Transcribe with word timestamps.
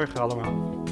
Allemaal. 0.00 0.84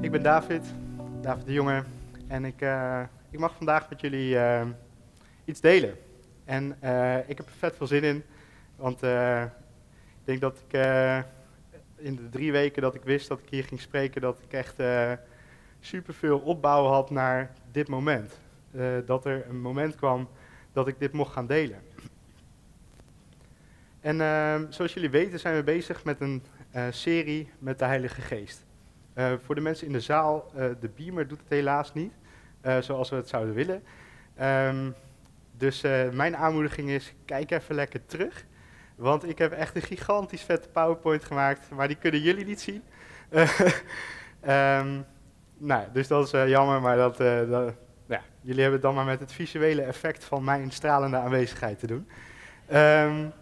Ik 0.00 0.10
ben 0.10 0.22
David, 0.22 0.74
David 1.20 1.46
de 1.46 1.52
Jonge. 1.52 1.84
En 2.28 2.44
ik, 2.44 2.60
uh, 2.60 3.02
ik 3.30 3.38
mag 3.38 3.54
vandaag 3.56 3.88
met 3.88 4.00
jullie 4.00 4.34
uh, 4.34 4.62
iets 5.44 5.60
delen. 5.60 5.96
En 6.44 6.76
uh, 6.82 7.28
ik 7.28 7.36
heb 7.36 7.46
er 7.46 7.52
vet 7.58 7.76
veel 7.76 7.86
zin 7.86 8.02
in. 8.02 8.24
Want 8.76 9.02
ik 9.02 10.24
denk 10.24 10.40
dat 10.40 10.64
ik 10.68 10.78
in 11.96 12.16
de 12.16 12.28
drie 12.30 12.52
weken 12.52 12.82
dat 12.82 12.94
ik 12.94 13.02
wist 13.02 13.28
dat 13.28 13.38
ik 13.38 13.48
hier 13.48 13.64
ging 13.64 13.80
spreken, 13.80 14.20
dat 14.20 14.38
ik 14.46 14.52
echt 14.52 14.82
superveel 15.80 16.38
opbouw 16.38 16.86
had 16.86 17.10
naar 17.10 17.52
dit 17.72 17.88
moment. 17.88 18.38
dat 19.06 19.24
er 19.24 19.48
een 19.48 19.60
moment 19.60 19.96
kwam 19.96 20.28
dat 20.72 20.88
ik 20.88 20.98
dit 20.98 21.12
mocht 21.12 21.32
gaan 21.32 21.46
delen. 21.46 21.78
En 24.00 24.16
zoals 24.72 24.94
jullie 24.94 25.10
weten 25.10 25.40
zijn 25.40 25.54
we 25.54 25.62
bezig 25.62 26.04
met 26.04 26.20
een 26.20 26.42
serie 26.90 27.50
met 27.58 27.78
de 27.78 27.84
Heilige 27.84 28.20
Geest. 28.20 28.64
Uh, 29.14 29.32
voor 29.42 29.54
de 29.54 29.60
mensen 29.60 29.86
in 29.86 29.92
de 29.92 30.00
zaal, 30.00 30.52
de 30.54 30.90
beamer 30.96 31.28
doet 31.28 31.38
het 31.38 31.48
helaas 31.48 31.94
niet, 31.94 32.12
zoals 32.80 33.10
we 33.10 33.16
het 33.16 33.28
zouden 33.28 33.54
willen. 33.54 33.82
Um, 34.42 34.94
dus 35.56 35.80
mijn 36.12 36.36
aanmoediging 36.36 36.90
is, 36.90 37.14
kijk 37.24 37.50
even 37.50 37.74
lekker 37.74 38.06
terug. 38.06 38.44
Want 38.96 39.28
ik 39.28 39.38
heb 39.38 39.52
echt 39.52 39.76
een 39.76 39.82
gigantisch 39.82 40.42
vette 40.42 40.68
PowerPoint 40.68 41.24
gemaakt, 41.24 41.70
maar 41.70 41.88
die 41.88 41.96
kunnen 41.96 42.20
jullie 42.20 42.44
niet 42.44 42.60
zien. 42.60 42.82
um, 44.48 45.04
nou, 45.70 45.84
dus 45.92 46.08
dat 46.08 46.34
is 46.34 46.50
jammer, 46.50 46.80
maar 46.80 46.96
dat, 46.96 47.16
ja, 48.06 48.22
jullie 48.40 48.62
hebben 48.62 48.72
het 48.72 48.82
dan 48.82 48.94
maar 48.94 49.04
met 49.04 49.20
het 49.20 49.32
visuele 49.32 49.82
effect 49.82 50.24
van 50.24 50.44
mijn 50.44 50.70
stralende 50.70 51.16
aanwezigheid 51.16 51.78
te 51.78 51.86
doen. 51.86 52.08
Um, 52.72 53.32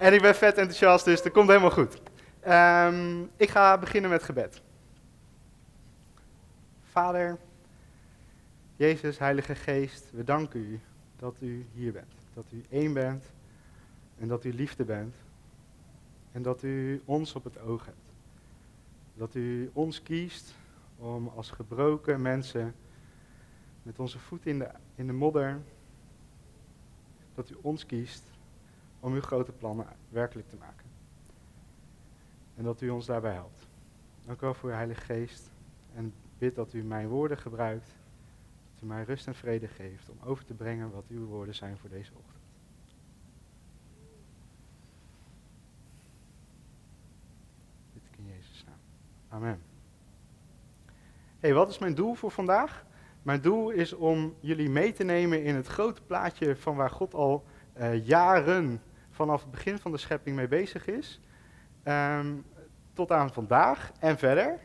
en 0.00 0.12
ik 0.14 0.22
ben 0.22 0.34
vet 0.34 0.56
enthousiast, 0.56 1.04
dus 1.04 1.22
dat 1.22 1.32
komt 1.32 1.48
helemaal 1.48 1.70
goed. 1.70 2.00
Um, 2.48 3.30
ik 3.36 3.50
ga 3.50 3.78
beginnen 3.78 4.10
met 4.10 4.22
gebed. 4.22 4.62
Vader, 6.82 7.38
Jezus, 8.76 9.18
Heilige 9.18 9.54
Geest, 9.54 10.10
we 10.12 10.24
danken 10.24 10.60
u 10.60 10.80
dat 11.16 11.36
u 11.40 11.66
hier 11.72 11.92
bent. 11.92 12.12
Dat 12.34 12.44
u 12.50 12.64
één 12.70 12.92
bent 12.92 13.24
en 14.18 14.28
dat 14.28 14.44
u 14.44 14.52
liefde 14.52 14.84
bent. 14.84 15.14
En 16.32 16.42
dat 16.42 16.62
u 16.62 17.02
ons 17.04 17.34
op 17.34 17.44
het 17.44 17.60
oog 17.60 17.84
hebt. 17.84 18.12
Dat 19.14 19.34
u 19.34 19.70
ons 19.72 20.02
kiest 20.02 20.54
om 20.96 21.28
als 21.36 21.50
gebroken 21.50 22.22
mensen 22.22 22.74
met 23.82 23.98
onze 23.98 24.18
voet 24.18 24.46
in 24.46 24.58
de, 24.58 24.70
in 24.94 25.06
de 25.06 25.12
modder, 25.12 25.60
dat 27.34 27.50
u 27.50 27.56
ons 27.60 27.86
kiest 27.86 28.29
om 29.00 29.12
uw 29.12 29.20
grote 29.20 29.52
plannen 29.52 29.86
werkelijk 30.08 30.48
te 30.48 30.56
maken. 30.56 30.86
En 32.56 32.64
dat 32.64 32.80
u 32.80 32.88
ons 32.88 33.06
daarbij 33.06 33.32
helpt. 33.32 33.68
Dank 34.26 34.38
u 34.40 34.44
wel 34.44 34.54
voor 34.54 34.68
uw 34.68 34.74
Heilige 34.74 35.00
Geest. 35.00 35.50
En 35.94 36.14
bid 36.38 36.54
dat 36.54 36.72
u 36.72 36.82
mijn 36.82 37.08
woorden 37.08 37.38
gebruikt. 37.38 37.94
Dat 38.74 38.82
u 38.82 38.86
mij 38.86 39.04
rust 39.04 39.26
en 39.26 39.34
vrede 39.34 39.68
geeft 39.68 40.10
om 40.10 40.16
over 40.24 40.44
te 40.44 40.54
brengen 40.54 40.90
wat 40.90 41.04
uw 41.08 41.26
woorden 41.26 41.54
zijn 41.54 41.78
voor 41.78 41.90
deze 41.90 42.12
ochtend. 42.14 42.44
Dit 47.92 48.02
in 48.18 48.26
Jezus 48.26 48.64
naam. 48.66 48.78
Amen. 49.28 49.60
hey, 51.40 51.54
wat 51.54 51.70
is 51.70 51.78
mijn 51.78 51.94
doel 51.94 52.14
voor 52.14 52.30
vandaag? 52.30 52.84
Mijn 53.22 53.40
doel 53.40 53.70
is 53.70 53.92
om 53.92 54.34
jullie 54.40 54.68
mee 54.68 54.92
te 54.92 55.04
nemen 55.04 55.44
in 55.44 55.54
het 55.54 55.66
grote 55.66 56.02
plaatje 56.02 56.56
van 56.56 56.76
waar 56.76 56.90
God 56.90 57.14
al 57.14 57.44
uh, 57.78 58.06
jaren 58.06 58.82
vanaf 59.20 59.40
het 59.40 59.50
begin 59.50 59.78
van 59.78 59.92
de 59.92 59.98
schepping 59.98 60.36
mee 60.36 60.48
bezig 60.48 60.86
is. 60.86 61.20
Um, 61.84 62.44
tot 62.92 63.12
aan 63.12 63.32
vandaag 63.32 63.92
en 63.98 64.18
verder. 64.18 64.58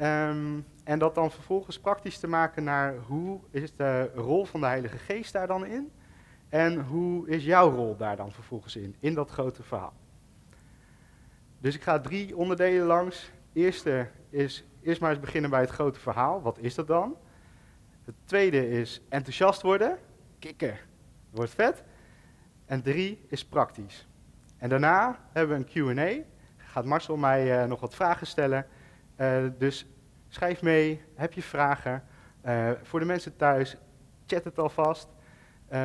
Um, 0.00 0.66
en 0.84 0.98
dat 0.98 1.14
dan 1.14 1.30
vervolgens 1.30 1.80
praktisch 1.80 2.18
te 2.18 2.26
maken 2.26 2.64
naar 2.64 2.96
hoe 2.96 3.40
is 3.50 3.76
de 3.76 4.10
rol 4.14 4.44
van 4.44 4.60
de 4.60 4.66
Heilige 4.66 4.98
Geest 4.98 5.32
daar 5.32 5.46
dan 5.46 5.66
in? 5.66 5.92
En 6.48 6.80
hoe 6.80 7.28
is 7.28 7.44
jouw 7.44 7.70
rol 7.70 7.96
daar 7.96 8.16
dan 8.16 8.32
vervolgens 8.32 8.76
in, 8.76 8.96
in 8.98 9.14
dat 9.14 9.30
grote 9.30 9.62
verhaal? 9.62 9.92
Dus 11.60 11.74
ik 11.74 11.82
ga 11.82 12.00
drie 12.00 12.36
onderdelen 12.36 12.86
langs. 12.86 13.30
Eerste 13.52 14.08
is 14.30 14.64
eerst 14.82 15.00
maar 15.00 15.10
eens 15.10 15.20
beginnen 15.20 15.50
bij 15.50 15.60
het 15.60 15.70
grote 15.70 16.00
verhaal. 16.00 16.42
Wat 16.42 16.58
is 16.58 16.74
dat 16.74 16.86
dan? 16.86 17.16
Het 18.04 18.14
tweede 18.24 18.70
is 18.70 19.02
enthousiast 19.08 19.62
worden. 19.62 19.98
Kikken. 20.38 20.78
Wordt 21.30 21.54
vet. 21.54 21.84
En 22.68 22.82
drie 22.82 23.24
is 23.28 23.44
praktisch. 23.44 24.06
En 24.58 24.68
daarna 24.68 25.18
hebben 25.32 25.58
we 25.58 25.64
een 25.64 25.96
QA. 25.96 26.24
Gaat 26.56 26.84
Marcel 26.84 27.16
mij 27.16 27.62
uh, 27.62 27.68
nog 27.68 27.80
wat 27.80 27.94
vragen 27.94 28.26
stellen. 28.26 28.66
Uh, 29.20 29.44
dus 29.58 29.86
schrijf 30.28 30.62
mee. 30.62 31.02
Heb 31.14 31.32
je 31.32 31.42
vragen? 31.42 32.04
Uh, 32.46 32.70
voor 32.82 33.00
de 33.00 33.06
mensen 33.06 33.36
thuis, 33.36 33.76
chat 34.26 34.44
het 34.44 34.58
alvast. 34.58 35.08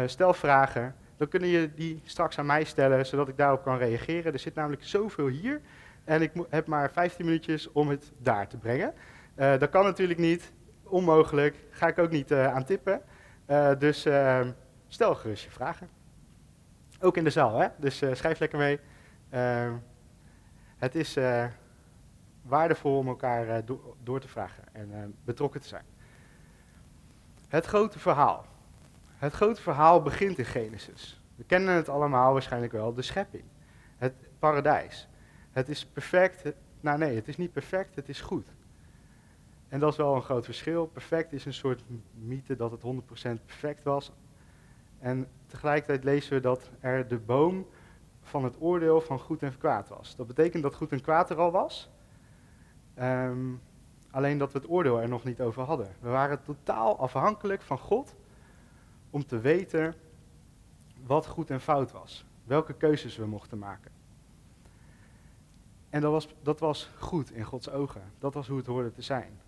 stel 0.05 0.33
vragen. 0.33 0.95
Dan 1.17 1.27
kunnen 1.27 1.49
je 1.49 1.73
die 1.73 2.01
straks 2.05 2.39
aan 2.39 2.45
mij 2.45 2.63
stellen, 2.63 3.05
zodat 3.05 3.27
ik 3.27 3.38
daarop 3.38 3.63
kan 3.63 3.77
reageren. 3.77 4.33
Er 4.33 4.39
zit 4.39 4.55
namelijk 4.55 4.83
zoveel 4.83 5.27
hier. 5.27 5.61
En 6.03 6.21
ik 6.21 6.31
heb 6.50 6.67
maar 6.67 6.91
15 6.91 7.25
minuutjes 7.25 7.71
om 7.71 7.89
het 7.89 8.11
daar 8.17 8.47
te 8.47 8.57
brengen. 8.57 8.94
dat 9.35 9.69
kan 9.69 9.83
natuurlijk 9.83 10.19
niet. 10.19 10.51
Onmogelijk. 10.83 11.55
Ga 11.69 11.88
ik 11.88 11.97
ook 11.97 12.11
niet 12.11 12.33
aan 12.33 12.65
tippen. 12.65 13.01
dus 13.77 14.07
stel 14.88 15.15
gerust 15.15 15.44
je 15.44 15.50
vragen. 15.50 16.03
Ook 17.03 17.18
in 17.18 17.24
de 17.24 17.30
zaal, 17.30 17.59
hè? 17.59 17.68
Dus 17.78 18.02
uh, 18.02 18.14
schrijf 18.14 18.40
lekker 18.40 18.58
mee. 18.58 18.80
Uh, 19.34 19.74
het 20.78 20.96
is 20.96 21.18
uh, 21.18 21.46
waardevol 22.41 22.97
om 22.97 23.08
elkaar 23.08 23.66
do 23.66 23.96
door 24.03 24.19
te 24.19 24.28
vragen 24.28 24.64
en 24.72 25.16
betrokken 25.24 25.62
te 25.62 25.68
zijn. 25.68 25.86
Het 27.47 27.66
grote 27.66 28.00
verhaal. 28.00 28.46
Het 29.18 29.34
grote 29.34 29.62
verhaal 29.62 30.02
begint 30.02 30.38
in 30.38 30.46
Genesis. 30.46 31.22
We 31.36 31.44
kennen 31.44 31.75
het 31.75 31.90
allemaal 31.90 32.34
waarschijnlijk 32.34 32.72
wel, 32.72 32.94
de 32.94 33.02
schepping. 33.02 33.44
Het 33.97 34.13
paradijs. 34.40 35.08
Het 35.52 35.69
is 35.69 35.86
perfect. 35.86 36.53
Nou 36.80 36.97
nee, 36.97 37.16
het 37.16 37.28
is 37.28 37.38
niet 37.38 37.52
perfect, 37.52 37.96
het 37.96 38.09
is 38.09 38.22
goed. 38.22 38.47
En 39.68 39.80
dat 39.80 39.92
is 39.92 39.97
wel 39.97 40.16
een 40.16 40.22
groot 40.22 40.46
verschil. 40.46 40.86
Perfect 40.86 41.34
is 41.34 41.46
een 41.46 41.53
soort 41.53 41.84
mythe 42.13 42.56
dat 42.56 42.72
het 42.72 42.81
100% 43.40 43.46
perfect 43.46 43.84
was. 43.84 44.12
En 45.03 45.28
tegelijkertijd 45.47 46.03
lezen 46.03 46.34
we 46.34 46.40
dat 46.40 46.69
er 46.80 47.08
de 47.08 47.18
boom 47.18 47.68
van 48.22 48.44
het 48.44 48.56
oordeel 48.59 49.02
van 49.02 49.19
goed 49.19 49.44
en 49.44 49.58
kwaad 49.58 49.90
was. 49.90 50.16
Dat 50.16 50.28
betekent 50.28 50.64
dat 50.64 50.75
goed 50.75 50.91
en 50.91 51.02
kwaad 51.02 51.30
er 51.30 51.38
al 51.38 51.52
was. 51.52 51.90
Um, 53.00 53.62
alleen 54.12 54.38
dat 54.38 54.52
we 54.52 54.59
het 54.59 54.69
oordeel 54.69 55.02
er 55.02 55.09
nog 55.09 55.24
niet 55.24 55.42
over 55.42 55.63
hadden. 55.63 55.88
We 56.00 56.09
waren 56.09 56.44
totaal 56.44 57.00
afhankelijk 57.00 57.62
van 57.62 57.78
God 57.78 58.16
om 59.09 59.25
te 59.25 59.40
weten 59.40 59.96
wat 61.06 61.28
goed 61.28 61.50
en 61.50 61.62
fout 61.62 61.92
was. 61.92 62.25
Welke 62.44 62.74
keuzes 62.74 63.18
we 63.18 63.25
mochten 63.25 63.58
maken. 63.58 63.92
En 65.90 66.02
dat 66.02 66.12
was, 66.12 66.36
dat 66.42 66.59
was 66.59 66.90
goed 67.00 67.31
in 67.31 67.44
Gods 67.44 67.69
ogen. 67.69 68.02
Dat 68.19 68.34
was 68.34 68.47
hoe 68.47 68.58
het 68.58 68.68
hoorde 68.68 68.92
te 68.92 69.02
zijn. 69.02 69.40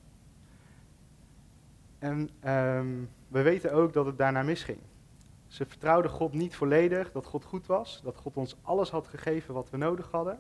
En 2.00 2.30
um, 2.52 3.10
we 3.28 3.42
weten 3.42 3.74
ook 3.74 3.94
dat 3.94 4.06
het 4.06 4.18
daarna 4.18 4.44
misging. 4.44 4.80
Ze 5.56 5.66
vertrouwden 5.66 6.12
God 6.12 6.34
niet 6.34 6.56
volledig, 6.56 7.12
dat 7.12 7.26
God 7.26 7.44
goed 7.44 7.66
was, 7.66 8.02
dat 8.04 8.18
God 8.18 8.38
ons 8.38 8.56
alles 8.62 8.90
had 8.90 9.08
gegeven 9.08 9.54
wat 9.54 9.70
we 9.70 9.78
nodig 9.78 10.12
hadden. 10.12 10.40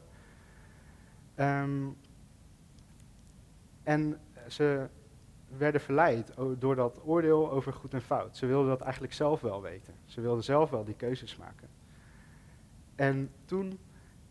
Um, 1.35 1.97
en 3.83 4.19
ze 4.47 4.89
werden 5.57 5.81
verleid 5.81 6.33
door 6.57 6.75
dat 6.75 7.01
oordeel 7.05 7.51
over 7.51 7.73
goed 7.73 7.93
en 7.93 8.01
fout. 8.01 8.37
Ze 8.37 8.45
wilden 8.45 8.69
dat 8.69 8.81
eigenlijk 8.81 9.13
zelf 9.13 9.41
wel 9.41 9.61
weten. 9.61 9.93
Ze 10.05 10.21
wilden 10.21 10.43
zelf 10.43 10.69
wel 10.69 10.83
die 10.83 10.95
keuzes 10.95 11.37
maken. 11.37 11.69
En 12.95 13.31
toen 13.45 13.79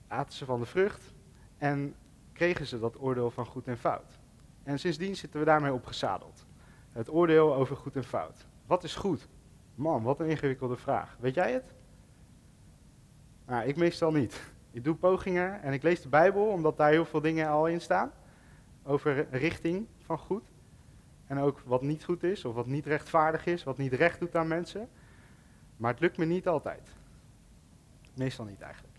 aten 0.08 0.34
ze 0.34 0.44
van 0.44 0.60
de 0.60 0.66
vrucht 0.66 1.14
en 1.58 1.94
kregen 2.32 2.66
ze 2.66 2.78
dat 2.78 3.00
oordeel 3.00 3.30
van 3.30 3.46
goed 3.46 3.66
en 3.66 3.78
fout. 3.78 4.18
En 4.62 4.78
sindsdien 4.78 5.16
zitten 5.16 5.40
we 5.40 5.46
daarmee 5.46 5.72
opgezadeld. 5.72 6.46
Het 6.92 7.10
oordeel 7.10 7.54
over 7.54 7.76
goed 7.76 7.96
en 7.96 8.04
fout. 8.04 8.46
Wat 8.66 8.84
is 8.84 8.94
goed? 8.94 9.28
Man, 9.74 10.02
wat 10.02 10.20
een 10.20 10.28
ingewikkelde 10.28 10.76
vraag. 10.76 11.16
Weet 11.20 11.34
jij 11.34 11.52
het? 11.52 11.72
Nou, 13.46 13.66
ik 13.66 13.76
meestal 13.76 14.12
niet. 14.12 14.52
Ik 14.70 14.84
doe 14.84 14.94
pogingen 14.94 15.62
en 15.62 15.72
ik 15.72 15.82
lees 15.82 16.02
de 16.02 16.08
Bijbel, 16.08 16.46
omdat 16.46 16.76
daar 16.76 16.90
heel 16.90 17.04
veel 17.04 17.20
dingen 17.20 17.48
al 17.48 17.66
in 17.66 17.80
staan. 17.80 18.12
Over 18.82 19.26
richting 19.30 19.86
van 19.98 20.18
goed. 20.18 20.52
En 21.26 21.38
ook 21.38 21.60
wat 21.64 21.82
niet 21.82 22.04
goed 22.04 22.22
is, 22.22 22.44
of 22.44 22.54
wat 22.54 22.66
niet 22.66 22.86
rechtvaardig 22.86 23.46
is, 23.46 23.64
wat 23.64 23.78
niet 23.78 23.92
recht 23.92 24.20
doet 24.20 24.36
aan 24.36 24.48
mensen. 24.48 24.88
Maar 25.76 25.90
het 25.90 26.00
lukt 26.00 26.16
me 26.16 26.24
niet 26.24 26.48
altijd. 26.48 26.88
Meestal 28.14 28.44
niet 28.44 28.60
eigenlijk. 28.60 28.94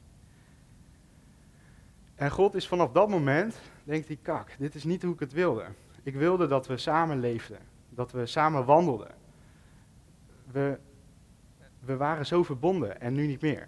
En 2.16 2.32
God 2.32 2.56
is 2.56 2.68
vanaf 2.68 2.92
dat 2.92 3.10
moment, 3.10 3.60
denkt 3.84 4.08
hij, 4.08 4.20
kak, 4.22 4.56
dit 4.58 4.76
is 4.76 4.84
niet 4.84 5.04
hoe 5.04 5.14
ik 5.14 5.20
het 5.20 5.34
wilde. 5.34 5.66
Ik 6.04 6.16
wilde 6.16 6.48
dat 6.48 6.68
we 6.68 6.78
samen 6.78 7.20
leefden, 7.20 7.60
dat 7.90 8.12
we 8.12 8.26
samen 8.26 8.66
wandelden 8.66 9.24
we, 11.80 11.96
waren 11.96 12.26
zo 12.26 12.44
verbonden 12.44 13.02
en 13.02 13.14
nu 13.14 13.28
niet 13.28 13.42
meer. 13.42 13.68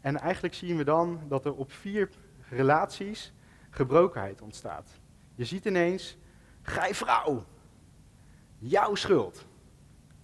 En 0.00 0.18
eigenlijk 0.18 0.54
zien 0.54 0.76
we 0.76 0.84
dan 0.84 1.20
dat 1.28 1.44
er 1.44 1.54
op 1.54 1.72
vier 1.72 2.08
relaties 2.48 3.32
gebrokenheid 3.70 4.42
ontstaat. 4.42 4.90
Je 5.34 5.44
ziet 5.44 5.64
ineens, 5.64 6.16
gij 6.62 6.94
vrouw, 6.94 7.44
jouw 8.58 8.94
schuld. 8.94 9.46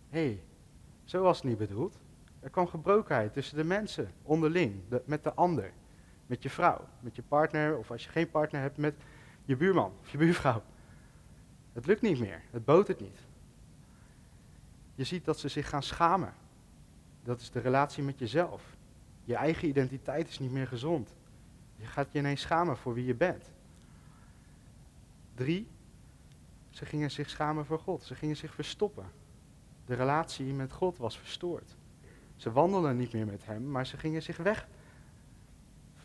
Hé, 0.08 0.24
hey, 0.24 0.42
zo 1.04 1.22
was 1.22 1.36
het 1.36 1.46
niet 1.46 1.58
bedoeld. 1.58 1.98
Er 2.40 2.50
kwam 2.50 2.66
gebrokenheid 2.66 3.32
tussen 3.32 3.56
de 3.56 3.64
mensen, 3.64 4.10
onderling, 4.22 4.82
met 5.04 5.24
de 5.24 5.34
ander. 5.34 5.72
Met 6.26 6.42
je 6.42 6.50
vrouw, 6.50 6.88
met 7.00 7.16
je 7.16 7.22
partner, 7.22 7.78
of 7.78 7.90
als 7.90 8.04
je 8.04 8.10
geen 8.10 8.30
partner 8.30 8.60
hebt, 8.60 8.76
met 8.76 8.94
je 9.44 9.56
buurman 9.56 9.92
of 10.00 10.10
je 10.10 10.18
buurvrouw. 10.18 10.62
Het 11.72 11.86
lukt 11.86 12.02
niet 12.02 12.18
meer, 12.18 12.42
het 12.50 12.64
botert 12.64 13.00
niet. 13.00 13.27
Je 14.98 15.04
ziet 15.04 15.24
dat 15.24 15.38
ze 15.38 15.48
zich 15.48 15.68
gaan 15.68 15.82
schamen. 15.82 16.34
Dat 17.22 17.40
is 17.40 17.50
de 17.50 17.60
relatie 17.60 18.02
met 18.02 18.18
jezelf. 18.18 18.76
Je 19.24 19.34
eigen 19.34 19.68
identiteit 19.68 20.28
is 20.28 20.38
niet 20.38 20.50
meer 20.50 20.66
gezond. 20.66 21.14
Je 21.76 21.86
gaat 21.86 22.12
je 22.12 22.18
ineens 22.18 22.40
schamen 22.40 22.76
voor 22.76 22.94
wie 22.94 23.04
je 23.04 23.14
bent. 23.14 23.50
Drie, 25.34 25.66
ze 26.70 26.86
gingen 26.86 27.10
zich 27.10 27.30
schamen 27.30 27.66
voor 27.66 27.78
God. 27.78 28.02
Ze 28.02 28.14
gingen 28.14 28.36
zich 28.36 28.54
verstoppen. 28.54 29.04
De 29.86 29.94
relatie 29.94 30.52
met 30.52 30.72
God 30.72 30.96
was 30.96 31.18
verstoord. 31.18 31.76
Ze 32.36 32.52
wandelden 32.52 32.96
niet 32.96 33.12
meer 33.12 33.26
met 33.26 33.44
Hem, 33.46 33.70
maar 33.70 33.86
ze 33.86 33.96
gingen 33.96 34.22
zich 34.22 34.36
weg 34.36 34.68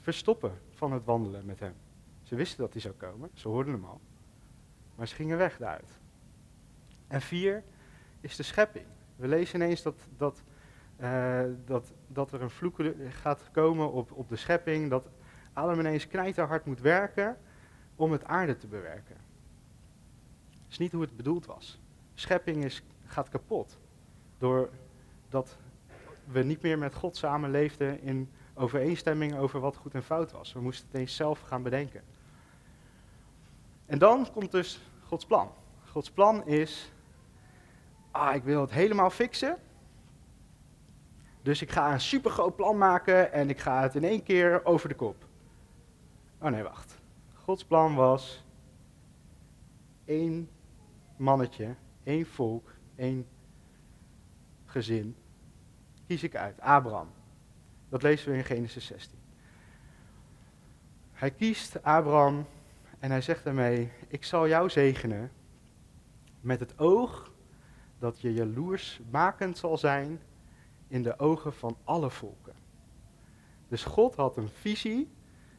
verstoppen 0.02 0.60
van 0.70 0.92
het 0.92 1.04
wandelen 1.04 1.46
met 1.46 1.60
Hem. 1.60 1.76
Ze 2.24 2.36
wisten 2.36 2.58
dat 2.58 2.74
Hij 2.74 2.82
zou 2.82 2.94
komen, 2.94 3.30
ze 3.34 3.48
hoorden 3.48 3.74
Hem 3.74 3.86
al. 3.86 4.02
Maar 4.96 5.08
ze 5.08 5.16
gingen 5.16 5.38
weg 5.38 5.58
daaruit. 5.58 6.00
En 7.08 7.22
vier 7.22 7.64
is 8.24 8.36
de 8.36 8.44
schepping. 8.44 8.86
We 9.16 9.28
lezen 9.28 9.56
ineens 9.56 9.82
dat, 9.82 10.08
dat, 10.18 10.44
uh, 11.02 11.42
dat, 11.66 11.94
dat 12.08 12.32
er 12.32 12.42
een 12.42 12.50
vloek 12.50 12.80
gaat 13.10 13.50
komen 13.52 13.92
op, 13.92 14.12
op 14.12 14.30
de 14.30 14.36
schepping, 14.36 14.90
dat 14.90 15.10
Adam 15.54 15.80
ineens 15.80 16.08
knijterhard 16.08 16.66
moet 16.66 16.82
werken 16.82 17.38
om 17.96 18.12
het 18.12 18.26
aarde 18.26 18.58
te 18.58 18.68
bewerken. 18.68 19.16
Dat 20.62 20.72
is 20.72 20.78
niet 20.78 20.92
hoe 20.92 21.02
het 21.02 21.16
bedoeld 21.16 21.46
was. 21.46 21.82
Schepping 22.14 22.64
is, 22.64 22.84
gaat 23.06 23.30
kapot. 23.30 23.78
Doordat 24.38 25.58
we 26.26 26.44
niet 26.44 26.62
meer 26.62 26.78
met 26.78 26.96
God 26.96 27.18
samenleefden 27.18 28.02
in 28.02 28.30
overeenstemming 28.54 29.36
over 29.36 29.60
wat 29.60 29.76
goed 29.76 29.94
en 29.94 30.04
fout 30.04 30.32
was. 30.32 30.54
We 30.54 30.62
moesten 30.62 30.88
het 30.92 31.00
eens 31.00 31.16
zelf 31.16 31.42
gaan 31.42 31.64
bedenken. 31.64 32.04
En 33.86 34.00
dan 34.00 34.32
komt 34.32 34.52
dus 34.52 34.82
Gods 35.06 35.26
plan. 35.26 35.52
Gods 35.90 36.12
plan 36.12 36.46
is, 36.46 36.93
ah, 38.14 38.36
ik 38.36 38.44
wil 38.44 38.62
het 38.62 38.72
helemaal 38.72 39.10
fixen. 39.10 39.58
Dus 41.42 41.62
ik 41.62 41.72
ga 41.72 41.94
een 41.94 42.02
supergroot 42.02 42.56
plan 42.56 42.78
maken 42.78 43.32
en 43.32 43.50
ik 43.50 43.60
ga 43.60 43.82
het 43.82 43.96
in 43.96 44.04
één 44.04 44.24
keer 44.24 44.66
over 44.66 44.90
de 44.90 44.96
kop. 44.96 45.26
Oh 46.40 46.50
nee, 46.50 46.64
wacht. 46.64 47.02
Gods 47.34 47.66
plan 47.66 47.96
was 47.96 48.46
één 50.06 50.50
mannetje, 51.18 51.76
één 52.04 52.26
volk, 52.26 52.74
één 52.96 53.28
gezin. 54.66 55.16
Kies 56.08 56.24
ik 56.24 56.36
uit, 56.36 56.62
Abraham. 56.62 57.10
Dat 57.90 58.02
lezen 58.02 58.32
we 58.32 58.38
in 58.38 58.44
Genesis 58.44 58.86
16. 58.86 59.20
Hij 61.12 61.32
kiest 61.32 61.84
Abraham 61.84 62.46
en 63.00 63.12
hij 63.12 63.22
zegt 63.22 63.44
daarmee: 63.44 63.92
Ik 64.08 64.26
zal 64.26 64.48
jou 64.48 64.70
zegenen 64.70 65.32
met 66.42 66.60
het 66.60 66.80
oog 66.80 67.33
dat 68.04 68.22
je 68.22 68.34
jaloersmakend 68.34 69.58
zal 69.58 69.78
zijn 69.78 70.22
in 70.88 71.04
de 71.04 71.20
ogen 71.20 71.54
van 71.54 71.78
alle 71.84 72.10
volken. 72.10 72.54
Dus 73.68 73.84
God 73.84 74.16
had 74.16 74.38
een 74.38 74.50
visie 74.50 75.10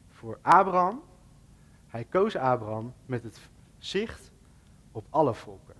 voor 0.09 0.39
Abraham. 0.41 1.01
Hij 1.87 2.03
koos 2.03 2.35
Abraham 2.35 2.93
met 3.05 3.23
het 3.23 3.39
zicht 3.77 4.31
op 4.91 5.05
alle 5.09 5.33
volken. 5.33 5.75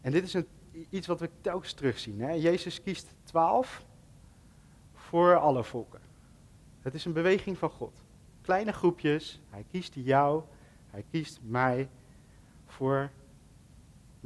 En 0.00 0.12
dit 0.12 0.24
is 0.24 0.34
een, 0.34 0.46
iets 0.90 1.06
wat 1.06 1.20
we 1.20 1.30
telkens 1.40 1.72
terugzien. 1.72 2.20
Hè? 2.20 2.30
Jezus 2.30 2.82
kiest 2.82 3.14
twaalf 3.22 3.84
voor 4.92 5.36
alle 5.36 5.64
volken. 5.64 6.00
Het 6.80 6.94
is 6.94 7.04
een 7.04 7.12
beweging 7.12 7.58
van 7.58 7.70
God. 7.70 8.04
Kleine 8.40 8.72
groepjes, 8.72 9.40
hij 9.50 9.64
kiest 9.70 9.94
jou, 9.94 10.42
hij 10.90 11.04
kiest 11.10 11.40
mij 11.42 11.88
voor 12.66 13.10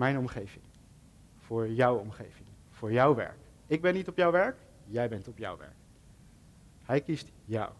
mijn 0.01 0.19
omgeving. 0.19 0.65
Voor 1.39 1.69
jouw 1.69 1.97
omgeving, 1.97 2.49
voor 2.71 2.93
jouw 2.93 3.15
werk. 3.15 3.39
Ik 3.67 3.81
ben 3.81 3.95
niet 3.95 4.09
op 4.09 4.17
jouw 4.17 4.31
werk, 4.31 4.57
jij 4.87 5.09
bent 5.09 5.29
op 5.29 5.39
jouw 5.39 5.57
werk. 5.57 5.77
Hij 6.85 7.01
kiest 7.01 7.33
jou. 7.45 7.71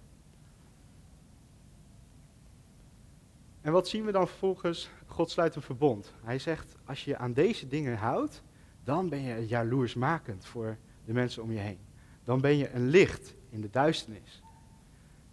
En 3.61 3.73
wat 3.73 3.89
zien 3.89 4.05
we 4.05 4.13
dan 4.13 4.29
vervolgens? 4.29 4.91
God 5.07 5.31
sluit 5.31 5.55
een 5.55 5.63
verbond. 5.63 6.13
Hij 6.23 6.39
zegt, 6.39 6.77
als 6.85 7.05
je 7.05 7.17
aan 7.17 7.33
deze 7.33 7.69
dingen 7.69 7.97
houdt, 7.97 8.43
dan 8.85 9.09
ben 9.09 9.23
je 9.23 9.47
jaloersmakend 9.47 10.47
voor 10.47 10.77
de 11.05 11.13
mensen 11.13 11.43
om 11.43 11.53
je 11.53 11.59
heen. 11.59 11.81
Dan 12.25 12.41
ben 12.41 12.57
je 12.57 12.71
een 12.71 12.89
licht 12.89 13.35
in 13.51 13.61
de 13.61 13.71
duisternis. 13.71 14.43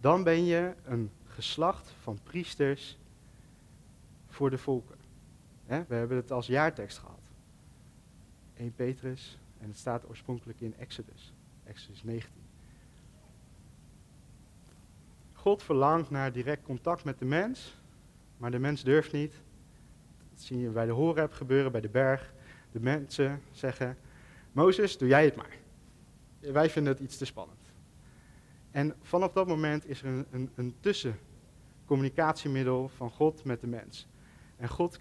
Dan 0.00 0.22
ben 0.22 0.44
je 0.44 0.74
een 0.84 1.10
geslacht 1.24 1.94
van 2.02 2.18
priesters 2.22 2.98
voor 4.28 4.50
de 4.50 4.58
volken. 4.58 4.97
We 5.68 5.94
hebben 5.94 6.16
het 6.16 6.32
als 6.32 6.46
jaartekst 6.46 6.98
gehad. 6.98 7.20
1 8.54 8.74
Petrus, 8.74 9.38
en 9.58 9.68
het 9.68 9.78
staat 9.78 10.08
oorspronkelijk 10.08 10.60
in 10.60 10.74
Exodus, 10.78 11.34
Exodus 11.64 12.02
19. 12.02 12.32
God 15.32 15.62
verlangt 15.62 16.10
naar 16.10 16.32
direct 16.32 16.62
contact 16.62 17.04
met 17.04 17.18
de 17.18 17.24
mens, 17.24 17.76
maar 18.36 18.50
de 18.50 18.58
mens 18.58 18.82
durft 18.82 19.12
niet. 19.12 19.34
Dat 20.30 20.40
zie 20.40 20.58
je 20.58 20.68
bij 20.68 20.86
de 20.86 20.92
Horeb 20.92 21.32
gebeuren, 21.32 21.72
bij 21.72 21.80
de 21.80 21.88
berg. 21.88 22.34
De 22.72 22.80
mensen 22.80 23.42
zeggen, 23.50 23.96
Mozes, 24.52 24.98
doe 24.98 25.08
jij 25.08 25.24
het 25.24 25.36
maar. 25.36 25.56
Wij 26.40 26.70
vinden 26.70 26.92
het 26.92 27.02
iets 27.02 27.16
te 27.16 27.24
spannend. 27.24 27.72
En 28.70 28.94
vanaf 29.02 29.32
dat 29.32 29.46
moment 29.46 29.86
is 29.86 30.02
er 30.02 30.08
een, 30.08 30.26
een, 30.30 30.50
een 30.54 30.74
tussencommunicatiemiddel 30.80 32.88
van 32.88 33.10
God 33.10 33.44
met 33.44 33.60
de 33.60 33.66
mens. 33.66 34.08
En 34.56 34.68
God 34.68 35.00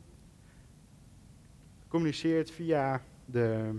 communiceert 1.87 2.51
via 2.51 3.01
de, 3.25 3.75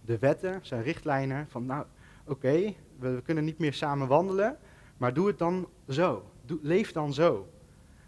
de 0.00 0.18
wetten, 0.18 0.58
zijn 0.62 0.82
richtlijnen, 0.82 1.46
van 1.48 1.66
nou, 1.66 1.86
oké, 2.26 2.74
we, 2.98 3.20
kunnen 3.24 3.44
niet 3.44 3.58
meer 3.58 3.72
samen 3.72 4.08
wandelen, 4.08 4.58
maar 4.96 5.14
doe 5.14 5.26
het 5.26 5.38
dan 5.38 5.68
zo. 5.88 6.30
Leef 6.62 6.92
dan 6.92 7.12
zo. 7.12 7.48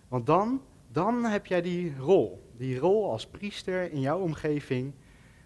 Want 0.09 0.27
dan, 0.27 0.63
dan 0.93 1.25
heb 1.25 1.47
jij 1.47 1.63
die 1.63 1.97
rol, 1.97 2.51
die 2.57 2.79
rol 2.79 3.11
als 3.11 3.27
priester 3.27 3.91
in 3.93 4.01
jouw 4.01 4.21
omgeving, 4.21 4.95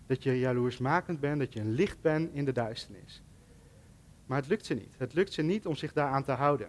dat 0.06 0.22
je 0.22 0.38
jaloersmakend 0.38 1.20
bent, 1.20 1.38
dat 1.38 1.52
je 1.52 1.60
een 1.60 1.72
licht 1.72 2.00
bent 2.00 2.34
in 2.34 2.44
de 2.44 2.52
duisternis. 2.52 3.22
Maar 4.26 4.38
het 4.38 4.48
lukt 4.48 4.66
ze 4.66 4.74
niet. 4.74 4.94
Het 4.96 5.14
lukt 5.14 5.32
ze 5.32 5.42
niet 5.42 5.66
om 5.66 5.74
zich 5.74 5.92
daaraan 5.92 6.24
te 6.24 6.32
houden. 6.32 6.68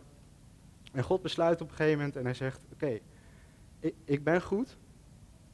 En 0.92 1.04
God 1.04 1.22
besluit 1.22 1.62
op 1.62 1.70
een 1.70 1.76
gegeven 1.76 1.98
moment 1.98 2.16
en 2.16 2.24
hij 2.24 2.34
zegt: 2.34 2.62
Oké, 2.74 3.00
ik, 3.80 3.94
ik, 4.06 4.24
ben 4.24 4.42
goed. 4.42 4.78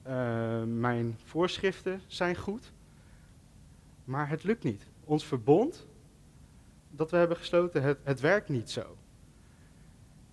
Uh, 0.07 0.63
mijn 0.63 1.19
voorschriften 1.23 2.01
zijn 2.07 2.35
goed. 2.35 2.71
Maar 4.03 4.29
het 4.29 4.43
lukt 4.43 4.63
niet. 4.63 4.87
Ons 5.03 5.25
verbond 5.25 5.87
dat 6.89 7.11
we 7.11 7.17
hebben 7.17 7.37
gesloten, 7.37 7.83
het, 7.83 7.97
het 8.03 8.19
werkt 8.19 8.49
niet 8.49 8.69
zo. 8.69 8.97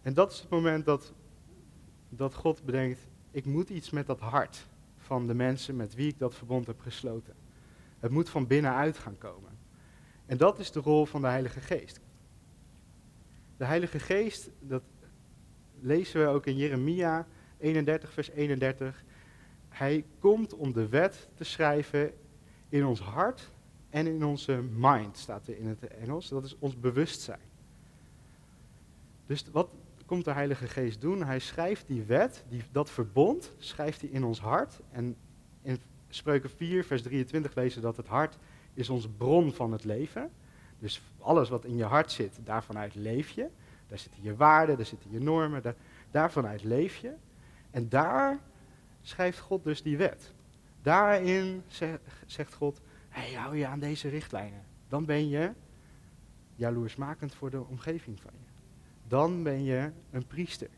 En 0.03 0.15
dat 0.15 0.33
is 0.33 0.41
het 0.41 0.49
moment 0.49 0.85
dat, 0.85 1.13
dat 2.09 2.35
God 2.35 2.65
bedenkt: 2.65 3.01
Ik 3.31 3.45
moet 3.45 3.69
iets 3.69 3.91
met 3.91 4.07
dat 4.07 4.21
hart 4.21 4.67
van 4.99 5.27
de 5.27 5.35
mensen 5.35 5.77
met 5.77 5.95
wie 5.95 6.09
ik 6.09 6.19
dat 6.19 6.35
verbond 6.35 6.67
heb 6.67 6.81
gesloten. 6.81 7.35
Het 8.01 8.11
moet 8.11 8.31
van 8.31 8.47
binnenuit 8.47 8.99
gaan 8.99 9.19
komen. 9.19 9.51
En 10.27 10.37
dat 10.37 10.59
is 10.59 10.71
de 10.71 10.81
rol 10.81 11.07
van 11.07 11.21
de 11.21 11.27
Heilige 11.27 11.61
Geest. 11.61 12.01
De 13.57 13.65
Heilige 13.65 13.99
Geest, 13.99 14.51
dat 14.61 14.83
lezen 15.81 16.21
we 16.21 16.27
ook 16.27 16.47
in 16.47 16.57
Jeremia 16.57 17.27
31, 17.59 18.13
vers 18.13 18.31
31. 18.31 19.05
Hij 19.73 20.05
komt 20.19 20.55
om 20.55 20.73
de 20.73 20.89
wet 20.89 21.29
te 21.35 21.45
schrijven 21.45 22.13
in 22.69 22.85
ons 22.85 23.01
hart 23.01 23.51
en 23.91 24.07
in 24.07 24.25
onze 24.25 24.63
mind, 24.77 25.19
staat 25.19 25.47
er 25.47 25.59
in 25.59 25.67
het 25.67 25.87
Engels. 25.87 26.29
Dat 26.29 26.45
is 26.45 26.57
ons 26.59 26.81
bewustzijn. 26.81 27.51
Dus 29.27 29.45
wat 29.53 29.75
komt 30.07 30.25
de 30.25 30.33
Heilige 30.33 30.67
Geest 30.67 31.01
doen? 31.01 31.25
Hij 31.25 31.39
schrijft 31.39 31.87
die 31.87 32.03
wet, 32.03 32.45
die, 32.49 32.63
dat 32.73 32.91
verbond, 32.91 33.53
schrijft 33.59 34.01
hij 34.01 34.11
in 34.11 34.25
ons 34.25 34.41
hart. 34.41 34.81
En 34.91 35.17
in 35.63 35.79
Spreuken 36.09 36.51
4, 36.51 36.85
vers 36.85 37.03
23 37.03 37.55
lezen 37.55 37.83
dat 37.83 37.97
het 37.97 38.07
hart 38.07 38.39
is 38.75 38.89
onze 38.89 39.09
bron 39.09 39.53
van 39.53 39.73
het 39.73 39.85
leven. 39.85 40.31
Dus 40.79 41.03
alles 41.19 41.49
wat 41.49 41.65
in 41.65 41.77
je 41.77 41.85
hart 41.85 42.13
zit, 42.13 42.39
daarvanuit 42.45 42.95
leef 42.95 43.31
je. 43.31 43.49
Daar 43.87 43.99
zitten 43.99 44.23
je 44.23 44.37
waarden, 44.37 44.77
daar 44.77 44.87
zitten 44.87 45.11
je 45.11 45.21
normen, 45.21 45.63
daar, 45.63 45.75
daarvanuit 46.11 46.65
leef 46.65 46.97
je. 46.97 47.13
En 47.71 47.89
daar 47.89 48.39
schrijft 49.03 49.39
God 49.39 49.65
dus 49.65 49.83
die 49.83 49.97
wet. 49.97 50.35
Daarin 50.83 51.63
zegt 52.27 52.55
God, 52.55 52.81
hey, 53.09 53.33
hou 53.33 53.57
je 53.57 53.67
aan 53.67 53.79
deze 53.79 54.09
richtlijnen. 54.09 54.65
Dan 54.89 55.05
ben 55.05 55.29
je 55.29 55.53
jaloersmakend 56.55 57.35
voor 57.35 57.51
de 57.51 57.65
omgeving 57.65 58.21
van 58.21 58.33
je. 58.33 58.51
dan 59.09 59.43
ben 59.43 59.63
je 59.65 59.93
een 60.11 60.27
priester. 60.27 60.69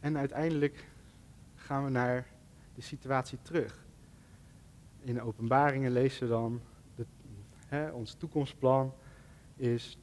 En 0.00 0.18
uiteindelijk 0.18 0.88
gaan 1.54 1.84
we 1.84 1.90
naar 1.90 2.26
de 2.74 2.80
situatie 2.80 3.38
terug. 3.42 3.84
In 5.00 5.14
de 5.14 5.20
openbaringen 5.20 5.92
lezen 5.92 6.22
we 6.22 6.28
dan, 6.28 6.60
hè, 7.66 7.90
ons 7.90 8.14
toekomstplan 8.14 8.94
is, 9.56 9.98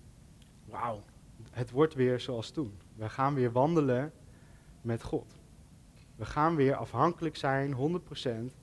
wauw, 0.70 1.04
het 1.52 1.72
wordt 1.72 1.94
weer 1.94 2.20
zoals 2.20 2.50
toen. 2.50 2.78
We 2.96 3.10
gaan 3.10 3.34
weer 3.34 3.52
wandelen 3.52 4.12
met 4.82 5.04
God. 5.04 5.36
We 6.16 6.26
gaan 6.26 6.56
weer 6.56 6.76
afhankelijk 6.76 7.36
zijn, 7.36 7.76
100%, 7.76 8.54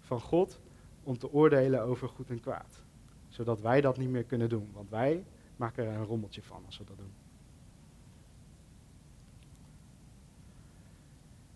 van 0.00 0.20
God 0.20 0.60
om 1.02 1.18
te 1.18 1.32
oordelen 1.32 1.82
over 1.82 2.08
goed 2.08 2.30
en 2.30 2.40
kwaad. 2.40 2.82
Zodat 3.28 3.60
wij 3.60 3.80
dat 3.80 3.96
niet 3.96 4.08
meer 4.08 4.24
kunnen 4.24 4.48
doen, 4.48 4.70
want 4.72 4.90
wij 4.90 5.24
maken 5.56 5.84
er 5.84 5.94
een 5.94 6.04
rommeltje 6.04 6.42
van 6.42 6.62
als 6.66 6.78
we 6.78 6.84
dat 6.84 6.96
doen. 6.96 7.12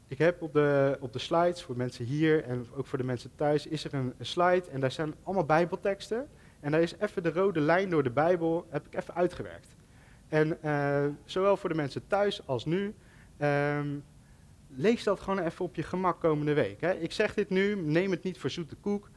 Ik 0.07 0.19
heb 0.19 0.43
op 0.43 0.53
de, 0.53 0.97
op 1.01 1.13
de 1.13 1.19
slides 1.19 1.63
voor 1.63 1.77
mensen 1.77 2.05
hier 2.05 2.45
en 2.45 2.67
ook 2.75 2.87
voor 2.87 2.99
de 2.99 3.05
mensen 3.05 3.31
thuis, 3.35 3.67
is 3.67 3.85
er 3.85 3.95
een, 3.95 4.15
slide 4.21 4.71
en 4.71 4.81
daar 4.81 4.93
zijn 4.93 5.15
allemaal 5.23 5.45
bijbelteksten. 5.45 6.29
En 6.61 6.71
daar 6.71 6.83
is 6.83 6.95
even 6.99 7.23
de 7.23 7.33
rode 7.33 7.61
lijn 7.61 7.91
door 7.91 8.03
de 8.03 8.11
Bijbel, 8.11 8.67
heb 8.69 8.87
ik 8.87 8.95
even 8.95 9.15
uitgewerkt. 9.15 9.77
En 10.29 10.59
uh, 10.65 11.07
zowel 11.25 11.57
voor 11.57 11.69
de 11.69 11.75
mensen 11.75 12.07
thuis 12.07 12.47
als 12.47 12.65
nu, 12.65 12.95
um, 13.39 14.05
lees 14.69 15.05
dat 15.05 15.21
gewoon 15.21 15.39
even 15.39 15.65
op 15.65 15.75
je 15.75 15.83
gemak 15.83 16.21
komende 16.21 16.53
week. 16.53 16.81
Hè. 16.81 16.93
Ik 16.93 17.13
zeg 17.13 17.35
dit 17.35 17.51
nu, 17.51 17.77
neem 17.77 18.11
het 18.11 18.23
niet 18.23 18.39
voor 18.39 18.51
zoete 18.51 18.77
koek. 18.77 19.11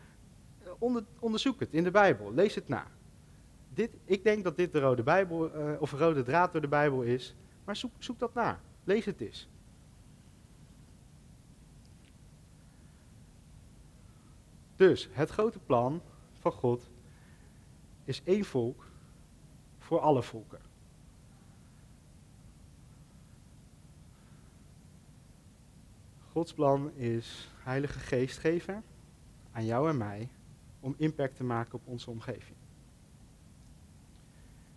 Onder, 0.79 1.03
onderzoek 1.19 1.59
het 1.59 1.73
in 1.73 1.83
de 1.83 1.91
Bijbel, 1.91 2.33
lees 2.33 2.55
het 2.55 2.67
na. 2.67 2.87
Dit, 3.73 3.91
ik 4.05 4.23
denk 4.23 4.43
dat 4.43 4.57
dit 4.57 4.71
de 4.71 4.79
rode, 4.79 5.03
Bijbel, 5.03 5.55
uh, 5.55 5.81
of 5.81 5.91
rode 5.91 6.23
draad 6.23 6.51
door 6.51 6.61
de 6.61 6.67
Bijbel 6.67 7.01
is, 7.01 7.35
maar 7.63 7.75
zoek, 7.75 7.91
zoek 7.97 8.19
dat 8.19 8.33
na. 8.33 8.59
Lees 8.83 9.05
het 9.05 9.21
eens. 9.21 9.49
Dus 14.75 15.09
het 15.11 15.29
grote 15.29 15.59
plan 15.59 16.01
van 16.39 16.51
God 16.51 16.89
is 18.03 18.21
één 18.23 18.45
volk 18.45 18.85
voor 19.79 19.99
alle 19.99 20.23
volken. 20.23 20.66
Gods 26.37 26.53
plan 26.53 26.91
is 26.95 27.49
Heilige 27.63 27.99
Geest 27.99 28.37
geven 28.37 28.83
aan 29.51 29.65
jou 29.65 29.89
en 29.89 29.97
mij 29.97 30.29
om 30.79 30.95
impact 30.97 31.35
te 31.35 31.43
maken 31.43 31.73
op 31.73 31.81
onze 31.87 32.09
omgeving. 32.09 32.57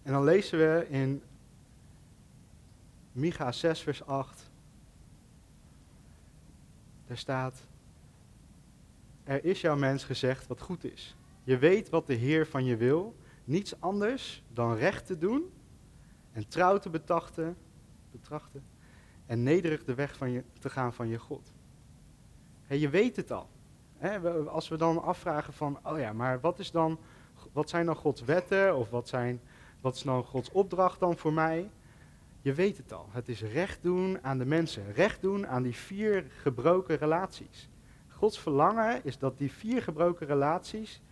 En 0.02 0.12
dan 0.12 0.24
lezen 0.24 0.58
we 0.58 0.86
in 0.88 1.22
Micha 3.12 3.52
6, 3.52 3.80
vers 3.80 4.06
8. 4.06 4.50
Daar 7.06 7.18
staat: 7.18 7.66
Er 9.24 9.44
is 9.44 9.60
jouw 9.60 9.76
mens 9.76 10.04
gezegd 10.04 10.46
wat 10.46 10.60
goed 10.60 10.84
is. 10.84 11.16
Je 11.44 11.58
weet 11.58 11.88
wat 11.88 12.06
de 12.06 12.14
Heer 12.14 12.46
van 12.46 12.64
je 12.64 12.76
wil, 12.76 13.14
niets 13.44 13.80
anders 13.80 14.42
dan 14.52 14.74
recht 14.74 15.06
te 15.06 15.18
doen 15.18 15.52
en 16.32 16.48
trouw 16.48 16.78
te 16.78 16.90
betachten, 16.90 17.56
betrachten 18.10 18.62
en 19.30 19.42
nederig 19.42 19.84
de 19.84 19.94
weg 19.94 20.16
van 20.16 20.30
je, 20.30 20.44
te 20.58 20.70
gaan 20.70 20.94
van 20.94 21.08
je 21.08 21.18
God. 21.18 21.52
je 22.68 22.88
weet 22.88 23.16
het 23.16 23.30
al. 23.30 23.48
als 24.46 24.68
we 24.68 24.76
dan 24.76 25.02
afvragen 25.02 25.52
van, 25.52 25.78
oh 25.82 25.98
ja, 25.98 26.12
maar 26.12 26.40
wat, 26.40 26.58
is 26.58 26.70
dan, 26.70 26.98
wat 27.52 27.68
zijn 27.68 27.86
dan 27.86 27.96
Gods 27.96 28.24
wetten 28.24 28.76
of 28.76 28.90
wat, 28.90 29.08
zijn, 29.08 29.40
wat 29.80 29.94
is 29.94 30.02
dan 30.02 30.24
Gods 30.24 30.50
opdracht 30.50 31.00
dan 31.00 31.16
voor 31.16 31.32
mij? 31.32 31.70
Je 32.40 32.54
weet 32.54 32.76
het 32.76 32.92
al. 32.92 33.08
Het 33.10 33.28
is 33.28 33.42
recht 33.42 33.82
doen 33.82 34.18
aan 34.22 34.38
de 34.38 34.44
mensen. 34.44 34.92
Recht 34.92 35.20
doen 35.20 35.46
aan 35.46 35.62
die 35.62 35.76
vier 35.76 36.24
gebroken 36.28 36.96
relaties. 36.96 37.68
Gods 38.08 38.38
verlangen 38.38 39.04
is 39.04 39.18
dat 39.18 39.38
die 39.38 39.52
vier 39.52 39.82
gebroken 39.82 40.26
relaties 40.26 41.02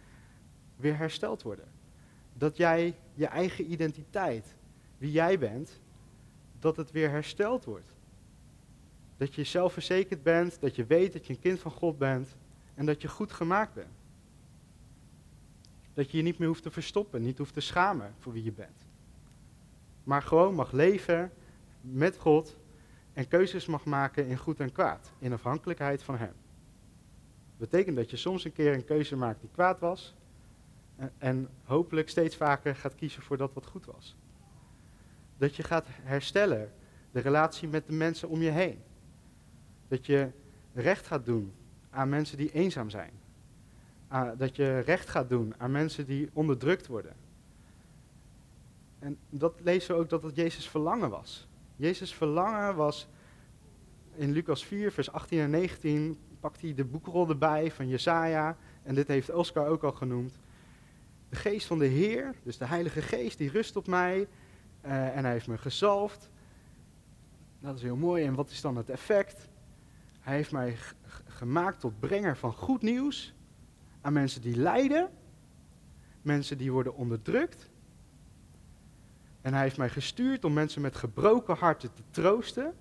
weer 0.77 0.97
hersteld 0.97 1.43
worden. 1.43 1.69
Dat 2.33 2.57
jij 2.57 2.99
je 3.15 3.27
eigen 3.27 3.73
identiteit, 3.73 4.57
wie 4.97 5.13
jij 5.13 5.39
bent, 5.39 5.81
dat 6.59 6.77
het 6.77 6.91
weer 6.91 7.11
hersteld 7.11 7.65
wordt. 7.65 7.97
Dat 9.19 9.35
je 9.35 9.45
zelfverzekerd 9.45 10.23
bent, 10.23 10.61
dat 10.61 10.77
je 10.77 10.87
weet 10.87 11.13
dat 11.13 11.27
je 11.27 11.33
een 11.33 11.41
kind 11.41 11.59
van 11.61 11.71
God 11.71 11.99
bent 11.99 12.37
en 12.75 12.87
dat 12.87 13.03
je 13.03 13.09
goed 13.09 13.33
gemaakt 13.33 13.75
bent. 13.75 13.97
Dat 15.95 16.11
je 16.11 16.17
je 16.17 16.23
niet 16.23 16.39
meer 16.39 16.49
hoeft 16.49 16.63
te 16.63 16.71
verstoppen, 16.71 17.23
niet 17.23 17.39
hoeft 17.39 17.55
te 17.55 17.61
schamen 17.61 18.15
voor 18.19 18.33
wie 18.33 18.45
je 18.45 18.53
bent. 18.53 18.87
Maar 20.05 20.23
gewoon 20.23 20.55
mag 20.55 20.73
leven 20.73 21.33
met 21.81 22.17
God 22.17 22.57
en 23.13 23.29
keuzes 23.29 23.67
mag 23.67 23.85
maken 23.85 24.27
in 24.27 24.37
goed 24.37 24.61
en 24.61 24.73
kwaad, 24.73 25.13
in 25.19 25.33
afhankelijkheid 25.33 26.03
van 26.03 26.17
Hem. 26.17 26.33
Dat 27.57 27.71
betekent 27.71 27.97
dat 27.97 28.11
je 28.11 28.17
soms 28.17 28.45
een 28.45 28.53
keer 28.53 28.75
een 28.75 28.85
keuze 28.85 29.17
maakt 29.17 29.41
die 29.41 29.51
kwaad 29.53 29.81
was 29.81 30.15
en, 31.19 31.49
hopelijk 31.65 32.09
steeds 32.09 32.37
vaker 32.37 32.77
gaat 32.77 32.95
kiezen 32.95 33.23
voor 33.23 33.37
dat 33.37 33.53
wat 33.53 33.67
goed 33.67 33.87
was. 33.87 34.17
Dat 35.37 35.57
je 35.57 35.63
gaat 35.63 35.87
herstellen 35.89 36.73
de 37.11 37.21
relatie 37.21 37.69
met 37.69 37.87
de 37.87 37.93
mensen 37.93 38.29
om 38.29 38.43
je 38.43 38.51
heen. 38.51 38.83
Dat 39.89 40.07
je 40.07 40.31
recht 40.75 41.07
gaat 41.07 41.25
doen 41.25 41.53
aan 41.91 42.09
mensen 42.09 42.37
die 42.37 42.53
eenzaam 42.53 42.91
zijn. 42.91 43.13
Uh, 44.13 44.31
dat 44.37 44.57
je 44.57 44.79
recht 44.79 45.09
gaat 45.09 45.29
doen 45.29 45.55
aan 45.59 45.71
mensen 45.71 46.07
die 46.07 46.31
onderdrukt 46.33 46.87
worden. 46.87 47.13
En 48.99 49.19
dat 49.31 49.61
lezen 49.63 49.95
we 49.95 50.01
ook 50.01 50.09
dat 50.09 50.23
het 50.23 50.37
Jezus 50.37 50.69
verlangen 50.69 51.11
was. 51.11 51.49
Jezus 51.77 52.15
verlangen 52.15 52.77
was 52.77 53.09
in 54.15 54.33
Lucas 54.33 54.65
4, 54.65 54.93
vers 54.93 55.13
18 55.13 55.39
en 55.39 55.51
19, 55.51 56.19
pakt 56.41 56.61
hij 56.61 56.75
de 56.75 56.85
boekrol 56.85 57.29
erbij 57.29 57.71
van 57.71 57.89
Jesaja. 57.89 58.57
En 58.83 58.95
dit 58.95 59.09
heeft 59.09 59.31
Oscar 59.31 59.67
ook 59.67 59.83
al 59.83 59.93
genoemd. 59.93 60.39
De 61.29 61.37
geest 61.37 61.67
van 61.67 61.79
de 61.79 61.87
Heer, 61.87 62.35
dus 62.43 62.59
de 62.59 62.65
Heilige 62.65 63.03
Geest, 63.03 63.39
die 63.39 63.51
rust 63.51 63.77
op 63.77 63.87
mij. 63.87 64.29
Uh, 64.85 65.17
en 65.17 65.25
hij 65.25 65.33
heeft 65.33 65.49
me 65.49 65.59
gezalfd. 65.59 66.31
Dat 67.61 67.77
is 67.77 67.83
heel 67.83 67.97
mooi. 67.97 68.25
En 68.25 68.35
wat 68.35 68.51
is 68.51 68.61
dan 68.61 68.77
het 68.77 68.91
effect? 68.91 69.48
Hij 70.29 70.37
heeft 70.37 70.53
mij 70.53 70.77
gemaakt 71.27 71.81
tot 71.81 72.01
brenger 72.01 72.37
van 72.37 72.53
goed 72.53 72.83
nieuws 72.83 73.35
aan 74.01 74.13
mensen 74.13 74.41
die 74.41 74.57
lijden, 74.57 75.11
mensen 76.23 76.59
die 76.59 76.73
worden 76.73 76.95
onderdrukt. 76.95 77.71
En 79.41 79.53
hij 79.53 79.63
heeft 79.63 79.77
mij 79.77 79.89
gestuurd 79.89 80.45
om 80.45 80.53
mensen 80.53 80.83
met 80.83 80.97
gebroken 80.97 81.57
harten 81.57 81.95
te 81.95 82.03
troosten. 82.11 82.75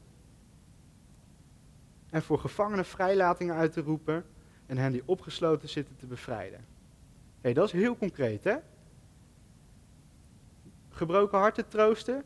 En 2.10 2.22
voor 2.22 2.40
gevangenen 2.40 2.86
vrijlatingen 2.86 3.56
uit 3.56 3.74
te 3.74 3.82
roepen 3.82 4.26
en 4.66 4.78
hen 4.78 4.92
die 4.92 5.04
opgesloten 5.06 5.70
zitten 5.70 5.96
te 5.96 6.06
bevrijden. 6.06 6.60
Hé, 6.60 6.66
hey, 7.42 7.54
dat 7.54 7.66
is 7.66 7.72
heel 7.72 7.98
concreet, 7.98 8.44
hè? 8.44 8.56
Gebroken 10.90 11.38
harten 11.38 11.68
troosten? 11.68 12.24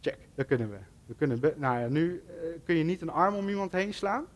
Check, 0.00 0.18
dat 0.34 0.46
kunnen 0.46 0.70
we. 0.70 0.78
we 1.06 1.14
kunnen 1.14 1.40
nou 1.56 1.80
ja, 1.80 1.88
nu 1.88 2.22
uh, 2.26 2.58
kun 2.64 2.74
je 2.74 2.84
niet 2.84 3.00
een 3.02 3.10
arm 3.10 3.34
om 3.34 3.48
iemand 3.48 3.72
heen 3.72 3.94
slaan. 3.94 4.26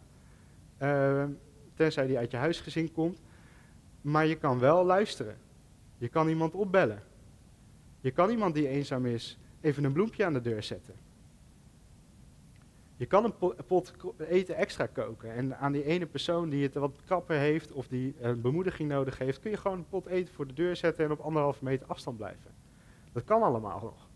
Uh, 0.83 1.25
tenzij 1.75 2.07
die 2.07 2.19
uit 2.19 2.31
je 2.31 2.37
huisgezin 2.37 2.93
komt. 2.93 3.21
Maar 4.01 4.27
je 4.27 4.37
kan 4.37 4.59
wel 4.59 4.85
luisteren. 4.85 5.37
Je 5.99 6.09
kan 6.09 6.29
iemand 6.29 6.55
opbellen. 6.55 7.03
Je 8.01 8.11
kan 8.11 8.31
iemand 8.31 8.55
die 8.55 8.69
eenzaam 8.69 9.07
is 9.07 9.39
even 9.61 9.85
een 9.85 9.93
bloempje 9.93 10.25
aan 10.25 10.33
de 10.33 10.41
deur 10.41 10.63
zetten. 10.63 10.95
Je 12.97 13.07
kan 13.07 13.25
een 13.25 13.55
pot 13.67 13.95
eten 14.19 14.57
extra 14.57 14.87
koken. 14.87 15.35
En 15.35 15.59
aan 15.59 15.73
die 15.73 15.85
ene 15.85 16.07
persoon 16.07 16.49
die 16.49 16.63
het 16.63 16.75
wat 16.75 16.99
krapper 17.05 17.37
heeft 17.37 17.73
of 17.73 17.89
die 17.89 18.15
een 18.21 18.41
bemoediging 18.41 18.89
nodig 18.89 19.19
heeft, 19.19 19.41
kun 19.41 19.51
je 19.51 19.57
gewoon 19.57 19.79
een 19.79 19.89
pot 19.89 20.07
eten 20.07 20.35
voor 20.35 20.47
de 20.47 20.53
deur 20.53 20.77
zetten 20.77 21.05
en 21.05 21.11
op 21.11 21.21
anderhalve 21.21 21.65
meter 21.65 21.87
afstand 21.87 22.17
blijven. 22.17 22.51
Dat 23.13 23.25
kan 23.25 23.43
allemaal 23.43 23.81
nog. 23.81 24.09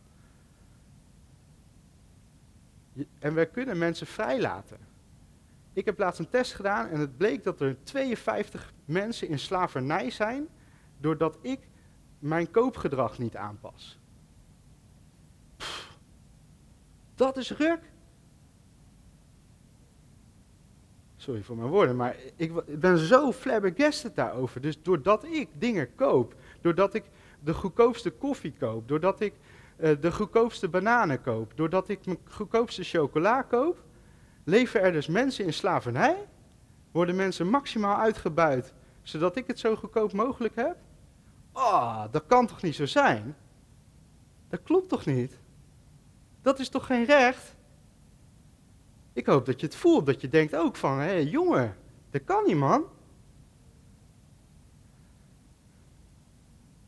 En 3.19 3.35
wij 3.35 3.47
kunnen 3.47 3.79
mensen 3.79 4.07
vrijlaten. 4.07 4.79
Ik 5.77 5.85
heb 5.85 5.99
laatst 5.99 6.21
een 6.21 6.29
test 6.29 6.55
gedaan 6.55 6.89
en 6.89 7.01
het 7.01 7.17
bleek 7.17 7.45
dat 7.45 7.61
er 7.61 7.77
52 7.83 8.73
mensen 8.85 9.29
in 9.29 9.39
slavernij 9.39 10.11
zijn 10.11 10.49
doordat 10.99 11.39
ik 11.41 11.69
mijn 12.19 12.51
koopgedrag 12.51 13.19
niet 13.19 13.37
aanpas. 13.37 13.99
dat 17.15 17.37
is 17.37 17.51
ruk. 17.51 17.81
Sorry 21.17 21.43
voor 21.43 21.57
mijn 21.57 21.69
woorden, 21.69 21.97
maar 21.97 22.17
ik, 22.37 22.79
ben 22.81 22.99
zo 22.99 23.33
flabbergasted 23.33 24.15
daarover. 24.15 24.61
Dus 24.61 24.83
doordat 24.83 25.25
ik 25.25 25.49
dingen 25.59 25.95
koop, 25.95 26.35
doordat 26.61 26.95
ik 26.95 27.05
de 27.41 27.55
goedkoopste 27.55 28.11
koffie 28.11 28.55
koop, 28.59 28.89
doordat 28.89 29.21
ik 29.21 29.35
uh, 29.79 29.91
de 30.01 30.13
goedkoopste 30.13 30.69
bananen 30.69 31.23
koop, 31.23 31.53
doordat 31.57 31.89
ik 31.89 32.07
mijn 32.07 32.19
goedkoopste 32.25 32.83
chocola 32.83 33.43
koop, 33.43 33.85
leven 34.47 34.81
er 34.81 34.93
dus 34.93 35.07
mensen 35.07 35.45
in 35.45 35.53
slavernij, 35.53 36.17
worden 36.91 37.17
mensen 37.17 37.49
maximaal 37.49 37.97
uitgebuit, 37.97 38.75
zodat 39.03 39.37
ik 39.37 39.47
het 39.47 39.59
zo 39.59 39.77
goedkoop 39.77 40.13
mogelijk 40.13 40.57
heb. 40.57 40.77
Oh, 41.53 42.05
dat 42.11 42.27
kan 42.27 42.47
toch 42.47 42.63
niet 42.63 42.75
zo 42.75 42.87
zijn? 42.87 43.37
Dat 44.49 44.63
klopt 44.63 44.89
toch 44.89 45.07
niet? 45.07 45.39
Dat 46.43 46.59
is 46.59 46.69
toch 46.69 46.87
geen 46.87 47.05
recht? 47.05 47.55
Ik 49.13 49.27
hoop 49.27 49.47
dat 49.47 49.61
je 49.61 49.67
het 49.67 49.77
voelt, 49.77 50.07
dat 50.07 50.21
je 50.21 50.29
denkt 50.29 50.57
ook 50.57 50.77
van, 50.77 50.99
hé 50.99 51.05
hey, 51.05 51.25
jongen, 51.25 51.77
dat 52.11 52.25
kan 52.25 52.45
niet 52.47 52.57
man. 52.57 52.85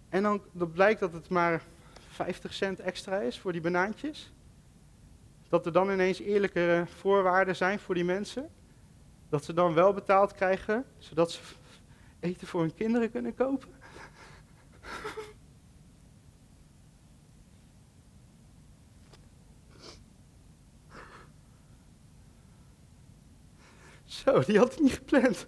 En 0.08 0.22
dan, 0.22 0.42
dan 0.52 0.72
blijkt 0.72 1.00
dat 1.00 1.12
het 1.12 1.28
maar 1.28 1.62
50 2.08 2.54
cent 2.54 2.80
extra 2.80 3.18
is 3.18 3.38
voor 3.38 3.52
die 3.52 3.60
banaantjes. 3.60 4.32
Dat 5.48 5.66
er 5.66 5.72
dan 5.72 5.90
ineens 5.90 6.18
eerlijke 6.18 6.84
voorwaarden 6.86 7.56
zijn 7.56 7.78
voor 7.78 7.94
die 7.94 8.04
mensen. 8.04 8.50
Dat 9.28 9.44
ze 9.44 9.52
dan 9.52 9.74
wel 9.74 9.92
betaald 9.92 10.32
krijgen, 10.32 10.84
zodat 10.98 11.30
ze 11.30 11.40
eten 12.20 12.46
voor 12.46 12.60
hun 12.60 12.74
kinderen 12.74 13.10
kunnen 13.10 13.34
kopen. 13.34 13.76
Zo, 24.04 24.40
die 24.40 24.58
had 24.58 24.72
ik 24.72 24.80
niet 24.80 24.92
gepland. 24.92 25.46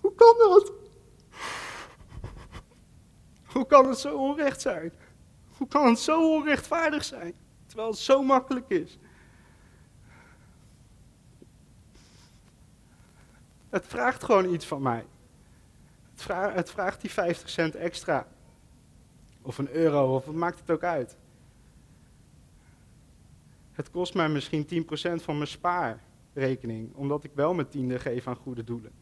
Hoe 0.00 0.14
kan 0.14 0.38
dat? 0.38 0.72
Hoe 3.46 3.66
kan 3.82 3.90
het 3.90 3.98
zo 3.98 4.16
onrecht 4.16 4.60
zijn? 4.60 4.92
Hoe 5.56 5.68
kan 5.68 5.86
het 5.86 5.98
zo 5.98 6.34
onrechtvaardig 6.34 7.04
zijn? 7.04 7.34
Terwijl 7.66 7.88
het 7.88 7.98
zo 7.98 8.22
makkelijk 8.22 8.68
is. 8.68 8.98
Het 13.68 13.86
vraagt 13.86 14.24
gewoon 14.24 14.52
iets 14.52 14.66
van 14.66 14.82
mij. 14.82 15.04
Het 16.10 16.22
vraagt, 16.22 16.54
het 16.54 16.70
vraagt 16.70 17.00
die 17.00 17.10
50 17.10 17.48
cent 17.50 17.74
extra. 17.74 18.26
Of 19.42 19.58
een 19.58 19.70
euro, 19.70 20.14
of 20.14 20.24
wat 20.24 20.34
maakt 20.34 20.58
het 20.58 20.70
ook 20.70 20.82
uit. 20.82 21.16
Het 23.72 23.90
kost 23.90 24.14
mij 24.14 24.28
misschien 24.28 24.86
10% 25.20 25.22
van 25.22 25.36
mijn 25.36 25.48
spaarrekening, 25.48 26.94
omdat 26.94 27.24
ik 27.24 27.30
wel 27.34 27.54
mijn 27.54 27.68
tiende 27.68 27.98
geef 27.98 28.26
aan 28.26 28.36
goede 28.36 28.64
doelen. 28.64 28.92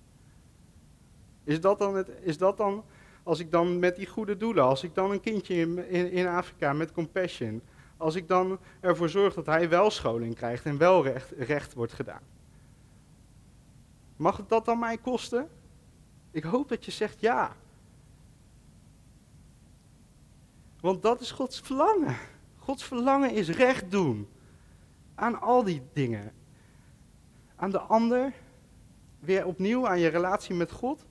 Is 1.45 1.61
dat 1.61 1.78
dan, 1.78 1.97
het, 1.97 2.09
is 2.21 2.38
dat 2.38 2.56
dan 2.56 2.85
als 3.26 3.38
ik 3.38 3.50
dan 3.50 3.78
met 3.78 3.97
die 3.97 4.06
goede 4.06 4.37
doelen, 4.37 4.64
als 4.64 4.83
ik 4.83 4.95
dan 4.95 5.11
een 5.11 5.21
kindje 5.21 5.54
in, 5.54 6.11
in, 6.11 6.26
Afrika 6.26 6.73
met 6.73 6.92
compassion, 6.92 7.62
als 7.97 8.14
ik 8.14 8.28
dan 8.28 8.59
ervoor 8.80 9.09
zorg 9.09 9.35
dat 9.35 9.47
hij 9.47 9.68
wel 9.68 9.90
scholing 9.90 10.35
krijgt 10.35 10.64
en 10.64 10.78
wel 10.78 11.02
recht, 11.04 11.30
recht 11.30 11.75
wordt 11.75 11.92
gedaan. 11.92 12.23
Mag 14.16 14.37
het 14.37 14.49
dat 14.49 14.64
dan 14.64 14.78
mij 14.78 14.97
kosten? 14.99 15.49
Ik 16.30 16.42
hoop 16.42 16.68
dat 16.68 16.85
je 16.85 16.90
zegt 16.90 17.21
ja. 17.21 17.56
Want 20.80 21.02
dat 21.02 21.21
is 21.21 21.30
Gods 21.30 21.61
verlangen. 21.61 22.16
Gods 22.59 22.85
verlangen 22.85 23.33
is 23.33 23.49
recht 23.49 23.90
doen 23.90 24.28
aan 25.14 25.40
al 25.40 25.64
die 25.64 25.83
dingen. 25.92 26.33
Aan 27.56 27.71
de 27.71 27.80
ander, 27.80 28.33
weer 29.18 29.47
opnieuw 29.47 29.88
aan 29.88 29.99
je 29.99 30.09
relatie 30.09 30.54
met 30.54 30.71
God. 30.71 31.06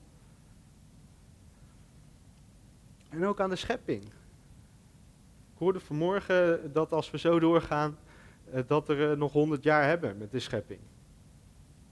En 3.16 3.24
ook 3.24 3.40
aan 3.40 3.50
de 3.50 3.56
schepping. 3.56 4.04
Ik 5.52 5.58
hoorde 5.58 5.80
vanmorgen 5.80 6.72
dat 6.72 6.92
als 6.92 7.10
we 7.10 7.18
zo 7.18 7.38
doorgaan, 7.38 7.98
eh, 8.50 8.62
dat 8.66 8.88
er 8.88 9.10
eh, 9.10 9.16
nog 9.16 9.32
honderd 9.32 9.62
jaar 9.62 9.84
hebben 9.84 10.18
met 10.18 10.30
de 10.30 10.40
schepping. 10.40 10.80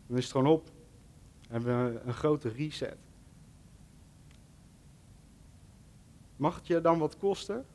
Dan 0.07 0.17
is 0.17 0.23
het 0.23 0.33
gewoon 0.33 0.53
op. 0.53 0.65
Dan 0.65 1.63
hebben 1.63 1.93
we 1.93 2.01
een 2.01 2.15
grote 2.15 2.49
reset. 2.49 2.97
Mag 6.37 6.57
het 6.57 6.67
je 6.67 6.81
dan 6.81 6.99
wat 6.99 7.19
kosten? 7.19 7.67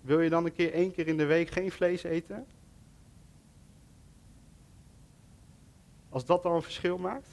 Wil 0.00 0.20
je 0.20 0.30
dan 0.30 0.44
een 0.44 0.52
keer 0.52 0.72
één 0.72 0.92
keer 0.92 1.06
in 1.06 1.16
de 1.16 1.26
week 1.26 1.50
geen 1.50 1.72
vlees 1.72 2.02
eten? 2.02 2.46
Als 6.08 6.24
dat 6.24 6.42
dan 6.42 6.52
een 6.54 6.62
verschil 6.62 6.98
maakt? 6.98 7.28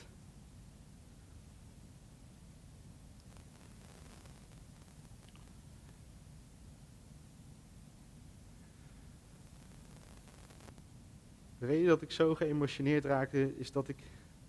De 11.64 11.70
reden 11.70 11.88
dat 11.88 12.02
ik 12.02 12.12
zo 12.12 12.36
geëmotioneerd 12.36 13.06
raakte 13.06 13.58
is 13.58 13.72
dat 13.72 13.88
ik, 13.88 14.04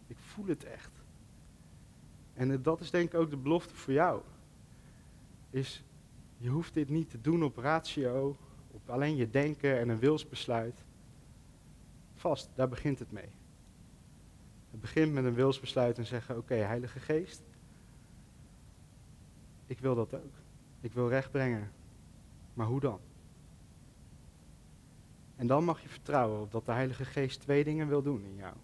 ik 0.07 0.17
voel 0.19 0.47
het 0.47 0.65
echt. 0.65 0.91
En 2.33 2.63
dat 2.63 2.81
is 2.81 2.91
denk 2.91 3.13
ik 3.13 3.21
ook 3.21 3.31
de 3.31 3.37
belofte 3.37 3.75
voor 3.75 3.93
jou. 3.93 4.23
Is, 5.51 5.85
je 6.37 6.49
hoeft 6.49 6.75
dit 6.75 6.89
niet 6.89 7.11
te 7.11 7.21
doen 7.21 7.43
op 7.43 7.57
ratio, 7.57 8.37
op 8.71 8.91
alleen 8.91 9.17
je 9.17 9.31
denken 9.31 9.79
en 9.79 9.89
een 9.89 9.99
wilsbesluit. 9.99 10.85
Vast, 12.15 12.51
daar 12.55 12.69
begint 12.69 12.99
het 12.99 13.13
mee. 13.13 13.31
Het 14.71 14.81
begint 14.81 15.13
met 15.13 15.25
een 15.25 15.35
wilsbesluit 15.35 15.99
en 15.99 16.07
zeggen, 16.07 16.37
oké, 16.37 16.55
Heilige 16.55 17.01
Geest, 17.01 17.43
ik 19.67 19.79
wil 19.79 19.95
dat 19.95 20.15
ook. 20.15 20.35
Ik 20.81 20.93
wil 20.93 21.09
recht 21.09 21.31
brengen. 21.31 21.71
Maar 22.55 22.67
hoe 22.67 22.81
dan? 22.81 23.01
En 25.37 25.47
dan 25.47 25.65
mag 25.65 25.83
je 25.83 25.89
vertrouwen 25.89 26.41
op 26.41 26.53
dat 26.53 26.67
de 26.67 26.73
Heilige 26.73 27.05
Geest 27.05 27.41
twee 27.41 27.65
dingen 27.65 27.89
wil 27.89 28.03
doen 28.03 28.25
in 28.25 28.37
jou. 28.37 28.55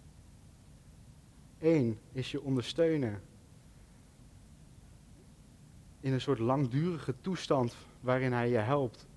Eén 1.59 1.99
is 2.13 2.31
je 2.31 2.43
ondersteunen 2.43 3.23
in 6.01 6.13
een 6.13 6.21
soort 6.21 6.39
langdurige 6.39 7.15
toestand 7.21 7.77
waarin 8.01 8.33
Hij 8.33 8.49
je 8.49 8.59
helpt 8.59 9.09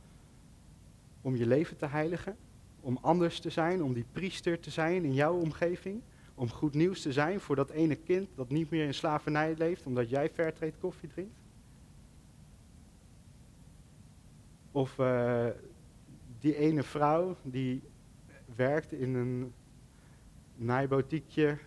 om 1.21 1.35
je 1.35 1.45
leven 1.45 1.77
te 1.77 1.85
heiligen, 1.85 2.37
om 2.79 2.97
anders 3.01 3.39
te 3.39 3.49
zijn, 3.49 3.83
om 3.83 3.93
die 3.93 4.05
priester 4.11 4.59
te 4.59 4.69
zijn 4.69 5.03
in 5.03 5.13
jouw 5.13 5.39
omgeving, 5.39 6.01
om 6.35 6.49
goed 6.49 6.73
nieuws 6.73 7.01
te 7.01 7.13
zijn 7.13 7.39
voor 7.39 7.55
dat 7.55 7.69
ene 7.69 7.95
kind 7.95 8.29
dat 8.35 8.49
niet 8.49 8.69
meer 8.69 8.85
in 8.85 8.93
slavernij 8.93 9.55
leeft 9.57 9.85
omdat 9.85 10.09
jij 10.09 10.29
fairtrade 10.29 10.73
koffie 10.79 11.09
drinkt. 11.09 11.35
Of 14.71 14.97
uh, 14.97 15.47
die 16.43 16.55
ene 16.55 16.83
vrouw 16.83 17.35
die 17.43 17.83
werkt 18.55 18.91
in 18.91 19.13
een 19.13 19.53
naaiboutiekje 20.55 21.57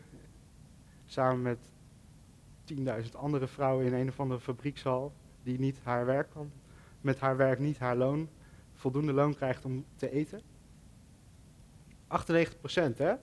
samen 1.07 1.43
met 1.43 1.59
10.000 3.05 3.11
andere 3.13 3.47
vrouwen 3.47 3.87
in 3.87 3.95
een 3.95 4.09
of 4.09 4.21
andere 4.21 4.41
fabriekshal 4.41 5.13
die 5.43 5.59
niet 5.59 5.79
haar 5.83 6.07
werk 6.07 6.31
kan, 6.31 6.51
met 7.01 7.19
haar 7.19 7.37
werk 7.37 7.59
niet 7.59 7.79
haar 7.79 7.97
loon, 7.97 8.29
voldoende 8.75 9.13
loon 9.13 9.35
krijgt 9.35 9.65
om 9.65 9.85
te 9.95 10.11
eten. 10.11 10.41
98% 10.41 10.43
hè, 12.97 13.15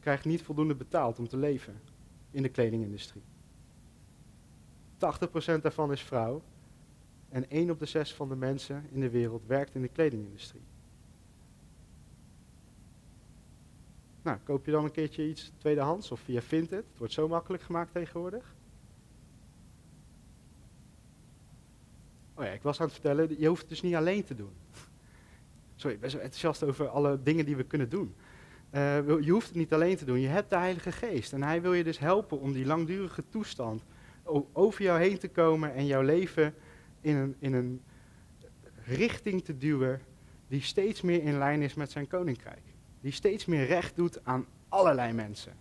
krijgt 0.00 0.24
niet 0.24 0.42
voldoende 0.42 0.74
betaald 0.74 1.18
om 1.18 1.28
te 1.28 1.36
leven 1.36 1.80
in 2.30 2.42
de 2.42 2.48
kledingindustrie. 2.48 3.22
80% 4.94 4.96
daarvan 5.60 5.92
is 5.92 6.02
vrouw 6.02 6.42
en 7.28 7.50
1 7.50 7.70
op 7.70 7.78
de 7.78 7.86
6 7.86 8.14
van 8.14 8.28
de 8.28 8.36
mensen 8.36 8.84
in 8.90 9.00
de 9.00 9.10
wereld 9.10 9.46
werkt 9.46 9.74
in 9.74 9.82
de 9.82 9.88
kledingindustrie. 9.88 10.62
Nou, 14.22 14.38
koop 14.44 14.64
je 14.64 14.70
dan 14.70 14.84
een 14.84 14.90
keertje 14.90 15.28
iets 15.28 15.52
tweedehands 15.58 16.10
of 16.10 16.20
via 16.20 16.42
Vinted? 16.42 16.84
Het 16.88 16.98
wordt 16.98 17.12
zo 17.12 17.28
makkelijk 17.28 17.62
gemaakt 17.62 17.92
tegenwoordig. 17.92 18.54
Oh 22.34 22.44
ja, 22.44 22.50
ik 22.50 22.62
was 22.62 22.80
aan 22.80 22.84
het 22.86 22.94
vertellen, 22.94 23.40
je 23.40 23.48
hoeft 23.48 23.60
het 23.60 23.70
dus 23.70 23.82
niet 23.82 23.94
alleen 23.94 24.24
te 24.24 24.34
doen. 24.34 24.52
Sorry, 25.76 25.94
ik 25.94 26.00
ben 26.00 26.10
zo 26.10 26.18
enthousiast 26.18 26.62
over 26.62 26.88
alle 26.88 27.22
dingen 27.22 27.44
die 27.44 27.56
we 27.56 27.64
kunnen 27.64 27.88
doen. 27.88 28.14
Uh, 28.72 29.06
je 29.20 29.30
hoeft 29.30 29.46
het 29.46 29.56
niet 29.56 29.72
alleen 29.72 29.96
te 29.96 30.04
doen, 30.04 30.20
je 30.20 30.28
hebt 30.28 30.50
de 30.50 30.56
Heilige 30.56 30.92
Geest. 30.92 31.32
En 31.32 31.42
Hij 31.42 31.62
wil 31.62 31.72
je 31.72 31.84
dus 31.84 31.98
helpen 31.98 32.40
om 32.40 32.52
die 32.52 32.66
langdurige 32.66 33.24
toestand 33.28 33.84
over 34.52 34.82
jou 34.82 35.00
heen 35.00 35.18
te 35.18 35.28
komen 35.28 35.74
en 35.74 35.86
jouw 35.86 36.02
leven 36.02 36.54
in 37.00 37.16
een, 37.16 37.36
in 37.38 37.52
een 37.52 37.82
richting 38.84 39.44
te 39.44 39.58
duwen 39.58 40.00
die 40.48 40.60
steeds 40.60 41.00
meer 41.00 41.22
in 41.22 41.38
lijn 41.38 41.62
is 41.62 41.74
met 41.74 41.90
zijn 41.90 42.06
koninkrijk. 42.06 42.62
Die 43.00 43.12
steeds 43.12 43.44
meer 43.44 43.66
recht 43.66 43.96
doet 43.96 44.24
aan 44.24 44.46
allerlei 44.68 45.12
mensen. 45.12 45.52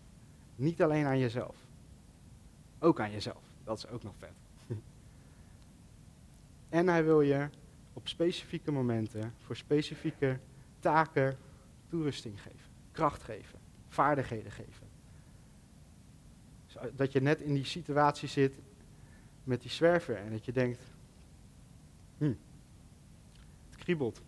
Niet 0.56 0.82
alleen 0.82 1.06
aan 1.06 1.20
jezelf. 1.20 1.56
Ook 2.80 3.00
aan 3.00 3.12
jezelf. 3.12 3.44
Dat 3.64 3.78
is 3.78 3.88
ook 3.88 4.04
nog 4.04 4.14
vet. 4.18 4.34
en 6.70 6.88
hij 6.88 7.04
wil 7.04 7.22
je 7.22 7.50
op 7.94 8.08
specifieke 8.08 8.72
momenten 8.72 9.34
voor 9.38 9.56
specifieke 9.56 10.40
taken 10.80 11.38
toerusting 11.90 12.42
geven, 12.42 12.70
kracht 12.92 13.24
geven, 13.24 13.60
vaardigheden 13.88 14.52
geven. 14.52 14.88
Dat 16.96 17.12
je 17.12 17.22
net 17.22 17.42
in 17.42 17.54
die 17.54 17.66
situatie 17.66 18.28
zit 18.28 18.54
met 19.44 19.62
die 19.62 19.72
zwerver 19.72 20.16
en 20.16 20.32
dat 20.32 20.46
je 20.46 20.52
denkt, 20.52 20.80
Hm. 22.18 22.34
Het 23.70 23.76
kriebelt. 23.76 24.22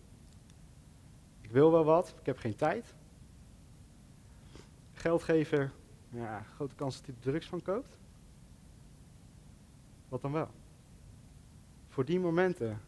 Ik 1.40 1.50
wil 1.50 1.70
wel 1.70 1.84
wat, 1.84 2.14
ik 2.20 2.26
heb 2.26 2.38
geen 2.38 2.56
tijd. 2.56 2.94
Geld 4.92 5.22
geven 5.22 5.72
Ja, 6.10 6.42
grote 6.42 6.74
kans 6.74 6.96
dat 6.96 7.06
hij 7.06 7.14
er 7.14 7.20
drugs 7.20 7.46
van 7.46 7.62
koopt. 7.62 7.96
Wat 10.08 10.22
dan 10.22 10.32
wel? 10.32 10.50
Voor 11.88 12.04
die 12.04 12.20
momenten 12.20 12.80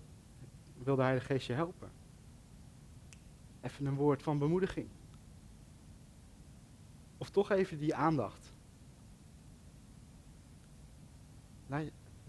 wil 0.83 0.97
de 0.97 1.03
Heilige 1.03 1.27
Geest 1.27 1.47
je 1.47 1.53
helpen. 1.53 1.91
Even 3.61 3.87
een 3.87 3.95
woord 3.95 4.23
van 4.23 4.39
bemoediging. 4.39 4.89
Of 7.19 7.31
toch 7.31 7.51
even 7.51 7.79
die 7.79 7.95
aandacht. 7.95 8.53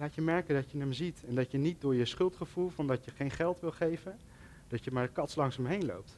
Laat, 0.01 0.15
je 0.15 0.21
merken 0.21 0.55
dat 0.55 0.71
je 0.71 0.77
hem 0.77 0.93
ziet 0.93 1.23
en 1.27 1.35
dat 1.35 1.51
je 1.51 1.57
niet 1.57 1.81
door 1.81 1.95
je 1.95 2.05
schuldgevoel 2.05 2.69
van 2.69 2.87
dat 2.87 3.05
je 3.05 3.11
geen 3.11 3.31
geld 3.31 3.59
wil 3.59 3.71
geven, 3.71 4.19
dat 4.67 4.83
je 4.83 4.91
maar 4.91 5.07
kats 5.07 5.35
langs 5.35 5.57
hem 5.57 5.65
heen 5.65 5.85
loopt. 5.85 6.17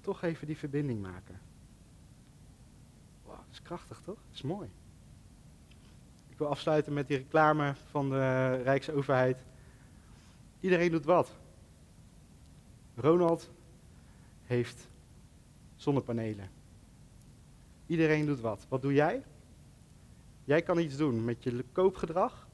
Toch 0.00 0.22
even 0.22 0.46
die 0.46 0.56
verbinding 0.56 1.00
maken. 1.00 1.40
Wow, 3.24 3.36
dat 3.36 3.46
is 3.50 3.62
krachtig 3.62 4.00
toch? 4.04 4.18
Dat 4.26 4.34
is 4.34 4.42
mooi. 4.42 4.68
Ik 6.28 6.38
wil 6.38 6.48
afsluiten 6.48 6.92
met 6.92 7.08
die 7.08 7.16
reclame 7.16 7.74
van 7.90 8.08
de 8.08 8.54
Rijksoverheid. 8.62 9.38
Iedereen 10.60 10.90
doet 10.90 11.04
wat. 11.04 11.32
Ronald 12.94 13.50
heeft 14.42 14.88
zonnepanelen. 15.76 16.50
Iedereen 17.86 18.26
doet 18.26 18.40
wat. 18.40 18.66
Wat 18.68 18.82
doe 18.82 18.92
jij? 18.92 19.22
Jij 20.46 20.62
kan 20.62 20.78
iets 20.78 20.96
doen 20.96 21.24
met 21.24 21.42
je 21.42 21.64
koopgedrag. 21.72 22.48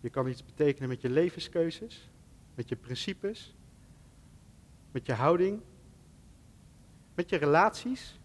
Je 0.00 0.10
kan 0.10 0.28
iets 0.28 0.44
betekenen 0.44 0.88
met 0.88 1.00
je 1.00 1.10
levenskeuzes, 1.10 2.10
met 2.54 2.68
je 2.68 2.76
principes, 2.76 3.54
met 4.90 5.06
je 5.06 5.12
houding, 5.12 5.60
met 7.14 7.28
je 7.28 7.36
relaties. 7.36 8.20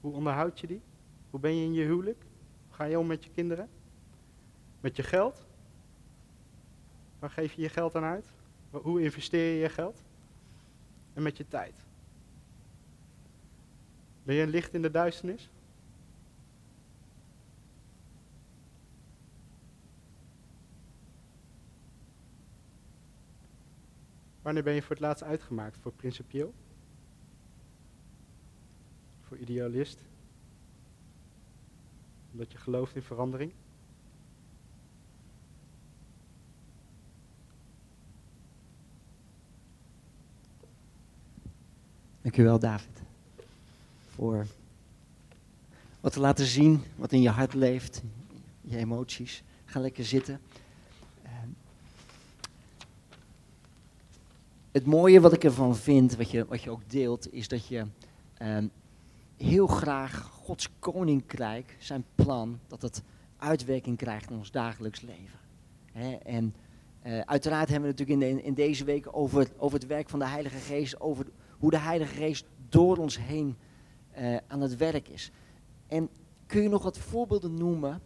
Hoe 0.00 0.12
onderhoud 0.12 0.60
je 0.60 0.66
die? 0.66 0.80
Hoe 1.30 1.40
ben 1.40 1.56
je 1.56 1.64
in 1.64 1.72
je 1.72 1.84
huwelijk? 1.84 2.22
Hoe 2.66 2.76
ga 2.76 2.84
je 2.84 2.98
om 2.98 3.06
met 3.06 3.24
je 3.24 3.30
kinderen? 3.30 3.68
Met 4.80 4.96
je 4.96 5.02
geld? 5.02 5.46
Waar 7.18 7.30
geef 7.30 7.52
je 7.52 7.62
je 7.62 7.68
geld 7.68 7.96
aan 7.96 8.04
uit? 8.04 8.26
Hoe 8.70 9.02
investeer 9.02 9.54
je 9.54 9.60
je 9.60 9.68
geld? 9.68 10.02
En 11.14 11.22
met 11.22 11.36
je 11.36 11.48
tijd. 11.48 11.74
Ben 14.22 14.34
je 14.34 14.42
een 14.42 14.48
licht 14.48 14.74
in 14.74 14.82
de 14.82 14.90
duisternis? 14.90 15.50
Wanneer 24.48 24.66
ben 24.66 24.74
je 24.74 24.82
voor 24.82 24.96
het 24.96 25.04
laatst 25.04 25.22
uitgemaakt? 25.22 25.76
Voor 25.80 25.92
principieel? 25.92 26.54
Voor 29.20 29.36
idealist? 29.36 29.98
Omdat 32.32 32.52
je 32.52 32.58
gelooft 32.58 32.94
in 32.94 33.02
verandering? 33.02 33.52
Dankjewel, 42.22 42.58
David. 42.58 43.02
Voor 44.08 44.46
wat 46.00 46.12
te 46.12 46.20
laten 46.20 46.46
zien, 46.46 46.82
wat 46.96 47.12
in 47.12 47.20
je 47.20 47.30
hart 47.30 47.54
leeft, 47.54 48.02
je 48.60 48.76
emoties. 48.76 49.42
Ga 49.64 49.80
lekker 49.80 50.04
zitten. 50.04 50.40
Het 54.72 54.86
mooie 54.86 55.20
wat 55.20 55.32
ik 55.32 55.44
ervan 55.44 55.76
vind, 55.76 56.16
wat 56.16 56.30
je, 56.30 56.46
wat 56.46 56.62
je 56.62 56.70
ook 56.70 56.90
deelt, 56.90 57.32
is 57.32 57.48
dat 57.48 57.66
je 57.66 57.84
ehm, 58.34 58.66
heel 59.36 59.66
graag 59.66 60.20
Gods 60.20 60.68
koninkrijk, 60.78 61.76
zijn 61.78 62.04
plan, 62.14 62.58
dat 62.66 62.82
het 62.82 63.02
uitwerking 63.36 63.96
krijgt 63.96 64.30
in 64.30 64.36
ons 64.36 64.50
dagelijks 64.50 65.00
leven. 65.00 65.38
en 66.24 66.54
uh, 67.06 67.20
uiteraard 67.20 67.68
hebben 67.68 67.90
we 67.90 67.96
natuurlijk 67.96 68.30
in, 68.30 68.36
de, 68.36 68.42
in, 68.42 68.54
deze 68.54 68.84
week 68.84 69.08
over, 69.10 69.48
over 69.56 69.78
het 69.78 69.88
werk 69.88 70.08
van 70.08 70.18
de 70.18 70.26
Heilige 70.26 70.58
Geest, 70.58 71.00
over 71.00 71.26
hoe 71.58 71.70
de 71.70 71.78
Heilige 71.78 72.14
Geest 72.14 72.44
door 72.68 72.96
ons 72.96 73.18
heen 73.18 73.56
uh, 74.18 74.36
aan 74.46 74.60
het 74.60 74.76
werk 74.76 75.08
is. 75.08 75.30
En 75.86 76.08
kun 76.46 76.62
je 76.62 76.68
nog 76.68 76.82
wat 76.82 76.98
voorbeelden 76.98 77.54
noemen 77.54 78.00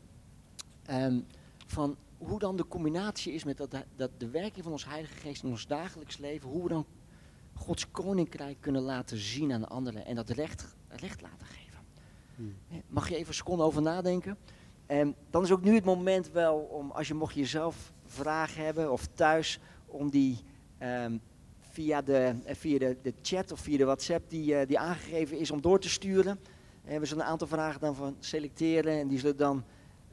um, 0.90 1.26
van 1.66 1.96
hoe 2.26 2.38
dan 2.38 2.56
de 2.56 2.68
combinatie 2.68 3.32
is 3.32 3.44
met 3.44 3.56
dat, 3.56 3.76
dat 3.96 4.10
de 4.18 4.30
werking 4.30 4.64
van 4.64 4.72
ons 4.72 4.86
Heilige 4.86 5.14
Geest 5.14 5.42
in 5.42 5.50
ons 5.50 5.66
dagelijks 5.66 6.18
leven, 6.18 6.48
hoe 6.48 6.62
we 6.62 6.68
dan 6.68 6.86
Gods 7.54 7.90
koninkrijk 7.90 8.56
kunnen 8.60 8.82
laten 8.82 9.18
zien 9.18 9.52
aan 9.52 9.68
anderen 9.68 10.06
en 10.06 10.14
dat 10.14 10.30
recht, 10.30 10.74
recht 10.88 11.20
laten 11.20 11.46
geven. 11.46 11.78
Hmm. 12.36 12.54
Mag 12.88 13.08
je 13.08 13.14
even 13.14 13.28
een 13.28 13.34
seconde 13.34 13.62
over 13.62 13.82
nadenken? 13.82 14.36
En 14.86 15.14
dan 15.30 15.42
is 15.42 15.52
ook 15.52 15.62
nu 15.62 15.74
het 15.74 15.84
moment 15.84 16.30
wel 16.30 16.56
om, 16.56 16.90
als 16.90 17.08
je 17.08 17.14
mocht 17.14 17.34
jezelf 17.34 17.92
vragen 18.04 18.64
hebben 18.64 18.92
of 18.92 19.06
thuis, 19.06 19.60
om 19.86 20.10
die 20.10 20.38
um, 20.82 21.20
via, 21.58 22.02
de, 22.02 22.34
eh, 22.44 22.54
via 22.54 22.78
de, 22.78 22.96
de 23.02 23.14
chat 23.22 23.52
of 23.52 23.60
via 23.60 23.76
de 23.76 23.84
WhatsApp 23.84 24.30
die, 24.30 24.54
uh, 24.54 24.60
die 24.66 24.78
aangegeven 24.78 25.38
is 25.38 25.50
om 25.50 25.60
door 25.60 25.80
te 25.80 25.88
sturen. 25.88 26.40
En 26.84 27.00
we 27.00 27.06
zullen 27.06 27.24
een 27.24 27.30
aantal 27.30 27.46
vragen 27.46 27.80
dan 27.80 27.94
van 27.94 28.16
selecteren 28.18 28.98
en 28.98 29.08
die 29.08 29.18
zullen 29.18 29.36
dan 29.36 29.64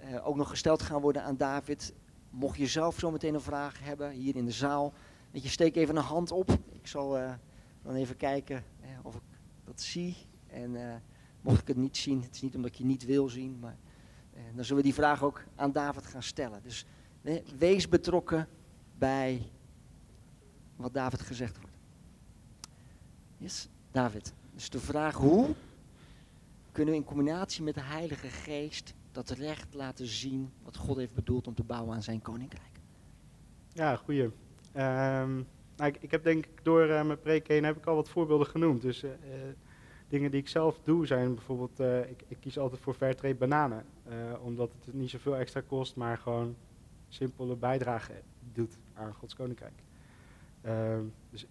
uh, 0.03 0.27
ook 0.27 0.35
nog 0.35 0.49
gesteld 0.49 0.81
gaan 0.81 1.01
worden 1.01 1.23
aan 1.23 1.37
David. 1.37 1.93
Mocht 2.29 2.57
je 2.57 2.67
zelf 2.67 2.99
zo 2.99 3.11
meteen 3.11 3.33
een 3.33 3.41
vraag 3.41 3.79
hebben 3.83 4.11
hier 4.11 4.35
in 4.35 4.45
de 4.45 4.51
zaal, 4.51 4.93
dat 5.31 5.43
je 5.43 5.49
steek 5.49 5.75
even 5.75 5.95
een 5.95 6.03
hand 6.03 6.31
op. 6.31 6.57
Ik 6.71 6.87
zal 6.87 7.17
uh, 7.17 7.33
dan 7.81 7.95
even 7.95 8.17
kijken 8.17 8.63
of 9.03 9.15
ik 9.15 9.21
dat 9.63 9.81
zie. 9.81 10.15
En 10.47 11.01
mocht 11.41 11.61
ik 11.61 11.67
het 11.67 11.77
niet 11.77 11.97
zien, 11.97 12.21
het 12.21 12.35
is 12.35 12.41
niet 12.41 12.55
omdat 12.55 12.77
je 12.77 12.85
niet 12.85 13.05
wil 13.05 13.29
zien, 13.29 13.59
maar 13.59 13.77
dan 14.55 14.63
zullen 14.63 14.81
we 14.81 14.87
die 14.87 14.97
vraag 14.97 15.23
ook 15.23 15.43
aan 15.55 15.71
David 15.71 16.05
gaan 16.05 16.23
stellen. 16.23 16.63
Dus 16.63 16.85
wees 17.57 17.89
betrokken 17.89 18.47
bij 18.97 19.51
wat 20.75 20.93
David 20.93 21.21
gezegd 21.21 21.57
wordt. 21.59 21.75
Yes, 23.37 23.67
David. 23.91 24.33
Dus 24.53 24.69
de 24.69 24.79
vraag 24.79 25.15
hoe 25.15 25.55
kunnen 26.71 26.93
we 26.93 26.99
in 26.99 27.05
combinatie 27.05 27.63
met 27.63 27.73
de 27.73 27.81
Heilige 27.81 28.27
Geest 28.27 28.93
dat 29.11 29.29
recht 29.29 29.73
laten 29.73 30.05
zien 30.05 30.51
wat 30.63 30.77
God 30.77 30.97
heeft 30.97 31.13
bedoeld 31.13 31.47
om 31.47 31.55
te 31.55 31.63
bouwen 31.63 31.95
aan 31.95 32.03
zijn 32.03 32.21
koninkrijk? 32.21 32.79
Ja, 33.73 33.95
goeie. 33.95 34.23
Um, 34.23 35.47
nou, 35.75 35.91
ik, 35.91 35.97
ik, 35.99 36.11
heb 36.11 36.23
denk 36.23 36.45
ik 36.45 36.63
door 36.63 36.87
uh, 36.87 37.05
mijn 37.05 37.19
preek 37.19 37.47
heen 37.47 37.63
heb 37.63 37.77
ik 37.77 37.85
al 37.85 37.95
wat 37.95 38.09
voorbeelden 38.09 38.47
genoemd. 38.47 38.81
Dus 38.81 39.03
uh, 39.03 39.11
dingen 40.07 40.31
die 40.31 40.39
ik 40.39 40.47
zelf 40.47 40.79
doe 40.83 41.05
zijn 41.05 41.35
bijvoorbeeld, 41.35 41.79
ik, 42.09 42.23
ik, 42.27 42.37
kies 42.39 42.57
altijd 42.57 42.81
voor 42.81 42.93
Fairtrade 42.93 43.35
bananen. 43.35 43.85
omdat 44.41 44.71
het 44.85 44.93
niet 44.93 45.09
zoveel 45.09 45.35
extra 45.35 45.61
kost, 45.67 45.95
maar 45.95 46.17
gewoon 46.17 46.55
simpele 47.07 47.55
bijdrage 47.55 48.13
doet 48.53 48.77
aan 48.93 49.13
Gods 49.13 49.35
koninkrijk. 49.35 49.83
Uh, 50.65 50.97
dus 51.29 51.45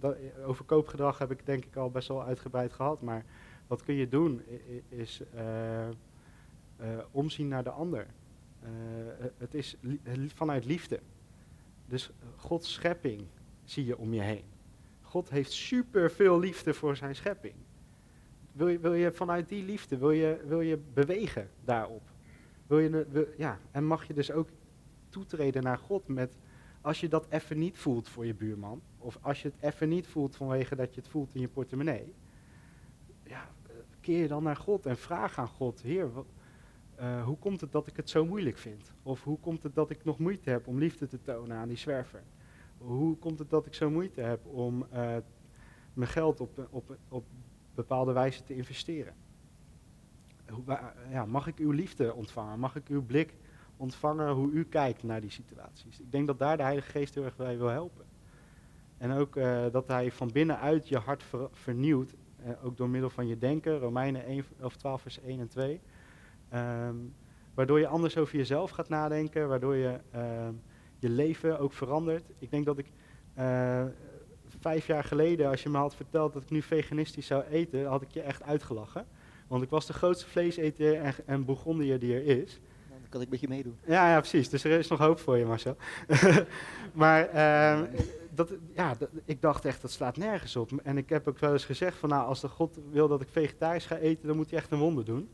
dat, 0.00 0.16
over 0.46 0.64
koopgedrag 0.64 1.18
heb 1.18 1.30
ik 1.30 1.46
denk 1.46 1.64
ik 1.64 1.76
al 1.76 1.90
best 1.90 2.08
wel 2.08 2.24
uitgebreid 2.24 2.72
gehad. 2.72 3.02
Maar 3.02 3.24
wat 3.66 3.82
kun 3.82 3.94
je 3.94 4.08
doen 4.08 4.42
is 4.88 5.22
omzien 7.10 7.48
naar 7.48 7.64
de 7.64 7.70
ander. 7.70 8.06
Uh, 8.62 8.68
het 9.38 9.54
is 9.54 9.76
vanuit 10.34 10.64
liefde. 10.64 11.00
Dus 11.86 12.10
Gods 12.36 12.72
schepping 12.72 13.22
zie 13.64 13.84
je 13.84 13.98
om 13.98 14.14
je 14.14 14.20
heen. 14.20 14.44
God 15.02 15.30
heeft 15.30 15.52
super 15.52 16.10
veel 16.10 16.38
liefde 16.38 16.74
voor 16.74 16.96
zijn 16.96 17.14
schepping. 17.14 17.54
Wil 18.52 18.68
je, 18.68 18.78
wil 18.78 18.94
je 18.94 19.12
vanuit 19.12 19.48
die 19.48 19.64
liefde, 19.64 19.98
wil 19.98 20.10
je, 20.10 20.44
wil 20.46 20.60
je 20.60 20.78
bewegen 20.94 21.50
daarop? 21.64 22.02
Wil 22.66 22.78
je, 22.78 23.06
wil, 23.10 23.26
ja, 23.36 23.58
en 23.70 23.84
mag 23.84 24.06
je 24.06 24.14
dus 24.14 24.30
ook 24.30 24.48
toetreden 25.08 25.62
naar 25.62 25.78
God 25.78 26.08
met 26.08 26.36
als 26.80 27.00
je 27.00 27.08
dat 27.08 27.26
even 27.28 27.58
niet 27.58 27.78
voelt 27.78 28.08
voor 28.08 28.26
je 28.26 28.34
buurman, 28.34 28.82
of 28.98 29.18
als 29.20 29.42
je 29.42 29.48
het 29.48 29.72
even 29.72 29.88
niet 29.88 30.06
voelt 30.06 30.36
vanwege 30.36 30.76
dat 30.76 30.94
je 30.94 31.00
het 31.00 31.10
voelt 31.10 31.34
in 31.34 31.40
je 31.40 31.48
portemonnee, 31.48 32.14
ja, 33.22 33.48
keer 34.00 34.20
je 34.20 34.28
dan 34.28 34.42
naar 34.42 34.56
God 34.56 34.86
en 34.86 34.96
vraag 34.96 35.38
aan 35.38 35.48
God, 35.48 35.82
Heer, 35.82 36.10
uh, 37.00 37.24
hoe 37.24 37.38
komt 37.38 37.60
het 37.60 37.72
dat 37.72 37.86
ik 37.86 37.96
het 37.96 38.10
zo 38.10 38.24
moeilijk 38.24 38.58
vind? 38.58 38.92
Of 39.02 39.24
hoe 39.24 39.38
komt 39.38 39.62
het 39.62 39.74
dat 39.74 39.90
ik 39.90 40.04
nog 40.04 40.18
moeite 40.18 40.50
heb 40.50 40.66
om 40.66 40.78
liefde 40.78 41.06
te 41.06 41.22
tonen 41.22 41.56
aan 41.56 41.68
die 41.68 41.76
zwerver? 41.76 42.22
Hoe 42.78 43.16
komt 43.16 43.38
het 43.38 43.50
dat 43.50 43.66
ik 43.66 43.74
zo 43.74 43.90
moeite 43.90 44.20
heb 44.20 44.46
om 44.46 44.86
uh, 44.92 45.16
mijn 45.92 46.10
geld 46.10 46.40
op, 46.40 46.68
op, 46.70 46.96
op 47.08 47.24
bepaalde 47.74 48.12
wijze 48.12 48.44
te 48.44 48.54
investeren? 48.54 49.14
Hoe, 50.48 50.78
ja, 51.10 51.26
mag 51.26 51.46
ik 51.46 51.58
uw 51.58 51.70
liefde 51.70 52.14
ontvangen? 52.14 52.58
Mag 52.58 52.76
ik 52.76 52.88
uw 52.88 53.04
blik 53.04 53.34
ontvangen 53.76 54.32
hoe 54.32 54.50
u 54.50 54.64
kijkt 54.64 55.02
naar 55.02 55.20
die 55.20 55.30
situaties. 55.30 56.00
Ik 56.00 56.12
denk 56.12 56.26
dat 56.26 56.38
daar 56.38 56.56
de 56.56 56.62
Heilige 56.62 56.90
Geest 56.90 57.14
heel 57.14 57.24
erg 57.24 57.36
bij 57.36 57.58
wil 57.58 57.68
helpen. 57.68 58.04
En 58.96 59.12
ook 59.12 59.36
uh, 59.36 59.64
dat 59.72 59.88
hij 59.88 60.10
van 60.12 60.32
binnenuit 60.32 60.88
je 60.88 60.98
hart 60.98 61.22
ver, 61.22 61.48
vernieuwt, 61.52 62.14
ook 62.62 62.76
door 62.76 62.88
middel 62.88 63.10
van 63.10 63.26
je 63.26 63.38
denken, 63.38 63.78
Romeinen 63.78 64.24
1, 64.24 64.44
of 64.60 64.76
12 64.76 65.02
vers 65.02 65.20
1 65.20 65.40
en 65.40 65.48
2. 65.48 65.80
Um, 66.52 66.58
ehm, 66.58 66.96
waardoor 67.54 67.78
je 67.78 67.86
anders 67.86 68.16
over 68.16 68.36
jezelf 68.36 68.70
gaat 68.70 68.88
nadenken, 68.88 69.48
waardoor 69.48 69.76
je 69.76 69.98
uh, 70.14 70.48
je 70.98 71.08
leven 71.08 71.58
ook 71.58 71.72
verandert. 71.72 72.30
Ik 72.38 72.50
denk 72.50 72.66
dat 72.66 72.78
ik 72.78 72.86
uh, 73.38 73.84
vijf 74.60 74.86
jaar 74.86 75.04
geleden, 75.04 75.48
als 75.48 75.62
je 75.62 75.68
me 75.68 75.78
had 75.78 75.94
verteld 75.94 76.32
dat 76.32 76.42
ik 76.42 76.50
nu 76.50 76.62
veganistisch 76.62 77.26
zou 77.26 77.44
eten, 77.44 77.86
had 77.86 78.02
ik 78.02 78.10
je 78.10 78.20
echt 78.20 78.42
uitgelachen. 78.42 79.06
Want 79.48 79.62
ik 79.62 79.70
was 79.70 79.86
de 79.86 79.92
grootste 79.92 80.26
vleeseter 80.26 80.94
en, 80.94 81.14
en 81.26 81.44
die 81.44 82.14
er 82.14 82.24
is. 82.24 82.60
Nou, 82.88 83.00
dan 83.00 83.08
kan 83.08 83.20
ik 83.20 83.26
een 83.26 83.30
beetje 83.30 83.48
meedoen. 83.48 83.76
Ja, 83.86 84.10
ja, 84.10 84.18
precies. 84.18 84.48
Dus 84.48 84.64
er 84.64 84.78
is 84.78 84.88
nog 84.88 84.98
hoop 84.98 85.18
voor 85.18 85.36
je, 85.36 85.44
Marcel. 85.44 85.76
maar 86.92 87.28
ehm, 87.28 87.84
dat, 88.34 88.52
ja, 88.74 88.94
dat- 88.94 89.10
ik 89.24 89.42
dacht 89.42 89.64
echt, 89.64 89.82
dat 89.82 89.90
slaat 89.90 90.16
nergens 90.16 90.56
op. 90.56 90.70
En 90.82 90.98
ik 90.98 91.08
heb 91.08 91.28
ook 91.28 91.38
wel 91.38 91.52
eens 91.52 91.64
gezegd 91.64 91.96
van, 91.96 92.08
nou, 92.08 92.26
als 92.26 92.40
de 92.40 92.48
God 92.48 92.78
wil 92.90 93.08
dat 93.08 93.20
ik 93.20 93.28
vegetarisch 93.30 93.86
ga 93.86 93.96
eten, 93.96 94.26
dan 94.26 94.36
moet 94.36 94.50
hij 94.50 94.58
echt 94.58 94.70
een 94.70 94.78
wonder 94.78 95.04
doen. 95.04 95.28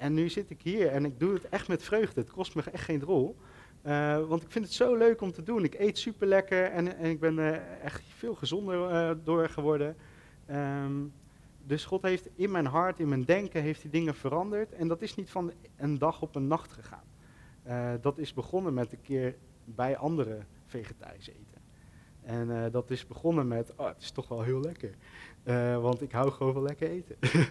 En 0.00 0.14
nu 0.14 0.28
zit 0.28 0.50
ik 0.50 0.62
hier 0.62 0.88
en 0.88 1.04
ik 1.04 1.20
doe 1.20 1.32
het 1.32 1.48
echt 1.48 1.68
met 1.68 1.82
vreugde. 1.82 2.20
Het 2.20 2.30
kost 2.30 2.54
me 2.54 2.62
echt 2.72 2.84
geen 2.84 2.98
drol. 2.98 3.36
Eh, 3.82 4.26
want 4.26 4.42
ik 4.42 4.50
vind 4.50 4.64
het 4.64 4.74
zo 4.74 4.96
leuk 4.96 5.20
om 5.20 5.32
te 5.32 5.42
doen. 5.42 5.64
Ik 5.64 5.74
eet 5.78 5.98
super 5.98 6.26
lekker 6.26 6.64
en, 6.64 6.96
en 6.96 7.10
ik 7.10 7.20
ben 7.20 7.38
eh, 7.38 7.84
echt 7.84 8.02
veel 8.16 8.34
gezonder 8.34 8.90
eh, 8.90 9.16
door 9.24 9.48
geworden. 9.48 9.96
Ehm, 10.46 10.92
dus 11.66 11.84
God 11.84 12.02
heeft 12.02 12.28
in 12.34 12.50
mijn 12.50 12.66
hart, 12.66 13.00
in 13.00 13.08
mijn 13.08 13.24
denken, 13.24 13.62
heeft 13.62 13.82
hij 13.82 13.90
dingen 13.90 14.14
veranderd. 14.14 14.72
En 14.72 14.88
dat 14.88 15.02
is 15.02 15.14
niet 15.14 15.30
van 15.30 15.52
een 15.76 15.98
dag 15.98 16.22
op 16.22 16.34
een 16.34 16.46
nacht 16.46 16.72
gegaan. 16.72 17.04
Eh, 17.62 17.92
dat 18.00 18.18
is 18.18 18.34
begonnen 18.34 18.74
met 18.74 18.92
een 18.92 19.02
keer 19.02 19.36
bij 19.64 19.96
anderen 19.96 20.46
vegetarisch 20.66 21.28
eten. 21.28 21.49
En 22.22 22.64
eh, 22.64 22.72
dat 22.72 22.90
is 22.90 23.06
begonnen 23.06 23.48
met, 23.48 23.72
oh, 23.76 23.86
het 23.86 24.02
is 24.02 24.10
toch 24.10 24.28
wel 24.28 24.42
heel 24.42 24.60
lekker. 24.60 24.94
Eh, 25.42 25.80
want 25.80 26.02
ik 26.02 26.12
hou 26.12 26.30
gewoon 26.30 26.52
van 26.52 26.62
lekker 26.62 26.88
eten. 26.90 27.16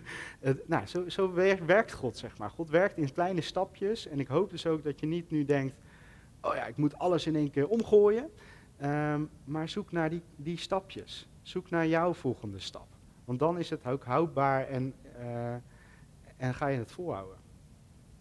Nou, 0.65 0.85
zo, 0.85 1.09
zo 1.09 1.33
wer- 1.33 1.65
werkt 1.65 1.93
God, 1.93 2.17
zeg 2.17 2.37
maar. 2.37 2.49
God 2.49 2.69
werkt 2.69 2.97
in 2.97 3.11
kleine 3.13 3.41
stapjes. 3.41 4.07
En 4.07 4.19
ik 4.19 4.27
hoop 4.27 4.49
dus 4.49 4.65
ook 4.65 4.83
dat 4.83 4.99
je 4.99 5.05
niet 5.05 5.31
nu 5.31 5.45
denkt, 5.45 5.75
oh 6.41 6.55
ja, 6.55 6.65
ik 6.65 6.77
moet 6.77 6.97
alles 6.97 7.25
in 7.27 7.35
één 7.35 7.51
keer 7.51 7.67
omgooien. 7.67 8.29
Ehm, 8.77 9.21
maar 9.43 9.69
zoek 9.69 9.91
naar 9.91 10.09
die, 10.09 10.21
die 10.35 10.57
stapjes. 10.57 11.27
Zoek 11.41 11.69
naar 11.69 11.87
jouw 11.87 12.13
volgende 12.13 12.59
stap. 12.59 12.87
Want 13.25 13.39
dan 13.39 13.57
is 13.59 13.69
het 13.69 13.85
ook 13.85 14.03
houdbaar 14.03 14.67
en, 14.67 14.93
eh, 15.19 15.53
en 16.37 16.53
ga 16.53 16.67
je 16.67 16.77
het 16.77 16.91
volhouden. 16.91 17.37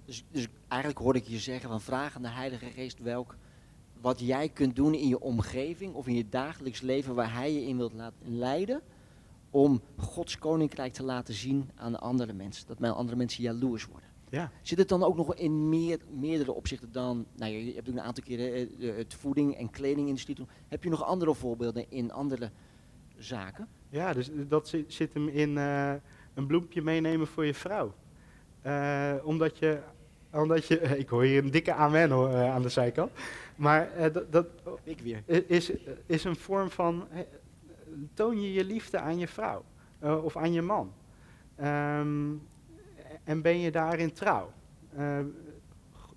Dus, 0.04 0.24
dus 0.30 0.48
eigenlijk 0.68 1.00
hoorde 1.00 1.18
ik 1.18 1.26
je 1.26 1.38
zeggen 1.38 1.68
van 1.68 1.80
vraag 1.80 2.16
aan 2.16 2.22
de 2.22 2.28
Heilige 2.28 2.70
Geest 2.70 2.98
welk 3.02 3.36
wat 4.00 4.20
jij 4.20 4.48
kunt 4.48 4.76
doen 4.76 4.94
in 4.94 5.08
je 5.08 5.20
omgeving 5.20 5.94
of 5.94 6.06
in 6.06 6.14
je 6.14 6.28
dagelijks 6.28 6.80
leven 6.80 7.14
waar 7.14 7.32
Hij 7.34 7.52
je 7.52 7.62
in 7.66 7.76
wilt 7.76 7.92
laten 7.92 8.38
leiden 8.38 8.80
om 9.50 9.80
Gods 9.96 10.38
koninkrijk 10.38 10.92
te 10.92 11.02
laten 11.02 11.34
zien 11.34 11.70
aan 11.74 12.00
andere 12.00 12.32
mensen. 12.32 12.66
Dat 12.66 12.78
mijn 12.78 12.92
andere 12.92 13.16
mensen 13.16 13.42
jaloers 13.42 13.86
worden. 13.86 14.08
Ja. 14.30 14.50
Zit 14.62 14.78
het 14.78 14.88
dan 14.88 15.02
ook 15.02 15.16
nog 15.16 15.34
in 15.34 15.68
meer, 15.68 15.98
meerdere 16.10 16.52
opzichten 16.52 16.92
dan, 16.92 17.26
nou 17.36 17.52
je 17.52 17.74
hebt 17.74 17.88
ook 17.88 17.94
een 17.94 18.00
aantal 18.00 18.24
keren 18.24 18.54
eh, 18.54 18.66
de- 18.78 18.86
het 18.96 19.14
voeding- 19.14 19.56
en 19.56 19.70
kledingindustrie. 19.70 20.36
Heb 20.68 20.84
je 20.84 20.90
nog 20.90 21.04
andere 21.04 21.34
voorbeelden 21.34 21.90
in 21.90 22.12
andere 22.12 22.50
zaken? 23.16 23.68
Ja, 23.90 24.12
dus 24.12 24.30
dat 24.48 24.68
zit, 24.68 24.92
zit 24.92 25.14
hem 25.14 25.28
in 25.28 25.58
eh, 25.58 25.94
een 26.34 26.46
bloempje 26.46 26.82
meenemen 26.82 27.26
voor 27.26 27.46
je 27.46 27.54
vrouw. 27.54 27.94
Eh, 28.62 29.14
omdat 29.24 29.58
je, 29.58 29.80
omdat 30.32 30.66
je, 30.66 30.78
ik 31.02 31.08
hoor 31.08 31.22
hier 31.22 31.44
een 31.44 31.50
dikke 31.50 31.72
amen 31.72 32.10
hoor, 32.10 32.28
eh, 32.28 32.50
aan 32.54 32.62
de 32.62 32.68
zijkant. 32.68 33.10
Maar 33.56 33.92
eh, 33.92 34.12
dat, 34.12 34.32
dat 34.32 34.46
Ik 34.82 35.00
weer. 35.00 35.22
is, 35.50 35.72
is 36.06 36.24
een 36.24 36.36
vorm 36.36 36.70
van, 36.70 37.08
toon 38.14 38.42
je 38.42 38.52
je 38.52 38.64
liefde 38.64 38.98
aan 38.98 39.18
je 39.18 39.28
vrouw 39.28 39.64
eh, 39.98 40.24
of 40.24 40.36
aan 40.36 40.52
je 40.52 40.62
man. 40.62 40.92
Ehm, 41.56 42.32
en 43.24 43.42
ben 43.42 43.58
je 43.58 43.70
daarin 43.70 44.12
trouw. 44.12 44.52
Eh, 44.96 45.18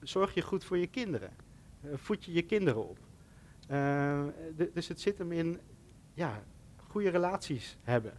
zorg 0.02 0.34
je 0.34 0.42
goed 0.42 0.64
voor 0.64 0.78
je 0.78 0.88
kinderen. 0.88 1.30
Voed 1.94 2.26
je 2.26 2.34
je 2.34 2.42
kinderen 2.42 2.90
op. 2.90 2.98
Eh, 3.68 4.24
d- 4.58 4.74
dus 4.74 4.88
het 4.88 5.02
zit 5.02 5.18
hem 5.18 5.32
in, 5.32 5.60
ja, 6.14 6.44
goede 6.88 7.10
relaties 7.10 7.78
hebben. 7.84 8.14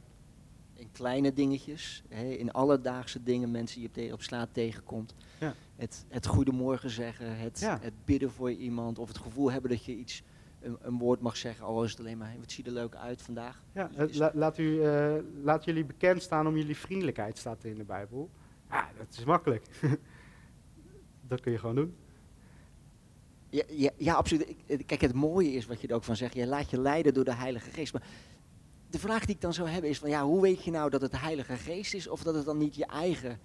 In 0.82 0.90
kleine 0.92 1.32
dingetjes, 1.32 2.02
hè, 2.08 2.24
in 2.24 2.52
alledaagse 2.52 3.22
dingen, 3.22 3.50
mensen 3.50 3.80
die 3.80 3.90
je 3.94 4.06
op, 4.08 4.12
op 4.12 4.22
straat 4.22 4.48
tegenkomt. 4.52 5.14
Ja. 5.40 5.54
Het, 5.76 6.04
het 6.08 6.26
goedemorgen 6.26 6.90
zeggen, 6.90 7.36
het, 7.38 7.60
Ja. 7.60 7.78
het 7.80 8.04
bidden 8.04 8.30
voor 8.30 8.50
iemand 8.50 8.98
of 8.98 9.08
het 9.08 9.18
gevoel 9.18 9.50
hebben 9.52 9.70
dat 9.70 9.84
je 9.84 9.92
iets, 9.96 10.22
een, 10.60 10.76
een 10.80 10.98
woord 10.98 11.20
mag 11.20 11.36
zeggen, 11.36 11.64
al 11.64 11.84
is 11.84 11.90
het 11.90 12.00
alleen 12.00 12.18
maar, 12.18 12.28
"Hey, 12.28 12.38
wat 12.38 12.50
ziet 12.52 12.66
er 12.66 12.72
leuk 12.72 12.94
uit 12.94 13.22
vandaag. 13.22 13.62
Ja, 13.74 13.90
Dus 13.96 14.16
la- 14.16 14.30
laat, 14.34 14.58
u, 14.58 14.82
eh, 14.82 15.14
laat 15.42 15.64
jullie 15.64 15.84
bekend 15.84 16.22
staan 16.22 16.46
om 16.46 16.56
jullie 16.56 16.76
vriendelijkheid, 16.76 17.38
staat 17.38 17.62
er 17.64 17.70
in 17.70 17.76
de 17.78 17.84
Bijbel. 17.84 18.30
Ja, 18.70 18.88
dat 18.98 19.06
is 19.18 19.24
makkelijk. 19.24 19.66
dat 21.28 21.40
kun 21.40 21.52
je 21.52 21.58
gewoon 21.58 21.74
doen. 21.74 21.94
Ja, 23.50 23.62
ja, 23.68 23.90
ja 23.96 24.14
absoluut. 24.14 24.54
Eh, 24.66 24.78
Kijk, 24.86 25.00
het 25.00 25.14
mooie 25.14 25.52
is 25.52 25.66
wat 25.66 25.80
je 25.80 25.88
er 25.88 25.94
ook 25.94 26.04
van 26.04 26.16
zegt, 26.16 26.34
je 26.34 26.46
laat 26.46 26.70
je 26.70 26.80
leiden 26.80 27.14
door 27.14 27.24
de 27.24 27.34
Heilige 27.34 27.70
Geest. 27.70 27.92
Maar 27.92 28.02
de 28.92 28.98
vraag 28.98 29.24
die 29.24 29.34
ik 29.34 29.40
dan 29.40 29.52
zou 29.52 29.68
hebben 29.68 29.90
is 29.90 29.98
van, 29.98 30.08
ja, 30.08 30.24
hoe 30.24 30.40
weet 30.40 30.64
je 30.64 30.70
nou 30.70 30.90
dat 30.90 31.00
het 31.00 31.10
de 31.10 31.18
Heilige 31.18 31.56
Geest 31.56 31.94
is 31.94 32.08
of 32.08 32.22
dat 32.22 32.34
het 32.34 32.44
dan 32.44 32.58
niet 32.58 32.74
je 32.74 32.86
eigen 32.86 33.38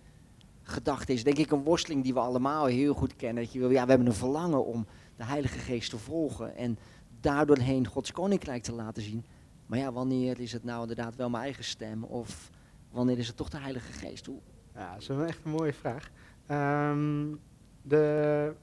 gedachte 0.61 1.13
is? 1.13 1.23
Denk 1.23 1.37
ik 1.37 1.51
een 1.51 1.63
worsteling 1.63 2.03
die 2.03 2.13
we 2.13 2.19
allemaal 2.19 2.65
heel 2.65 2.93
goed 2.93 3.15
kennen. 3.15 3.43
Dat 3.43 3.53
je 3.53 3.59
wil, 3.59 3.69
ja, 3.69 3.83
we 3.83 3.89
hebben 3.89 4.07
een 4.07 4.13
verlangen 4.13 4.65
om 4.65 4.85
de 5.15 5.23
Heilige 5.23 5.59
Geest 5.59 5.89
te 5.89 5.97
volgen 5.97 6.55
en 6.55 6.77
daardoorheen 7.19 7.87
Gods 7.87 8.11
Koninkrijk 8.11 8.63
te 8.63 8.71
laten 8.71 9.03
zien. 9.03 9.25
Maar 9.65 9.79
ja, 9.79 9.91
wanneer 9.91 10.39
is 10.39 10.51
het 10.51 10.63
nou 10.63 10.81
inderdaad 10.81 11.15
wel 11.15 11.29
mijn 11.29 11.43
eigen 11.43 11.63
stem 11.63 12.03
of 12.03 12.49
wanneer 12.91 13.17
is 13.17 13.27
het 13.27 13.37
toch 13.37 13.49
de 13.49 13.59
Heilige 13.59 13.91
Geest? 13.91 14.29
Ja, 14.73 14.91
dat 14.91 15.01
is 15.01 15.07
een 15.07 15.25
echt 15.25 15.39
een 15.43 15.51
mooie 15.51 15.73
vraag. 15.73 16.11
Ehm, 16.45 17.35
de, 17.81 18.53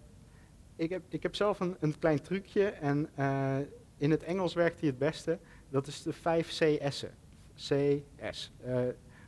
ik, 0.76 0.90
heb, 0.90 1.02
ik 1.08 1.22
heb 1.22 1.34
zelf 1.34 1.60
een, 1.60 1.76
een 1.80 1.98
klein 1.98 2.20
trucje 2.20 2.64
en 2.64 3.08
eh, 3.14 3.56
in 3.96 4.10
het 4.10 4.22
Engels 4.22 4.54
werkt 4.54 4.80
hij 4.80 4.88
het 4.88 4.98
beste. 4.98 5.38
Dat 5.74 5.86
is 5.86 6.02
de 6.02 6.12
5 6.12 6.48
CS'en. 6.48 7.14
CS. 7.54 8.52
Eh, 8.64 8.78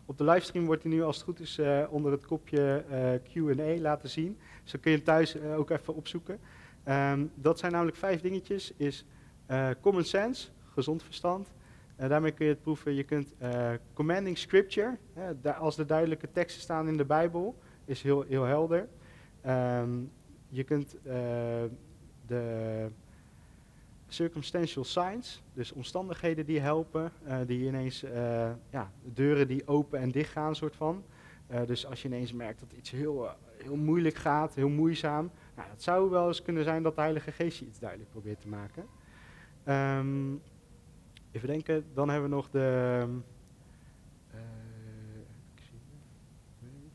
op 0.07 0.19
de 0.19 0.25
livestream 0.25 0.67
wordt 0.67 0.83
hij 0.83 0.93
nu 0.93 1.03
als 1.03 1.17
het 1.17 1.25
goed 1.25 1.41
is 1.41 1.59
eh, 1.59 1.85
onder 1.91 2.13
het 2.13 2.27
kopje 2.27 2.85
eh, 2.89 3.13
Q&A 3.33 3.81
laten 3.81 4.09
zien. 4.09 4.39
Dus 4.63 4.73
dan 4.73 4.81
kun 4.81 4.93
je 4.93 5.03
thuis 5.03 5.35
eh, 5.35 5.59
ook 5.59 5.71
even 5.71 5.95
opzoeken. 5.95 6.39
Ehm, 6.85 7.27
dat 7.35 7.59
zijn 7.59 7.73
namelijk 7.73 7.97
vijf 7.97 8.21
dingetjes. 8.21 8.73
Is 8.77 9.07
common 9.81 10.05
sense, 10.05 10.49
gezond 10.73 11.03
verstand. 11.03 11.53
Daarmee 11.97 12.33
kun 12.33 12.47
je 12.47 12.53
het 12.53 12.63
proeven. 12.63 12.95
Je 12.95 13.03
kunt 13.03 13.35
commanding 13.93 14.39
scripture, 14.39 14.99
als 15.59 15.79
er 15.79 15.87
duidelijke 15.87 16.31
teksten 16.31 16.63
staan 16.63 16.89
in 16.89 16.97
de 16.97 17.05
Bijbel, 17.05 17.59
is 17.85 18.03
heel, 18.03 18.23
heel 18.23 18.45
helder. 18.45 18.89
Ehm, 19.41 19.91
je 20.49 20.65
kunt 20.65 20.97
de 22.27 22.91
circumstantial 24.09 24.85
signs, 24.85 25.43
dus 25.53 25.73
omstandigheden 25.73 26.47
die 26.47 26.61
helpen, 26.61 27.13
eh, 27.25 27.39
die 27.47 27.67
ineens, 27.67 28.03
eh, 28.03 28.51
ja, 28.71 28.93
deuren 29.03 29.49
die 29.49 29.67
open 29.67 30.01
en 30.01 30.11
dicht 30.11 30.31
gaan, 30.31 30.57
soort 30.57 30.77
van. 30.77 31.05
Eh, 31.47 31.67
dus 31.67 31.87
als 31.87 32.03
je 32.03 32.09
ineens 32.09 32.33
merkt 32.33 32.61
dat 32.61 32.73
iets 32.73 32.91
heel, 32.91 33.29
heel 33.63 33.77
moeilijk 33.77 34.17
gaat, 34.17 34.55
heel 34.55 34.69
moeizaam, 34.69 35.31
nou, 35.57 35.69
het 35.71 35.83
zou 35.83 36.11
wel 36.11 36.27
eens 36.27 36.43
kunnen 36.43 36.65
zijn 36.65 36.83
dat 36.83 36.95
de 36.95 37.01
Heilige 37.01 37.33
Geest 37.33 37.59
je 37.59 37.67
iets 37.67 37.79
duidelijk 37.79 38.11
probeert 38.11 38.41
te 38.41 38.49
maken. 38.49 38.87
Ehm, 39.65 40.35
even 41.31 41.49
denken, 41.49 41.85
dan 41.95 42.09
hebben 42.09 42.31
we 42.31 42.37
nog 42.37 42.51
de. 42.51 43.01
eh, 44.31 44.39
nee. 46.61 46.91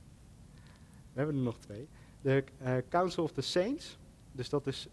we 1.13 1.17
hebben 1.19 1.35
er 1.35 1.41
nog 1.41 1.57
twee. 1.57 1.87
De 2.21 2.43
Council 2.89 3.23
of 3.23 3.31
the 3.31 3.41
Saints. 3.41 3.97
Dus 4.31 4.49
dat 4.49 4.67
is. 4.67 4.89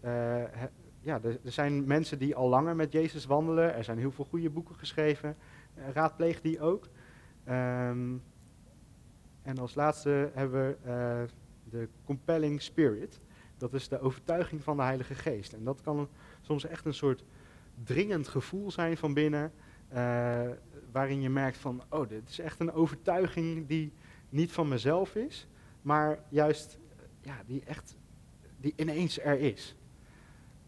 Ja, 1.01 1.19
er, 1.23 1.39
zijn 1.43 1.87
mensen 1.87 2.19
die 2.19 2.35
al 2.35 2.49
langer 2.49 2.75
met 2.75 2.91
Jezus 2.91 3.25
wandelen. 3.25 3.75
Er 3.75 3.83
zijn 3.83 3.97
heel 3.97 4.11
veel 4.11 4.25
goede 4.25 4.49
boeken 4.49 4.75
geschreven. 4.75 5.35
Eh, 5.73 5.89
raadpleeg 5.93 6.41
die 6.41 6.61
ook. 6.61 6.87
Ehm, 7.43 8.15
en 9.41 9.57
als 9.57 9.75
laatste 9.75 10.31
hebben 10.33 10.67
we 10.67 10.77
eh, 10.83 11.21
de 11.69 11.87
Compelling 12.03 12.61
Spirit. 12.61 13.19
Dat 13.57 13.73
is 13.73 13.87
de 13.87 13.99
overtuiging 13.99 14.63
van 14.63 14.77
de 14.77 14.83
Heilige 14.83 15.15
Geest. 15.15 15.53
En 15.53 15.63
dat 15.63 15.81
kan 15.81 16.09
soms 16.41 16.65
echt 16.65 16.85
een 16.85 16.93
soort 16.93 17.23
dringend 17.83 18.27
gevoel 18.27 18.71
zijn 18.71 18.97
van 18.97 19.13
binnen. 19.13 19.51
eh, 19.87 20.49
waarin 20.91 21.21
je 21.21 21.29
merkt 21.29 21.57
van, 21.57 21.83
oh, 21.89 22.09
dit 22.09 22.29
is 22.29 22.39
echt 22.39 22.59
een 22.59 22.71
overtuiging 22.71 23.67
die 23.67 23.93
niet 24.29 24.51
van 24.51 24.67
mezelf 24.67 25.15
is. 25.15 25.47
Maar 25.81 26.19
juist, 26.29 26.79
ja, 27.21 27.43
die 27.45 27.63
echt, 27.65 27.97
die 28.57 28.73
ineens 28.75 29.19
er 29.19 29.39
is. 29.39 29.75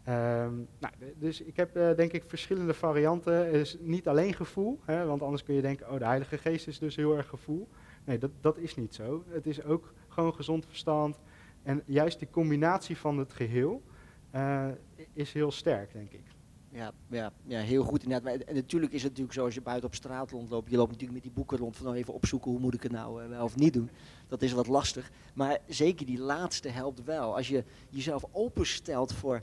Ehm, 0.04 0.54
nou, 0.78 0.92
dus 1.16 1.40
ik 1.40 1.56
heb 1.56 1.76
eh, 1.76 1.96
denk 1.96 2.12
ik 2.12 2.24
verschillende 2.26 2.74
varianten. 2.74 3.50
Is 3.50 3.76
niet 3.80 4.08
alleen 4.08 4.34
gevoel, 4.34 4.80
hè, 4.84 5.06
want 5.06 5.22
anders 5.22 5.42
kun 5.42 5.54
je 5.54 5.60
denken, 5.60 5.90
oh, 5.90 5.98
de 5.98 6.04
Heilige 6.04 6.38
Geest 6.38 6.66
is 6.66 6.78
dus 6.78 6.96
heel 6.96 7.16
erg 7.16 7.28
gevoel. 7.28 7.68
Nee, 8.04 8.18
dat, 8.18 8.30
dat 8.40 8.58
is 8.58 8.74
niet 8.74 8.94
zo. 8.94 9.24
Het 9.28 9.46
is 9.46 9.62
ook 9.62 9.92
gewoon 10.08 10.34
gezond 10.34 10.66
verstand. 10.66 11.18
En 11.62 11.82
juist 11.86 12.18
die 12.18 12.30
combinatie 12.30 12.96
van 12.96 13.18
het 13.18 13.32
geheel 13.32 13.82
eh, 14.30 14.68
is 15.12 15.32
heel 15.32 15.50
sterk, 15.50 15.92
denk 15.92 16.12
ik. 16.12 16.24
Ja, 16.72 16.92
ja, 17.10 17.32
ja, 17.44 17.60
heel 17.60 17.84
goed 17.84 18.02
inderdaad. 18.02 18.40
En 18.40 18.54
natuurlijk 18.54 18.92
is 18.92 19.02
het 19.02 19.10
natuurlijk 19.10 19.38
zo 19.38 19.44
als 19.44 19.54
je 19.54 19.60
buiten 19.60 19.88
op 19.88 19.94
straat 19.94 20.30
rondloopt. 20.30 20.70
Je 20.70 20.76
loopt 20.76 20.90
natuurlijk 20.90 21.14
met 21.14 21.22
die 21.22 21.32
boeken 21.32 21.58
rond 21.58 21.76
van 21.76 21.86
nou 21.86 21.98
even 21.98 22.14
opzoeken 22.14 22.50
hoe 22.50 22.60
moet 22.60 22.74
ik 22.74 22.82
het 22.82 22.92
nou 22.92 23.22
eh, 23.22 23.28
wel 23.28 23.44
of 23.44 23.56
niet 23.56 23.72
doen. 23.72 23.90
Dat 24.28 24.42
is 24.42 24.52
wat 24.52 24.66
lastig. 24.66 25.10
Maar 25.34 25.58
zeker 25.66 26.06
die 26.06 26.18
laatste 26.18 26.68
helpt 26.68 27.04
wel. 27.04 27.36
Als 27.36 27.48
je 27.48 27.64
jezelf 27.90 28.24
openstelt 28.30 29.12
voor, 29.12 29.42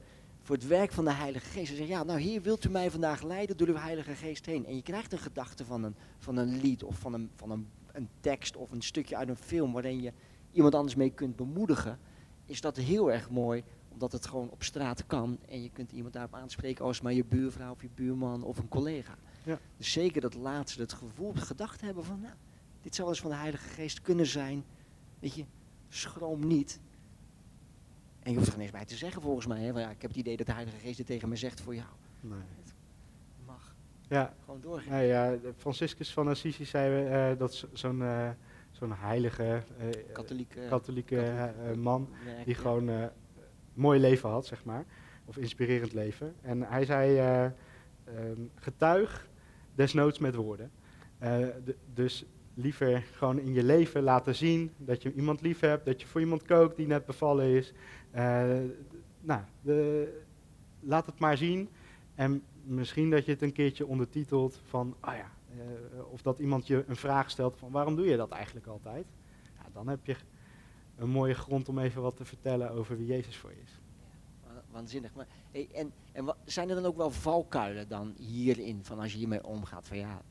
voor 0.50 0.58
het 0.58 0.68
werk 0.68 0.92
van 0.92 1.06
de 1.06 1.12
Heilige 1.12 1.50
Geest. 1.50 1.72
En 1.72 1.78
zeg, 1.78 1.88
ja, 1.88 2.04
nou 2.04 2.20
hier 2.20 2.42
wilt 2.42 2.66
u 2.66 2.70
mij 2.70 2.92
vandaag 2.92 3.24
leiden 3.24 3.58
door 3.58 3.68
uw 3.68 3.76
Heilige 3.76 4.16
Geest 4.16 4.46
heen. 4.46 4.66
En 4.66 4.76
je 4.76 4.82
krijgt 4.82 5.12
een 5.12 5.20
gedachte 5.20 5.66
van 5.66 5.84
een, 5.84 5.96
van 6.18 6.38
een 6.38 6.62
lied 6.62 6.84
of 6.84 7.00
van, 7.00 7.14
een, 7.14 7.30
van 7.36 7.52
een, 7.52 7.68
een 7.92 8.10
tekst 8.20 8.56
of 8.56 8.72
een 8.72 8.82
stukje 8.82 9.16
uit 9.16 9.30
een 9.30 9.36
film 9.36 9.74
waarin 9.74 10.02
je 10.02 10.14
iemand 10.52 10.76
anders 10.76 10.96
mee 10.96 11.10
kunt 11.10 11.36
bemoedigen. 11.36 12.00
Is 12.46 12.62
dat 12.62 12.78
heel 12.78 13.12
erg 13.12 13.30
mooi, 13.30 13.64
omdat 13.90 14.12
het 14.12 14.26
gewoon 14.26 14.50
op 14.50 14.64
straat 14.64 15.06
kan. 15.06 15.40
En 15.50 15.64
je 15.64 15.70
kunt 15.70 15.92
iemand 15.92 16.14
daarop 16.14 16.36
aanspreken 16.36 16.86
als 16.86 17.02
maar 17.02 17.14
je 17.14 17.26
buurvrouw 17.26 17.72
of 17.72 17.82
je 17.82 17.90
buurman 17.96 18.44
of 18.44 18.58
een 18.58 18.68
collega. 18.70 19.16
Ja. 19.44 19.60
Dus 19.78 19.92
zeker 19.92 20.22
dat 20.22 20.34
laatste, 20.34 20.82
het 20.82 20.94
gevoel, 20.94 21.34
de 21.34 21.42
gedachte 21.42 21.86
hebben 21.86 22.04
van, 22.04 22.20
nou, 22.20 22.36
dit 22.82 22.96
zou 22.96 23.10
eens 23.10 23.22
van 23.22 23.32
de 23.32 23.38
Heilige 23.38 23.68
Geest 23.68 24.02
kunnen 24.02 24.28
zijn. 24.28 24.64
Weet 25.20 25.34
je, 25.34 25.46
schroom 25.90 26.48
niet. 26.48 26.80
En 28.20 28.32
je 28.32 28.38
hoeft 28.38 28.54
er 28.54 28.60
eens 28.60 28.72
bij 28.72 28.86
te 28.86 28.96
zeggen 28.96 29.22
volgens 29.22 29.48
mij. 29.48 29.62
Hè? 29.62 29.72
Want 29.74 29.86
ja, 29.86 29.92
ik 29.92 30.02
heb 30.02 30.10
het 30.10 30.20
idee 30.20 30.38
dat 30.38 30.46
de 30.46 30.54
Heilige 30.54 30.78
Geest 30.78 30.98
dit 30.98 31.06
tegen 31.06 31.30
me 31.30 31.36
zegt 31.36 31.62
voor 31.62 31.76
jou. 31.76 31.88
Nee. 32.22 32.40
Mag 33.46 33.76
Ja, 34.08 34.34
gewoon 34.44 34.62
doorgaan. 34.62 34.94
nee, 34.94 35.08
ja, 35.08 35.36
Franciscus 35.58 36.14
van 36.14 36.28
Assisi 36.28 36.66
zei 36.66 37.06
eh, 37.06 37.38
dat 37.40 37.66
zo'n 37.74 38.02
eh, 38.02 38.30
zo'n 38.72 38.94
heilige 38.94 39.44
eh, 39.44 39.88
Katholieke, 40.14 40.60
katholieke 40.68 40.68
katholieke 40.70 41.54
man 41.78 42.10
werk, 42.26 42.46
die 42.46 42.56
ja. 42.56 42.62
gewoon 42.62 42.88
een 42.88 43.10
mooi 43.74 44.00
leven 44.00 44.30
had, 44.30 44.46
zeg 44.46 44.64
maar. 44.64 44.86
Of 45.26 45.38
inspirerend 45.38 45.94
leven. 45.94 46.36
En 46.42 46.62
hij 46.62 46.86
zei, 46.86 47.18
eh, 47.18 47.46
ehm, 47.46 48.42
getuig 48.56 49.28
desnoods 49.76 50.20
met 50.20 50.36
woorden. 50.36 50.72
Dus 51.94 52.26
liever 52.54 53.04
gewoon 53.12 53.40
in 53.40 53.54
je 53.54 53.64
leven 53.64 54.04
laten 54.04 54.36
zien 54.36 54.72
dat 54.78 55.02
je 55.02 55.14
iemand 55.14 55.42
lief 55.42 55.60
hebt, 55.60 55.86
dat 55.86 56.02
je 56.02 56.08
voor 56.08 56.22
iemand 56.22 56.44
kookt 56.44 56.76
die 56.78 56.88
net 56.88 57.06
bevallen 57.06 57.46
is. 57.46 57.74
Eh, 58.12 58.58
nou, 59.22 59.42
de, 59.62 60.22
laat 60.80 61.06
het 61.06 61.20
maar 61.20 61.38
zien. 61.38 61.70
En 62.16 62.44
misschien 62.64 63.10
dat 63.10 63.26
je 63.26 63.32
het 63.32 63.42
een 63.42 63.52
keertje 63.54 63.86
ondertitelt 63.88 64.60
van, 64.66 64.96
ah 65.00 65.16
ja, 65.16 65.32
eh, 65.58 66.12
of 66.12 66.22
dat 66.22 66.40
iemand 66.40 66.68
je 66.68 66.84
een 66.88 66.96
vraag 66.96 67.30
stelt 67.30 67.58
van 67.58 67.72
waarom 67.72 67.96
doe 67.96 68.06
je 68.06 68.18
dat 68.18 68.30
eigenlijk 68.30 68.68
altijd? 68.68 69.06
Ja, 69.58 69.66
dan 69.74 69.88
heb 69.88 70.06
je 70.06 70.16
een 70.98 71.10
mooie 71.10 71.34
grond 71.34 71.70
om 71.70 71.80
even 71.80 72.02
wat 72.02 72.18
te 72.18 72.26
vertellen 72.26 72.72
over 72.72 72.98
wie 72.98 73.06
Jezus 73.08 73.38
voor 73.38 73.50
je 73.50 73.62
is. 73.64 73.80
Wa- 74.44 74.64
Waanzinnig. 74.72 75.14
Maar, 75.16 75.28
hey, 75.52 75.68
en 75.74 75.92
en 76.12 76.36
zijn 76.46 76.70
er 76.70 76.76
dan 76.76 76.86
ook 76.86 76.98
wel 76.98 77.12
valkuilen 77.12 77.88
dan 77.88 78.14
hierin, 78.18 78.80
van 78.84 79.00
als 79.00 79.12
je 79.12 79.18
hiermee 79.18 79.44
omgaat? 79.46 79.88
Van 79.88 79.98
ja, 79.98 80.22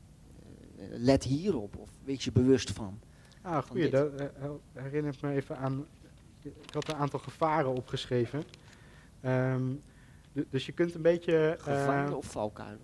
eh, 0.77 0.85
let 0.89 1.23
hierop, 1.23 1.77
of 1.77 1.89
wees 2.03 2.23
je 2.23 2.31
bewust 2.31 2.71
van. 2.71 2.99
Ah, 3.41 3.63
goeie. 3.63 3.89
Dat 3.89 4.11
herinnert 4.73 5.21
me 5.21 5.31
even 5.31 5.57
aan. 5.57 5.85
Ik 6.41 6.73
had 6.73 6.87
een 6.89 6.95
aantal 6.95 7.19
gevaren 7.19 7.73
opgeschreven. 7.75 8.43
Ehm, 9.21 9.63
du- 10.31 10.47
dus 10.49 10.65
je 10.65 10.71
kunt 10.71 10.95
een 10.95 11.01
beetje. 11.01 11.57
eh, 11.57 11.63
Gevaren 11.63 12.17
of 12.17 12.25
valkuilen? 12.25 12.79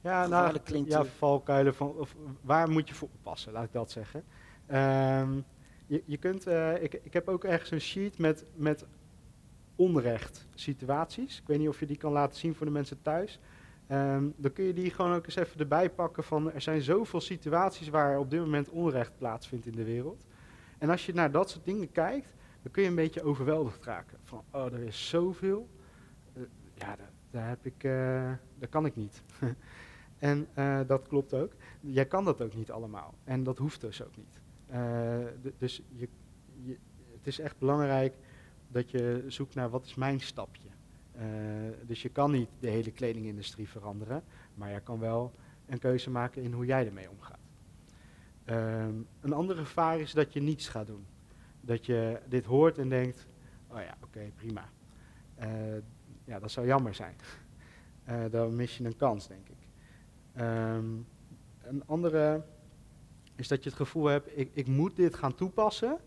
Ja, 0.00 0.26
nou, 0.26 0.58
klinkt, 0.58 0.90
ja, 0.90 1.04
valkuilen 1.04 1.74
van. 1.74 1.94
Of, 1.96 2.14
waar 2.40 2.70
moet 2.70 2.88
je 2.88 2.94
voor 2.94 3.08
oppassen, 3.14 3.52
laat 3.52 3.64
ik 3.64 3.72
dat 3.72 3.90
zeggen. 3.90 4.24
Ehm, 4.66 5.32
je, 5.86 6.02
je 6.06 6.16
kunt. 6.16 6.46
eh, 6.46 6.82
ik, 6.82 6.94
ik 7.02 7.12
heb 7.12 7.28
ook 7.28 7.44
ergens 7.44 7.70
een 7.70 7.80
sheet 7.80 8.18
met, 8.18 8.44
met 8.54 8.84
onrecht 9.76 10.46
situaties. 10.54 11.38
Ik 11.40 11.46
weet 11.46 11.58
niet 11.58 11.68
of 11.68 11.80
je 11.80 11.86
die 11.86 11.96
kan 11.96 12.12
laten 12.12 12.38
zien 12.38 12.54
voor 12.54 12.66
de 12.66 12.72
mensen 12.72 13.02
thuis. 13.02 13.38
Ehm, 13.86 14.24
dan 14.36 14.52
kun 14.52 14.64
je 14.64 14.72
die 14.72 14.90
gewoon 14.90 15.14
ook 15.14 15.24
eens 15.26 15.36
even 15.36 15.60
erbij 15.60 15.90
pakken 15.90 16.24
van 16.24 16.52
er 16.52 16.60
zijn 16.60 16.82
zoveel 16.82 17.20
situaties 17.20 17.88
waar 17.88 18.18
op 18.18 18.30
dit 18.30 18.40
moment 18.40 18.68
onrecht 18.68 19.18
plaatsvindt 19.18 19.66
in 19.66 19.72
de 19.76 19.84
wereld. 19.84 20.24
En 20.78 20.90
als 20.90 21.06
je 21.06 21.12
naar 21.14 21.30
dat 21.30 21.50
soort 21.50 21.64
dingen 21.64 21.92
kijkt, 21.92 22.34
dan 22.66 22.74
kun 22.74 22.84
je 22.84 22.90
een 22.90 23.04
beetje 23.04 23.22
overweldigd 23.22 23.84
raken. 23.84 24.18
Van, 24.22 24.44
oh, 24.50 24.72
er 24.72 24.82
is 24.82 25.08
zoveel. 25.08 25.68
Eh, 26.32 26.42
ja, 26.74 26.96
daar, 27.30 27.48
heb 27.48 27.66
ik, 27.66 27.84
eh, 27.84 28.32
dat 28.58 28.68
kan 28.68 28.86
ik 28.86 28.96
niet. 28.96 29.22
en 30.18 30.48
eh, 30.54 30.80
dat 30.86 31.08
klopt 31.08 31.34
ook. 31.34 31.52
Jij 31.80 32.06
kan 32.06 32.24
dat 32.24 32.40
ook 32.40 32.54
niet 32.54 32.70
allemaal. 32.70 33.14
En 33.24 33.42
dat 33.42 33.58
hoeft 33.58 33.80
dus 33.80 34.02
ook 34.02 34.16
niet. 34.16 34.40
Dus 35.58 35.82
je, 35.88 36.08
je, 36.62 36.78
het 37.16 37.26
is 37.26 37.38
echt 37.38 37.58
belangrijk 37.58 38.14
dat 38.68 38.90
je 38.90 39.24
zoekt 39.26 39.54
naar 39.54 39.70
wat 39.70 39.84
is 39.84 39.94
mijn 39.94 40.20
stapje. 40.20 40.68
Dus 41.82 42.02
je 42.02 42.08
kan 42.08 42.30
niet 42.30 42.48
de 42.60 42.68
hele 42.68 42.90
kledingindustrie 42.90 43.68
veranderen, 43.68 44.22
maar 44.54 44.72
je 44.72 44.80
kan 44.80 44.98
wel 44.98 45.32
een 45.66 45.78
keuze 45.78 46.10
maken 46.10 46.42
in 46.42 46.52
hoe 46.52 46.66
jij 46.66 46.86
ermee 46.86 47.10
omgaat. 47.10 47.38
Ehm, 48.44 48.94
een 49.20 49.32
andere 49.32 49.64
gevaar 49.64 50.00
is 50.00 50.12
dat 50.12 50.32
je 50.32 50.40
niets 50.40 50.68
gaat 50.68 50.86
doen. 50.86 51.06
Dat 51.66 51.86
je 51.86 52.20
dit 52.28 52.44
hoort 52.44 52.78
en 52.78 52.88
denkt, 52.88 53.26
oh 53.68 53.78
ja, 53.80 53.96
oké, 54.02 54.30
prima. 54.34 54.68
Eh, 55.34 55.48
ja, 56.24 56.38
dat 56.38 56.50
zou 56.50 56.66
jammer 56.66 56.94
zijn. 56.94 57.16
Eh, 58.04 58.24
dan 58.30 58.56
mis 58.56 58.76
je 58.78 58.84
een 58.84 58.96
kans, 58.96 59.28
denk 59.28 59.48
ik. 59.48 59.56
Ehm, 60.32 60.94
een 61.62 61.86
andere 61.86 62.44
is 63.34 63.48
dat 63.48 63.62
je 63.62 63.68
het 63.68 63.78
gevoel 63.78 64.04
hebt, 64.04 64.38
ik, 64.38 64.50
ik 64.52 64.66
moet 64.66 64.96
dit 64.96 65.14
gaan 65.14 65.34
toepassen, 65.34 65.98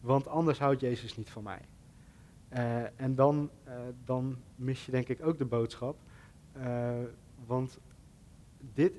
want 0.00 0.28
anders 0.28 0.58
houdt 0.58 0.80
Jezus 0.80 1.16
niet 1.16 1.30
van 1.30 1.42
mij. 1.42 1.60
Eh, 2.48 3.00
en 3.00 3.14
dan, 3.14 3.50
dan 4.04 4.36
mis 4.56 4.86
je 4.86 4.90
denk 4.90 5.08
ik 5.08 5.26
ook 5.26 5.38
de 5.38 5.44
boodschap. 5.44 5.98
Want 7.46 7.78
dit 8.58 8.92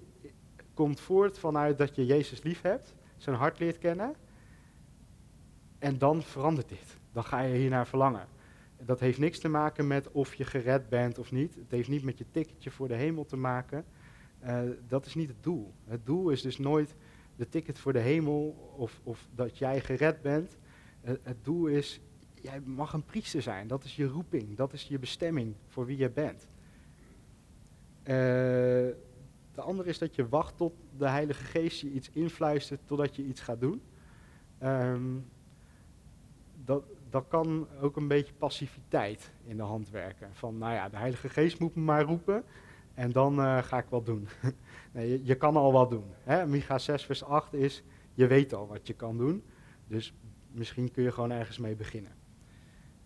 komt 0.74 1.00
voort 1.00 1.40
vanuit 1.40 1.78
dat 1.78 1.96
je 1.96 2.06
Jezus 2.06 2.44
lief 2.44 2.62
hebt, 2.62 2.96
zijn 3.18 3.36
hart 3.36 3.60
leert 3.60 3.78
kennen. 3.78 4.16
En 5.86 5.98
dan 5.98 6.24
verandert 6.24 6.70
dit. 6.70 6.98
Dan 7.12 7.24
ga 7.24 7.42
je 7.42 7.58
hiernaar 7.58 7.88
verlangen. 7.88 8.28
Dat 8.86 9.00
heeft 9.00 9.20
niks 9.20 9.40
te 9.40 9.48
maken 9.48 9.88
met 9.88 10.12
of 10.12 10.34
je 10.34 10.44
gered 10.44 10.90
bent 10.90 11.18
of 11.18 11.32
niet. 11.32 11.56
Het 11.56 11.72
heeft 11.72 11.90
niet 11.90 12.04
met 12.04 12.18
je 12.18 12.26
ticketje 12.32 12.72
voor 12.72 12.88
de 12.88 12.96
hemel 12.96 13.26
te 13.26 13.36
maken. 13.36 13.86
Eh, 14.40 14.62
dat 14.88 15.06
is 15.06 15.16
niet 15.16 15.28
het 15.28 15.44
doel. 15.44 15.74
Het 15.86 16.06
doel 16.06 16.30
is 16.30 16.42
dus 16.42 16.58
nooit 16.58 16.96
de 17.36 17.50
ticket 17.50 17.80
voor 17.80 17.94
de 17.94 18.00
hemel 18.00 18.74
of, 18.78 19.00
of 19.04 19.28
dat 19.36 19.58
jij 19.58 19.82
gered 19.82 20.22
bent. 20.22 20.58
Eh, 21.02 21.14
het 21.22 21.44
doel 21.44 21.68
is, 21.68 22.02
jij 22.34 22.60
mag 22.62 22.94
een 22.94 23.06
priester 23.06 23.42
zijn. 23.42 23.68
Dat 23.68 23.84
is 23.84 23.96
je 23.96 24.06
roeping. 24.06 24.58
Dat 24.58 24.74
is 24.74 24.84
je 24.84 25.00
bestemming 25.00 25.56
voor 25.68 25.86
wie 25.86 25.98
je 25.98 26.10
bent. 26.10 26.48
Eh, 28.04 28.16
de 29.52 29.62
andere 29.62 29.90
is 29.90 29.98
dat 29.98 30.16
je 30.16 30.30
wacht 30.30 30.58
tot 30.58 30.74
de 30.98 31.08
Heilige 31.08 31.44
Geest 31.44 31.82
je 31.82 31.92
iets 31.92 32.10
influistert 32.10 32.82
totdat 32.86 33.16
je 33.16 33.24
iets 33.24 33.42
gaat 33.42 33.60
doen. 33.60 33.82
Ehm, 34.58 35.02
dat, 36.66 36.84
dat 37.10 37.26
kan 37.28 37.68
ook 37.82 37.96
een 37.96 38.08
beetje 38.08 38.34
passiviteit 38.34 39.32
in 39.44 39.58
de 39.58 39.64
hand 39.64 39.90
werken. 39.90 40.30
Van, 40.34 40.58
nou 40.58 40.74
ja, 40.74 40.90
de 40.90 40.98
Heilige 40.98 41.30
Geest 41.30 41.60
moet 41.60 41.76
me 41.76 41.82
maar 41.82 42.04
roepen 42.04 42.44
en 42.94 43.12
dan 43.12 43.40
eh, 43.40 43.64
ga 43.64 43.78
ik 43.78 43.90
wat 43.90 44.06
doen. 44.06 44.28
nee, 44.94 45.26
je, 45.26 45.36
kan 45.36 45.56
al 45.56 45.72
wat 45.72 45.90
doen. 45.90 46.06
Hè? 46.24 46.48
Micha 46.48 46.78
6 46.78 47.06
vers 47.06 47.24
8 47.24 47.54
is, 47.54 47.84
je 48.14 48.28
weet 48.28 48.54
al 48.54 48.68
wat 48.68 48.88
je 48.88 48.94
kan 48.94 49.18
doen. 49.18 49.44
Dus 49.88 50.14
misschien 50.52 50.92
kun 50.92 51.04
je 51.04 51.12
gewoon 51.12 51.32
ergens 51.32 51.58
mee 51.58 51.76
beginnen. 51.76 52.12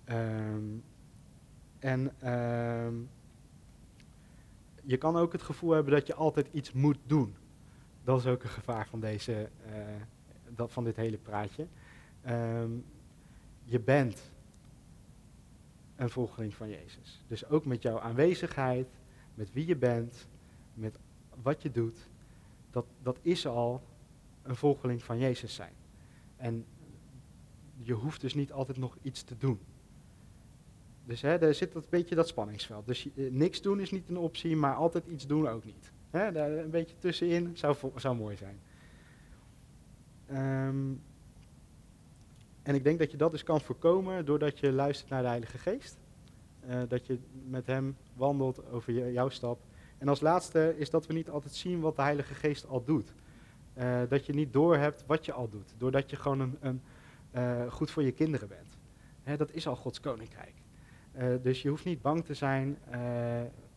Ehm, 0.04 0.64
en 1.80 2.12
ehm, 2.20 2.94
je 4.84 4.98
kan 4.98 5.16
ook 5.16 5.32
het 5.32 5.42
gevoel 5.42 5.72
hebben 5.72 5.94
dat 5.94 6.08
je 6.08 6.14
altijd 6.16 6.48
iets 6.52 6.72
moet 6.72 6.98
doen. 7.06 7.36
Dat 8.04 8.20
is 8.20 8.26
ook 8.26 8.44
een 8.44 8.50
gevaar 8.50 8.88
van, 8.88 9.00
deze, 9.00 9.50
eh, 9.66 9.74
dat, 10.50 10.72
van 10.72 10.84
dit 10.84 10.96
hele 10.96 11.18
praatje. 11.18 11.68
Ehm, 12.22 12.72
je 13.70 13.80
bent 13.80 14.32
een 15.96 16.10
volgeling 16.10 16.54
van 16.54 16.70
Jezus. 16.70 17.24
Dus 17.28 17.46
ook 17.46 17.66
met 17.66 17.82
jouw 17.82 18.00
aanwezigheid, 18.00 18.88
met 19.34 19.54
wie 19.54 19.68
je 19.68 19.76
bent, 19.76 20.28
met 20.74 21.00
wat 21.42 21.62
je 21.62 21.72
doet, 21.72 22.10
dat, 22.72 22.86
dat 23.02 23.20
is 23.22 23.48
al 23.48 23.84
een 24.44 24.56
volgeling 24.56 25.04
van 25.04 25.18
Jezus 25.18 25.56
zijn. 25.56 25.74
En 26.36 26.66
je 27.78 27.94
hoeft 27.94 28.22
dus 28.22 28.34
niet 28.34 28.52
altijd 28.52 28.78
nog 28.78 28.98
iets 29.02 29.24
te 29.24 29.38
doen. 29.38 29.60
Dus 31.06 31.22
hè, 31.22 31.38
daar 31.38 31.54
zit 31.54 31.74
dat 31.74 31.90
beetje 31.90 32.16
dat 32.16 32.28
spanningsveld. 32.28 32.88
Dus 32.88 33.10
eh, 33.16 33.32
niks 33.32 33.62
doen 33.62 33.80
is 33.80 33.92
niet 33.92 34.10
een 34.10 34.18
optie, 34.18 34.56
maar 34.56 34.76
altijd 34.76 35.08
iets 35.08 35.28
doen 35.28 35.48
ook 35.48 35.66
niet. 35.66 35.92
Hè, 36.10 36.32
daar 36.32 36.52
een 36.52 36.70
beetje 36.70 36.98
tussenin 36.98 37.58
zou, 37.58 37.76
zou 37.96 38.16
mooi 38.16 38.36
zijn. 38.36 38.60
Ehm, 40.26 40.94
en 42.64 42.76
ik 42.76 42.84
denk 42.84 43.00
dat 43.00 43.12
je 43.12 43.18
dat 43.18 43.32
dus 43.32 43.44
kan 43.44 43.62
voorkomen 43.62 44.26
doordat 44.26 44.60
je 44.60 44.72
luistert 44.72 45.10
naar 45.10 45.22
de 45.22 45.28
Heilige 45.28 45.58
Geest. 45.58 45.98
Eh, 46.60 46.82
dat 46.88 47.06
je 47.06 47.20
met 47.48 47.66
Hem 47.68 47.98
wandelt 48.14 48.72
over 48.72 48.94
je- 48.94 49.12
jouw 49.12 49.30
stap. 49.30 49.60
En 49.98 50.08
als 50.08 50.20
laatste 50.22 50.74
is 50.78 50.90
dat 50.90 51.08
we 51.08 51.14
niet 51.14 51.30
altijd 51.30 51.54
zien 51.56 51.80
wat 51.80 51.96
de 51.96 52.02
Heilige 52.02 52.34
Geest 52.34 52.68
al 52.68 52.84
doet. 52.84 53.14
Eh, 53.74 54.02
dat 54.10 54.26
je 54.26 54.34
niet 54.34 54.54
doorhebt 54.54 55.04
wat 55.08 55.26
je 55.26 55.34
al 55.34 55.50
doet. 55.50 55.74
Doordat 55.78 56.10
je 56.10 56.16
gewoon 56.16 56.40
een, 56.40 56.58
een, 56.60 56.82
eh, 57.32 57.72
goed 57.72 57.92
voor 57.92 58.04
je 58.04 58.12
kinderen 58.12 58.48
bent. 58.48 58.78
Hè, 59.24 59.38
dat 59.38 59.52
is 59.52 59.68
al 59.68 59.76
Gods 59.76 60.00
koninkrijk. 60.00 60.54
Dus 61.42 61.62
je 61.62 61.70
hoeft 61.70 61.86
niet 61.86 62.02
bang 62.02 62.26
te 62.26 62.34
zijn, 62.34 62.78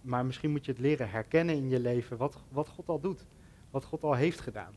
maar 0.01 0.26
misschien 0.26 0.51
moet 0.51 0.64
je 0.64 0.72
het 0.72 0.80
leren 0.80 1.11
herkennen 1.11 1.55
in 1.55 1.68
je 1.68 1.80
leven 1.80 2.16
wat, 2.16 2.37
wat 2.49 2.68
God 2.68 2.89
al 2.89 3.01
doet. 3.01 3.24
Wat 3.70 3.85
God 3.85 4.03
al 4.03 4.14
heeft 4.14 4.41
gedaan. 4.41 4.74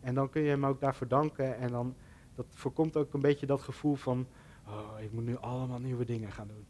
En 0.00 0.14
dan 0.14 0.30
kun 0.30 0.42
je 0.42 0.48
hem 0.48 0.66
ook 0.66 0.80
daarvoor 0.80 1.08
danken 1.08 1.56
en 1.58 1.68
dan 1.70 1.94
dat 2.46 2.56
voorkomt 2.58 2.96
ook 2.96 3.14
een 3.14 3.20
beetje 3.20 3.46
dat 3.46 3.60
gevoel 3.60 3.94
van, 3.94 4.26
oh, 4.66 5.00
ik 5.00 5.12
moet 5.12 5.24
nu 5.24 5.36
allemaal 5.36 5.78
nieuwe 5.78 6.04
dingen 6.04 6.32
gaan 6.32 6.48
doen. 6.48 6.66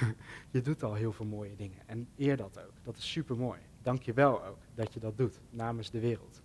je 0.50 0.60
doet 0.60 0.82
al 0.82 0.94
heel 0.94 1.12
veel 1.12 1.26
mooie 1.26 1.56
dingen 1.56 1.78
en 1.86 2.08
eer 2.16 2.36
dat 2.36 2.58
ook. 2.58 2.72
Dat 2.82 2.96
is 2.96 3.10
super 3.10 3.36
mooi. 3.36 3.60
Dank 3.82 4.02
je 4.02 4.12
wel 4.12 4.44
ook 4.44 4.58
dat 4.74 4.94
je 4.94 5.00
dat 5.00 5.16
doet 5.16 5.40
namens 5.50 5.90
de 5.90 6.00
wereld. 6.00 6.42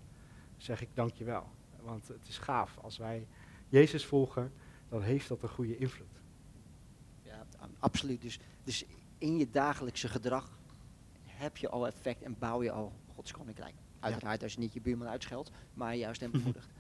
zeg 0.58 0.82
ik 0.82 0.90
dank 0.94 1.14
je 1.14 1.24
wel. 1.24 1.50
Want 1.82 2.08
het 2.08 2.28
is 2.28 2.38
gaaf. 2.38 2.78
Als 2.78 2.98
wij 2.98 3.28
Jezus 3.68 4.06
volgen, 4.06 4.52
dan 4.90 5.02
heeft 5.02 5.28
dat 5.28 5.44
een 5.44 5.50
goede 5.50 5.78
invloed. 5.78 6.22
Ja, 7.22 7.46
absoluut. 7.80 8.22
Dus, 8.22 8.40
dus 8.64 8.86
in 9.18 9.38
je 9.38 9.50
dagelijkse 9.50 10.08
gedrag 10.08 10.60
heb 11.26 11.58
je 11.58 11.70
al 11.70 11.88
effect 11.88 12.22
en 12.22 12.36
bouw 12.40 12.64
je 12.64 12.72
al 12.72 12.94
Gods 13.14 13.32
koninkrijk. 13.32 13.74
Uiteraard 14.00 14.44
als 14.44 14.54
je 14.54 14.60
niet 14.60 14.74
je 14.74 14.82
buurman 14.82 15.08
uitscheldt, 15.08 15.52
maar 15.74 15.96
juist 15.96 16.22
hem 16.22 16.32
bemoedigt. 16.32 16.70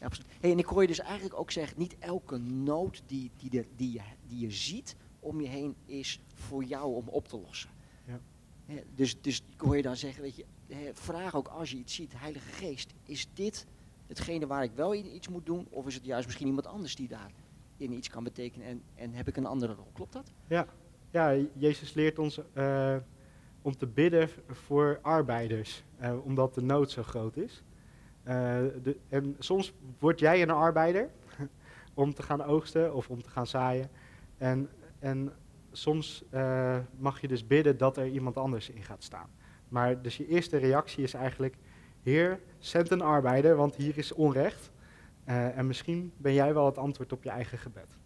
absoluut. 0.00 0.30
Hey, 0.40 0.50
en 0.50 0.58
ik 0.58 0.66
hoor 0.66 0.82
je 0.82 0.88
dus 0.88 0.98
eigenlijk 0.98 1.38
ook 1.38 1.50
zeggen, 1.50 1.78
niet 1.78 1.96
elke 1.98 2.36
nood 2.38 3.02
die, 3.06 3.30
die, 3.36 3.50
de, 3.50 3.66
die, 3.76 3.92
je, 3.92 4.00
die 4.28 4.38
je 4.38 4.50
ziet 4.50 4.96
om 5.20 5.40
je 5.40 5.48
heen 5.48 5.74
is 5.84 6.20
voor 6.34 6.64
jou 6.64 6.94
om 6.94 7.08
op 7.08 7.28
te 7.28 7.40
lossen. 7.40 7.70
Ja. 8.04 8.20
dus, 8.94 9.20
dus 9.20 9.42
ik 9.52 9.60
hoor 9.60 9.76
je 9.76 9.82
dan 9.82 9.96
zeggen, 9.96 10.22
weet 10.22 10.36
je, 10.36 10.44
vraag 10.92 11.34
ook 11.34 11.48
als 11.48 11.70
je 11.70 11.76
iets 11.76 11.94
ziet, 11.94 12.12
Heilige 12.16 12.52
Geest, 12.52 12.94
is 13.04 13.28
dit 13.34 13.66
hetgene 14.06 14.46
waar 14.46 14.62
ik 14.62 14.72
wel 14.74 14.94
iets 14.94 15.28
moet 15.28 15.46
doen? 15.46 15.66
Of 15.70 15.86
is 15.86 15.94
het 15.94 16.04
juist 16.04 16.26
misschien 16.26 16.46
iemand 16.46 16.66
anders 16.66 16.94
die 16.94 17.08
daar 17.08 17.30
in 17.76 17.92
iets 17.92 18.08
kan 18.08 18.24
betekenen 18.24 18.66
en, 18.66 18.82
en 18.94 19.12
heb 19.12 19.28
ik 19.28 19.36
een 19.36 19.46
andere 19.46 19.74
rol? 19.74 19.90
Klopt 19.92 20.12
dat? 20.12 20.32
Ja, 20.46 20.66
ja 21.10 21.46
Jezus 21.52 21.94
leert 21.94 22.18
ons 22.18 22.40
uh, 22.54 22.96
om 23.62 23.76
te 23.76 23.86
bidden 23.86 24.28
voor 24.48 24.98
arbeiders, 25.02 25.82
uh, 26.00 26.24
omdat 26.24 26.54
de 26.54 26.62
nood 26.62 26.90
zo 26.90 27.02
groot 27.02 27.36
is. 27.36 27.62
Uh, 28.28 28.34
de, 28.82 28.96
en 29.08 29.36
soms 29.38 29.72
word 29.98 30.20
jij 30.20 30.42
een 30.42 30.50
arbeider 30.50 31.10
om 31.94 32.14
te 32.14 32.22
gaan 32.22 32.42
oogsten 32.42 32.94
of 32.94 33.08
om 33.08 33.22
te 33.22 33.30
gaan 33.30 33.46
zaaien. 33.46 33.90
En, 34.38 34.68
en 34.98 35.32
soms 35.72 36.24
uh, 36.34 36.78
mag 36.98 37.20
je 37.20 37.28
dus 37.28 37.46
bidden 37.46 37.76
dat 37.76 37.96
er 37.96 38.08
iemand 38.08 38.36
anders 38.36 38.70
in 38.70 38.82
gaat 38.82 39.02
staan. 39.02 39.28
Maar 39.68 40.02
dus 40.02 40.16
je 40.16 40.26
eerste 40.26 40.56
reactie 40.56 41.02
is 41.02 41.14
eigenlijk, 41.14 41.56
Heer, 42.02 42.40
zend 42.58 42.90
een 42.90 43.02
arbeider, 43.02 43.56
want 43.56 43.76
hier 43.76 43.98
is 43.98 44.12
onrecht. 44.12 44.70
en 45.24 45.66
misschien 45.66 46.12
ben 46.16 46.34
jij 46.34 46.54
wel 46.54 46.66
het 46.66 46.78
antwoord 46.78 47.12
op 47.12 47.22
je 47.22 47.30
eigen 47.30 47.58
gebed. 47.58 47.98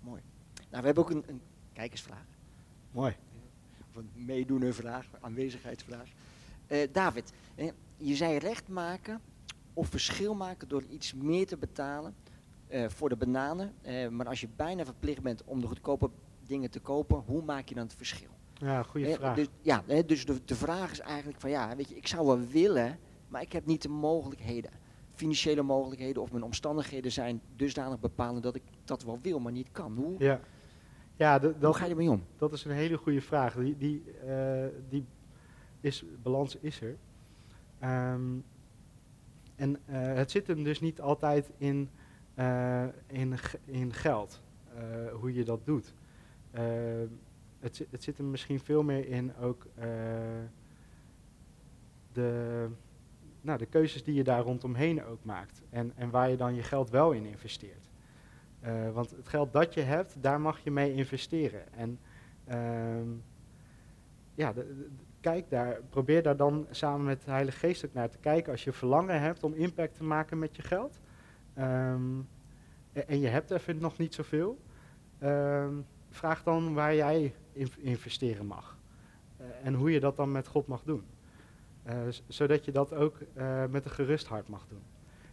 Mooi. 0.00 0.22
Nou, 0.54 0.80
we 0.80 0.86
hebben 0.86 1.04
ook 1.04 1.10
een, 1.10 1.24
een 1.26 1.40
kijkersvraag. 1.72 2.26
Mooi 2.90 3.14
of 3.92 4.02
een 4.02 4.24
meedoener 4.24 4.74
vraag, 4.74 5.06
aanwezigheidsvraag. 5.20 6.08
Uh, 6.68 6.78
David, 6.92 7.32
eh, 7.54 7.70
je 8.02 8.16
zei 8.16 8.38
recht 8.38 8.68
maken 8.68 9.20
of 9.74 9.88
verschil 9.88 10.34
maken 10.34 10.68
door 10.68 10.82
iets 10.82 11.14
meer 11.14 11.46
te 11.46 11.56
betalen 11.56 12.14
uh, 12.68 12.88
voor 12.88 13.08
de 13.08 13.16
bananen. 13.16 13.74
maar 14.10 14.26
als 14.26 14.40
je 14.40 14.48
bijna 14.56 14.84
verplicht 14.84 15.22
bent 15.22 15.44
om 15.44 15.60
de 15.60 15.66
goedkope 15.66 16.10
dingen 16.46 16.70
te 16.70 16.80
kopen, 16.80 17.22
hoe 17.26 17.42
maak 17.42 17.68
je 17.68 17.74
dan 17.74 17.84
het 17.84 17.94
verschil? 17.94 18.30
Ja, 18.52 18.82
goede 18.82 19.14
vraag. 19.14 19.36
Dus, 19.36 19.46
ja, 19.60 19.82
dus 20.06 20.26
de, 20.26 20.44
de 20.44 20.54
vraag 20.54 20.90
is 20.90 21.00
eigenlijk 21.00 21.40
van 21.40 21.50
ja, 21.50 21.76
weet 21.76 21.88
je, 21.88 21.96
ik 21.96 22.06
zou 22.06 22.26
wel 22.26 22.40
willen, 22.40 22.98
maar 23.28 23.42
ik 23.42 23.52
heb 23.52 23.66
niet 23.66 23.82
de 23.82 23.88
mogelijkheden. 23.88 24.70
Financiële 25.12 25.62
mogelijkheden 25.62 26.22
of 26.22 26.32
mijn 26.32 26.44
omstandigheden 26.44 27.12
zijn 27.12 27.40
dusdanig 27.56 28.00
bepalend 28.00 28.42
dat 28.42 28.54
ik 28.54 28.62
dat 28.84 29.02
wel 29.02 29.18
wil, 29.22 29.40
maar 29.40 29.52
niet 29.52 29.68
kan. 29.72 29.96
Hoe, 29.96 30.14
ja. 30.18 30.40
Ja, 31.16 31.38
dat, 31.38 31.54
Hoe 31.60 31.74
ga 31.74 31.84
je 31.84 31.90
ermee 31.90 32.10
om? 32.10 32.24
Dat 32.36 32.52
is 32.52 32.64
een 32.64 32.70
hele 32.70 32.96
goede 32.96 33.20
vraag. 33.20 33.54
Die, 33.54 33.76
die, 33.76 34.02
die 34.88 35.06
is, 35.80 36.04
balans 36.22 36.56
is 36.56 36.80
er. 36.80 36.96
Um, 37.84 38.44
en 39.54 39.70
uh, 39.70 40.14
het 40.14 40.30
zit 40.30 40.46
hem 40.46 40.62
dus 40.64 40.80
niet 40.80 41.00
altijd 41.00 41.50
in, 41.58 41.90
uh, 42.38 42.84
in, 43.06 43.34
in 43.64 43.92
geld, 43.92 44.42
hoe 45.12 45.34
je 45.34 45.44
dat 45.44 45.66
doet. 45.66 45.94
het, 47.60 47.86
het 47.90 48.02
zit 48.02 48.18
hem 48.18 48.30
misschien 48.30 48.60
veel 48.60 48.82
meer 48.82 49.08
in 49.08 49.36
ook 49.36 49.66
de, 52.12 52.68
nou, 53.40 53.58
de 53.58 53.66
keuzes 53.66 54.04
die 54.04 54.14
je 54.14 54.24
daar 54.24 54.42
rondomheen 54.42 55.04
ook 55.04 55.24
maakt. 55.24 55.62
En, 55.70 55.92
en 55.96 56.10
waar 56.10 56.30
je 56.30 56.36
dan 56.36 56.54
je 56.54 56.62
geld 56.62 56.90
wel 56.90 57.12
in 57.12 57.24
investeert. 57.24 57.90
Want 58.92 59.10
het 59.10 59.28
geld 59.28 59.52
dat 59.52 59.74
je 59.74 59.80
hebt, 59.80 60.22
daar 60.22 60.40
mag 60.40 60.60
je 60.60 60.70
mee 60.70 60.94
investeren. 60.94 61.72
En 61.72 61.98
uh, 62.48 63.16
ja, 64.34 64.52
kijk 65.22 65.50
daar, 65.50 65.80
probeer 65.90 66.22
daar 66.22 66.36
dan 66.36 66.66
samen 66.70 67.04
met 67.04 67.22
de 67.24 67.30
Heilige 67.30 67.58
Geest 67.58 67.84
ook 67.84 67.92
naar 67.92 68.10
te 68.10 68.18
kijken. 68.18 68.52
Als 68.52 68.64
je 68.64 68.72
verlangen 68.72 69.20
hebt 69.20 69.44
om 69.44 69.54
impact 69.54 69.96
te 69.96 70.04
maken 70.04 70.38
met 70.38 70.56
je 70.56 70.62
geld, 70.62 71.00
um, 71.58 72.28
en 72.92 73.20
je 73.20 73.28
hebt 73.28 73.50
even 73.50 73.78
nog 73.78 73.98
niet 73.98 74.14
zoveel, 74.14 74.58
um, 75.22 75.86
vraag 76.10 76.42
dan 76.42 76.74
waar 76.74 76.94
jij 76.94 77.34
in 77.52 77.68
investeren 77.78 78.46
mag. 78.46 78.78
Uh, 79.40 79.46
en 79.62 79.74
hoe 79.74 79.90
je 79.90 80.00
dat 80.00 80.16
dan 80.16 80.32
met 80.32 80.46
God 80.46 80.66
mag 80.66 80.82
doen. 80.82 81.04
Uh, 81.86 81.94
zodat 82.26 82.64
je 82.64 82.72
dat 82.72 82.94
ook 82.94 83.18
uh, 83.36 83.64
met 83.70 83.84
een 83.84 83.90
gerust 83.90 84.26
hart 84.26 84.48
mag 84.48 84.66
doen. 84.68 84.82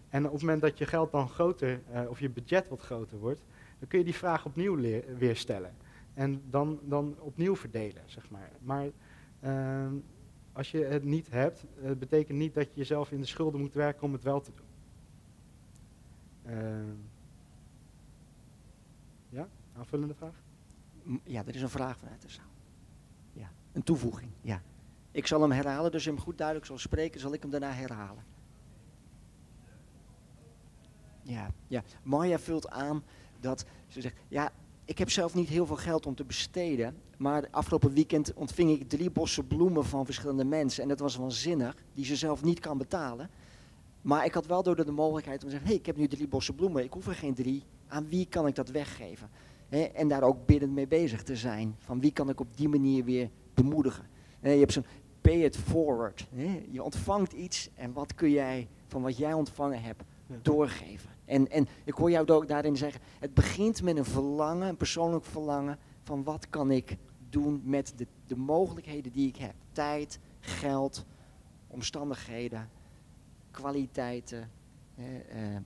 En 0.09 0.25
op 0.25 0.31
het 0.31 0.41
moment 0.41 0.61
dat 0.61 0.77
je 0.77 0.85
geld 0.85 1.11
dan 1.11 1.29
groter, 1.29 1.81
of 2.07 2.19
je 2.19 2.29
budget 2.29 2.67
wat 2.67 2.81
groter 2.81 3.17
wordt, 3.17 3.41
dan 3.79 3.87
kun 3.87 3.99
je 3.99 4.05
die 4.05 4.15
vraag 4.15 4.45
opnieuw 4.45 4.75
weer 5.17 5.35
stellen. 5.35 5.75
En 6.13 6.41
dan, 6.49 6.79
dan 6.83 7.15
opnieuw 7.19 7.55
verdelen, 7.55 8.01
zeg 8.05 8.29
maar. 8.29 8.49
Maar 8.61 8.87
uh, 9.41 9.87
als 10.53 10.71
je 10.71 10.83
het 10.83 11.03
niet 11.03 11.29
hebt, 11.29 11.65
uh, 11.83 11.91
betekent 11.91 12.37
niet 12.37 12.53
dat 12.53 12.65
je 12.65 12.73
jezelf 12.73 13.11
in 13.11 13.19
de 13.19 13.27
schulden 13.27 13.59
moet 13.59 13.73
werken 13.73 14.03
om 14.03 14.13
het 14.13 14.23
wel 14.23 14.41
te 14.41 14.51
doen. 14.55 14.67
Ehm, 16.43 16.95
ja, 19.29 19.47
aanvullende 19.77 20.13
vraag? 20.13 20.43
Ja, 21.23 21.45
er 21.45 21.55
is 21.55 21.61
een 21.61 21.69
vraag 21.69 21.97
vanuit 21.97 22.21
de 22.21 22.29
zaal. 22.29 22.51
Ja, 23.33 23.51
een 23.71 23.83
toevoeging, 23.83 24.31
ja. 24.41 24.61
Ik 25.11 25.27
zal 25.27 25.41
hem 25.41 25.51
herhalen, 25.51 25.91
dus 25.91 26.05
hem 26.05 26.19
goed 26.19 26.37
duidelijk 26.37 26.67
zal 26.67 26.77
spreken, 26.77 27.19
zal 27.19 27.33
ik 27.33 27.41
hem 27.41 27.51
daarna 27.51 27.71
herhalen. 27.71 28.23
Ja, 31.21 31.51
ja. 31.67 31.83
Maya 32.03 32.39
vult 32.39 32.69
aan 32.69 33.03
dat 33.39 33.65
ze 33.87 34.01
zegt, 34.01 34.15
ja, 34.27 34.51
ik 34.89 34.97
heb 34.97 35.09
zelf 35.09 35.33
niet 35.33 35.49
heel 35.49 35.65
veel 35.65 35.75
geld 35.75 36.05
om 36.05 36.15
te 36.15 36.23
besteden, 36.23 36.95
maar 37.17 37.47
afgelopen 37.51 37.93
weekend 37.93 38.33
ontving 38.33 38.69
ik 38.69 38.89
drie 38.89 39.09
bossen 39.09 39.47
bloemen 39.47 39.85
van 39.85 40.05
verschillende 40.05 40.43
mensen 40.43 40.83
en 40.83 40.89
dat 40.89 40.99
was 40.99 41.15
waanzinnig, 41.15 41.75
die 41.93 42.05
ze 42.05 42.15
zelf 42.15 42.43
niet 42.43 42.59
kan 42.59 42.77
betalen. 42.77 43.29
Maar 44.01 44.25
ik 44.25 44.33
had 44.33 44.45
wel 44.45 44.63
door 44.63 44.75
de 44.75 44.91
mogelijkheid 44.91 45.43
om 45.43 45.49
te 45.49 45.51
zeggen, 45.51 45.67
hé, 45.67 45.73
hey, 45.73 45.81
ik 45.81 45.85
heb 45.85 45.97
nu 45.97 46.07
drie 46.07 46.27
bossen 46.27 46.55
bloemen, 46.55 46.83
ik 46.83 46.93
hoef 46.93 47.07
er 47.07 47.15
geen 47.15 47.33
drie, 47.33 47.63
aan 47.87 48.07
wie 48.07 48.25
kan 48.25 48.47
ik 48.47 48.55
dat 48.55 48.69
weggeven? 48.69 49.29
en 49.93 50.07
daar 50.07 50.23
ook 50.23 50.45
binnen 50.45 50.73
mee 50.73 50.87
bezig 50.87 51.23
te 51.23 51.35
zijn, 51.35 51.75
van 51.79 51.99
wie 51.99 52.11
kan 52.11 52.29
ik 52.29 52.39
op 52.39 52.57
die 52.57 52.69
manier 52.69 53.03
weer 53.03 53.29
bemoedigen? 53.53 54.07
je 54.41 54.49
hebt 54.49 54.73
zo'n 54.73 54.85
pay 55.21 55.43
it 55.43 55.57
forward, 55.57 56.27
je 56.69 56.83
ontvangt 56.83 57.33
iets 57.33 57.69
en 57.75 57.93
wat 57.93 58.15
kun 58.15 58.31
jij 58.31 58.67
van 58.87 59.01
wat 59.01 59.17
jij 59.17 59.33
ontvangen 59.33 59.81
hebt 59.81 60.03
doorgeven? 60.41 61.09
En, 61.25 61.51
en 61.51 61.67
ik 61.83 61.93
hoor 61.93 62.11
jou 62.11 62.27
ook 62.27 62.47
daarin 62.47 62.77
zeggen, 62.77 63.01
het 63.19 63.33
begint 63.33 63.81
met 63.81 63.97
een 63.97 64.05
verlangen, 64.05 64.67
een 64.67 64.77
persoonlijk 64.77 65.25
verlangen 65.25 65.77
van 66.03 66.23
wat 66.23 66.49
kan 66.49 66.71
ik 66.71 66.97
doen 67.29 67.61
met 67.63 67.93
de, 67.95 68.07
de 68.27 68.35
mogelijkheden 68.35 69.11
die 69.11 69.27
ik 69.27 69.37
heb. 69.37 69.53
Tijd, 69.71 70.19
geld, 70.39 71.05
omstandigheden, 71.67 72.69
kwaliteiten, 73.51 74.51
eh, 74.95 75.55
eh, 75.55 75.61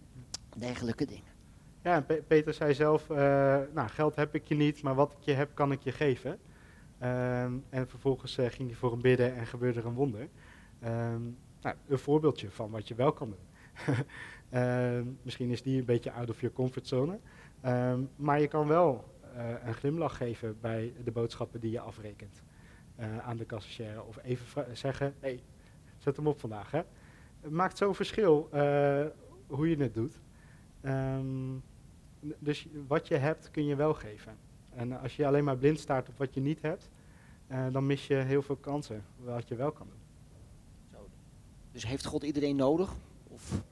dergelijke 0.58 1.06
dingen. 1.06 1.32
Ja, 1.82 2.06
Peter 2.28 2.54
zei 2.54 2.74
zelf, 2.74 3.10
uh, 3.10 3.18
nou 3.74 3.88
geld 3.88 4.16
heb 4.16 4.36
ik 4.36 4.48
je 4.48 4.56
niet, 4.56 4.82
maar 4.82 4.96
wat 4.96 5.12
ik 5.12 5.18
je 5.20 5.32
heb 5.32 5.50
kan 5.54 5.72
ik 5.72 5.82
je 5.82 5.92
geven. 5.92 6.40
Ehm, 7.00 7.54
en 7.70 7.88
vervolgens 7.88 8.38
uh, 8.38 8.46
ging 8.50 8.70
hij 8.70 8.78
voor 8.78 8.92
hem 8.92 9.02
bidden 9.02 9.36
en 9.36 9.46
gebeurde 9.46 9.80
er 9.80 9.86
een 9.86 9.94
wonder. 9.94 10.28
Um, 10.84 11.38
nou, 11.62 11.76
een 11.88 12.00
voorbeeldje 12.00 12.52
van 12.52 12.72
wat 12.72 12.88
je 12.88 12.96
wel 12.96 13.14
kan 13.14 13.30
doen. 13.30 13.96
Ehm, 14.54 15.06
misschien 15.22 15.50
is 15.50 15.62
die 15.62 15.80
een 15.80 15.86
beetje 15.86 16.12
out 16.12 16.30
of 16.30 16.42
your 16.42 16.56
comfortzone. 16.56 17.20
Um, 17.66 18.10
maar 18.16 18.42
je 18.42 18.48
kan 18.48 18.68
wel 18.68 19.04
uh, 19.36 19.50
een 19.66 19.74
glimlach 19.74 20.18
geven 20.18 20.58
bij 20.62 20.94
de 21.04 21.12
boodschappen 21.12 21.60
die 21.60 21.72
je 21.72 21.80
afrekent 21.80 22.44
uh, 23.00 23.18
aan 23.18 23.38
de 23.38 23.46
cashier. 23.46 24.04
Of 24.04 24.18
even 24.24 24.66
zeggen, 24.78 25.14
hey, 25.20 25.44
zet 25.98 26.16
hem 26.16 26.28
op 26.28 26.40
vandaag. 26.40 26.72
Hè. 26.72 26.82
Het 27.42 27.52
maakt 27.52 27.78
zo'n 27.78 27.96
verschil 27.96 28.50
uh, 28.54 29.06
hoe 29.48 29.70
je 29.70 29.78
het 29.78 29.94
doet. 29.94 30.20
Um, 30.86 31.64
dus 32.20 32.68
wat 32.88 33.08
je 33.08 33.16
hebt 33.16 33.52
kun 33.52 33.66
je 33.66 33.76
wel 33.76 33.94
geven. 33.94 34.38
En 34.70 35.00
als 35.00 35.16
je 35.16 35.28
alleen 35.28 35.44
maar 35.44 35.58
blind 35.58 35.80
staat 35.80 36.10
op 36.10 36.18
wat 36.18 36.34
je 36.34 36.42
niet 36.42 36.62
hebt, 36.62 36.90
dan 37.72 37.86
mis 37.86 38.08
je 38.08 38.16
heel 38.16 38.42
veel 38.42 38.56
kansen 38.56 39.04
wat 39.18 39.48
je 39.48 39.56
wel 39.56 39.72
kan 39.72 39.88
doen. 39.88 41.02
Dus 41.72 41.86
heeft 41.88 42.06
God 42.06 42.24
iedereen 42.24 42.56
nodig? 42.56 42.94
Of 43.28 43.64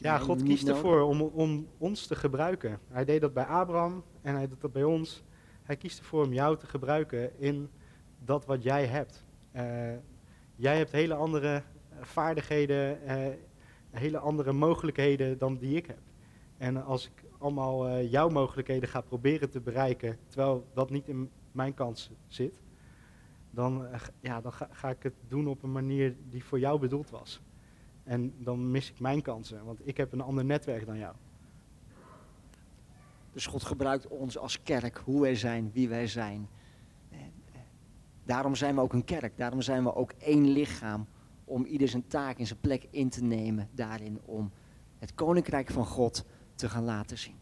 ja, 0.00 0.18
God 0.18 0.42
kiest 0.42 0.68
ervoor 0.68 1.00
om, 1.00 1.20
om 1.20 1.66
ons 1.78 2.06
te 2.06 2.14
gebruiken. 2.14 2.78
Hij 2.88 3.04
deed 3.04 3.20
dat 3.20 3.32
bij 3.32 3.44
Abraham 3.44 4.04
en 4.22 4.34
hij 4.34 4.48
doet 4.48 4.60
dat 4.60 4.72
bij 4.72 4.84
ons. 4.84 5.22
Hij 5.62 5.76
kiest 5.76 5.98
ervoor 5.98 6.24
om 6.24 6.32
jou 6.32 6.56
te 6.56 6.66
gebruiken 6.66 7.40
in 7.40 7.70
dat 8.24 8.46
wat 8.46 8.62
jij 8.62 8.86
hebt. 8.86 9.24
Uh, 9.56 9.62
jij 10.56 10.76
hebt 10.76 10.92
hele 10.92 11.14
andere 11.14 11.54
eh, 11.54 11.62
vaardigheden, 12.00 12.98
uh, 13.06 13.34
hele 13.90 14.18
andere 14.18 14.52
mogelijkheden 14.52 15.38
dan 15.38 15.56
die 15.56 15.76
ik 15.76 15.86
heb. 15.86 15.98
En 16.60 16.84
als 16.84 17.06
ik 17.06 17.24
allemaal 17.38 17.88
eh, 17.88 18.10
jouw 18.10 18.28
mogelijkheden 18.28 18.88
ga 18.88 19.00
proberen 19.00 19.50
te 19.50 19.60
bereiken, 19.60 20.18
terwijl 20.26 20.66
dat 20.74 20.90
niet 20.90 21.08
in 21.08 21.30
mijn 21.52 21.74
kans 21.74 22.10
zit, 22.26 22.60
dan, 23.50 23.86
eh, 23.86 24.00
ja, 24.20 24.40
dan 24.40 24.52
ga, 24.52 24.68
ga 24.70 24.90
ik 24.90 25.02
het 25.02 25.14
doen 25.28 25.46
op 25.46 25.62
een 25.62 25.72
manier 25.72 26.16
die 26.28 26.44
voor 26.44 26.58
jou 26.58 26.80
bedoeld 26.80 27.10
was. 27.10 27.40
En 28.04 28.34
dan 28.38 28.70
mis 28.70 28.90
ik 28.90 29.00
mijn 29.00 29.22
kansen, 29.22 29.64
want 29.64 29.86
ik 29.86 29.96
heb 29.96 30.12
een 30.12 30.20
ander 30.20 30.44
netwerk 30.44 30.86
dan 30.86 30.98
jou. 30.98 31.14
Dus 33.32 33.46
God 33.46 33.62
gebruikt 33.62 34.08
ons 34.08 34.38
als 34.38 34.62
kerk, 34.62 34.96
hoe 35.04 35.20
wij 35.20 35.34
zijn, 35.34 35.70
wie 35.72 35.88
wij 35.88 36.06
zijn. 36.06 36.48
Eh, 37.10 37.18
daarom 38.24 38.54
zijn 38.54 38.74
we 38.74 38.80
ook 38.80 38.92
een 38.92 39.04
kerk, 39.04 39.36
daarom 39.36 39.60
zijn 39.60 39.84
we 39.84 39.94
ook 39.94 40.12
één 40.18 40.48
lichaam. 40.52 41.06
Om 41.44 41.64
ieder 41.64 41.88
zijn 41.88 42.06
taak 42.06 42.38
en 42.38 42.46
zijn 42.46 42.60
plek 42.60 42.86
in 42.90 43.08
te 43.08 43.22
nemen 43.22 43.68
daarin. 43.72 44.20
Om 44.24 44.50
het 44.98 45.14
koninkrijk 45.14 45.70
van 45.70 45.86
God 45.86 46.24
te 46.54 46.68
gaan 46.68 46.84
laten 46.84 47.18
zien. 47.18 47.38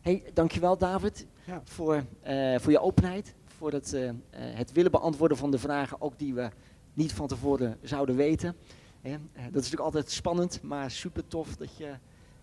hey, 0.00 0.24
dankjewel 0.34 0.78
David 0.78 1.26
Ja. 1.44 1.60
voor, 1.64 2.04
eh, 2.20 2.58
voor 2.58 2.72
je 2.72 2.80
openheid. 2.80 3.34
Voor 3.44 3.72
het, 3.72 3.92
eh, 3.92 4.10
het 4.30 4.72
willen 4.72 4.90
beantwoorden 4.90 5.36
van 5.36 5.50
de 5.50 5.58
vragen, 5.58 6.00
ook 6.00 6.18
die 6.18 6.34
we 6.34 6.50
niet 6.94 7.12
van 7.12 7.26
tevoren 7.26 7.78
zouden 7.82 8.16
weten. 8.16 8.56
Eh, 9.02 9.12
dat 9.32 9.42
is 9.42 9.52
natuurlijk 9.52 9.80
altijd 9.80 10.10
spannend, 10.10 10.62
maar 10.62 10.90
super 10.90 11.26
tof 11.26 11.56
dat 11.56 11.76
je 11.76 11.94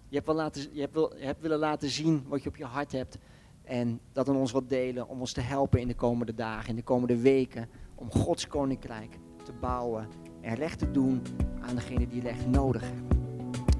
je 0.07 0.15
hebt, 0.15 0.25
wel 0.27 0.35
laten, 0.35 0.67
je, 0.71 0.79
hebt 0.79 0.93
wel, 0.93 1.17
je 1.17 1.25
hebt 1.25 1.41
willen 1.41 1.59
laten 1.59 1.89
zien 1.89 2.23
wat 2.27 2.43
je 2.43 2.49
op 2.49 2.55
je 2.55 2.65
hart 2.65 2.91
hebt. 2.91 3.17
En 3.63 3.99
dat 4.11 4.29
aan 4.29 4.35
ons 4.35 4.51
wat 4.51 4.69
delen 4.69 5.07
om 5.07 5.19
ons 5.19 5.33
te 5.33 5.41
helpen 5.41 5.79
in 5.79 5.87
de 5.87 5.95
komende 5.95 6.33
dagen, 6.33 6.69
in 6.69 6.75
de 6.75 6.83
komende 6.83 7.17
weken. 7.17 7.69
Om 7.95 8.11
Gods 8.11 8.47
koninkrijk 8.47 9.17
te 9.43 9.53
bouwen 9.53 10.07
en 10.41 10.55
recht 10.55 10.79
te 10.79 10.91
doen 10.91 11.21
aan 11.61 11.75
degene 11.75 12.07
die 12.07 12.21
recht 12.21 12.47
nodig 12.47 12.81
hebben. 12.81 13.07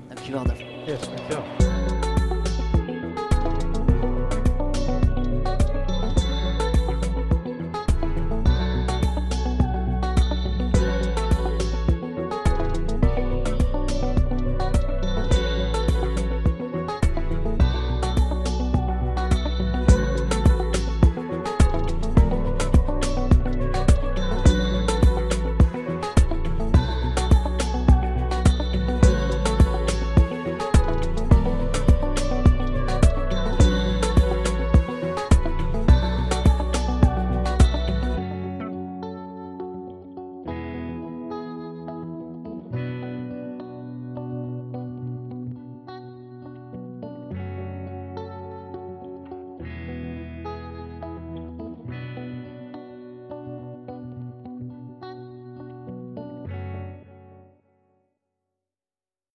Dankjewel 0.07 0.43
daarvoor. 0.43 0.67
Yes, 0.85 0.99
dankjewel. 1.05 1.94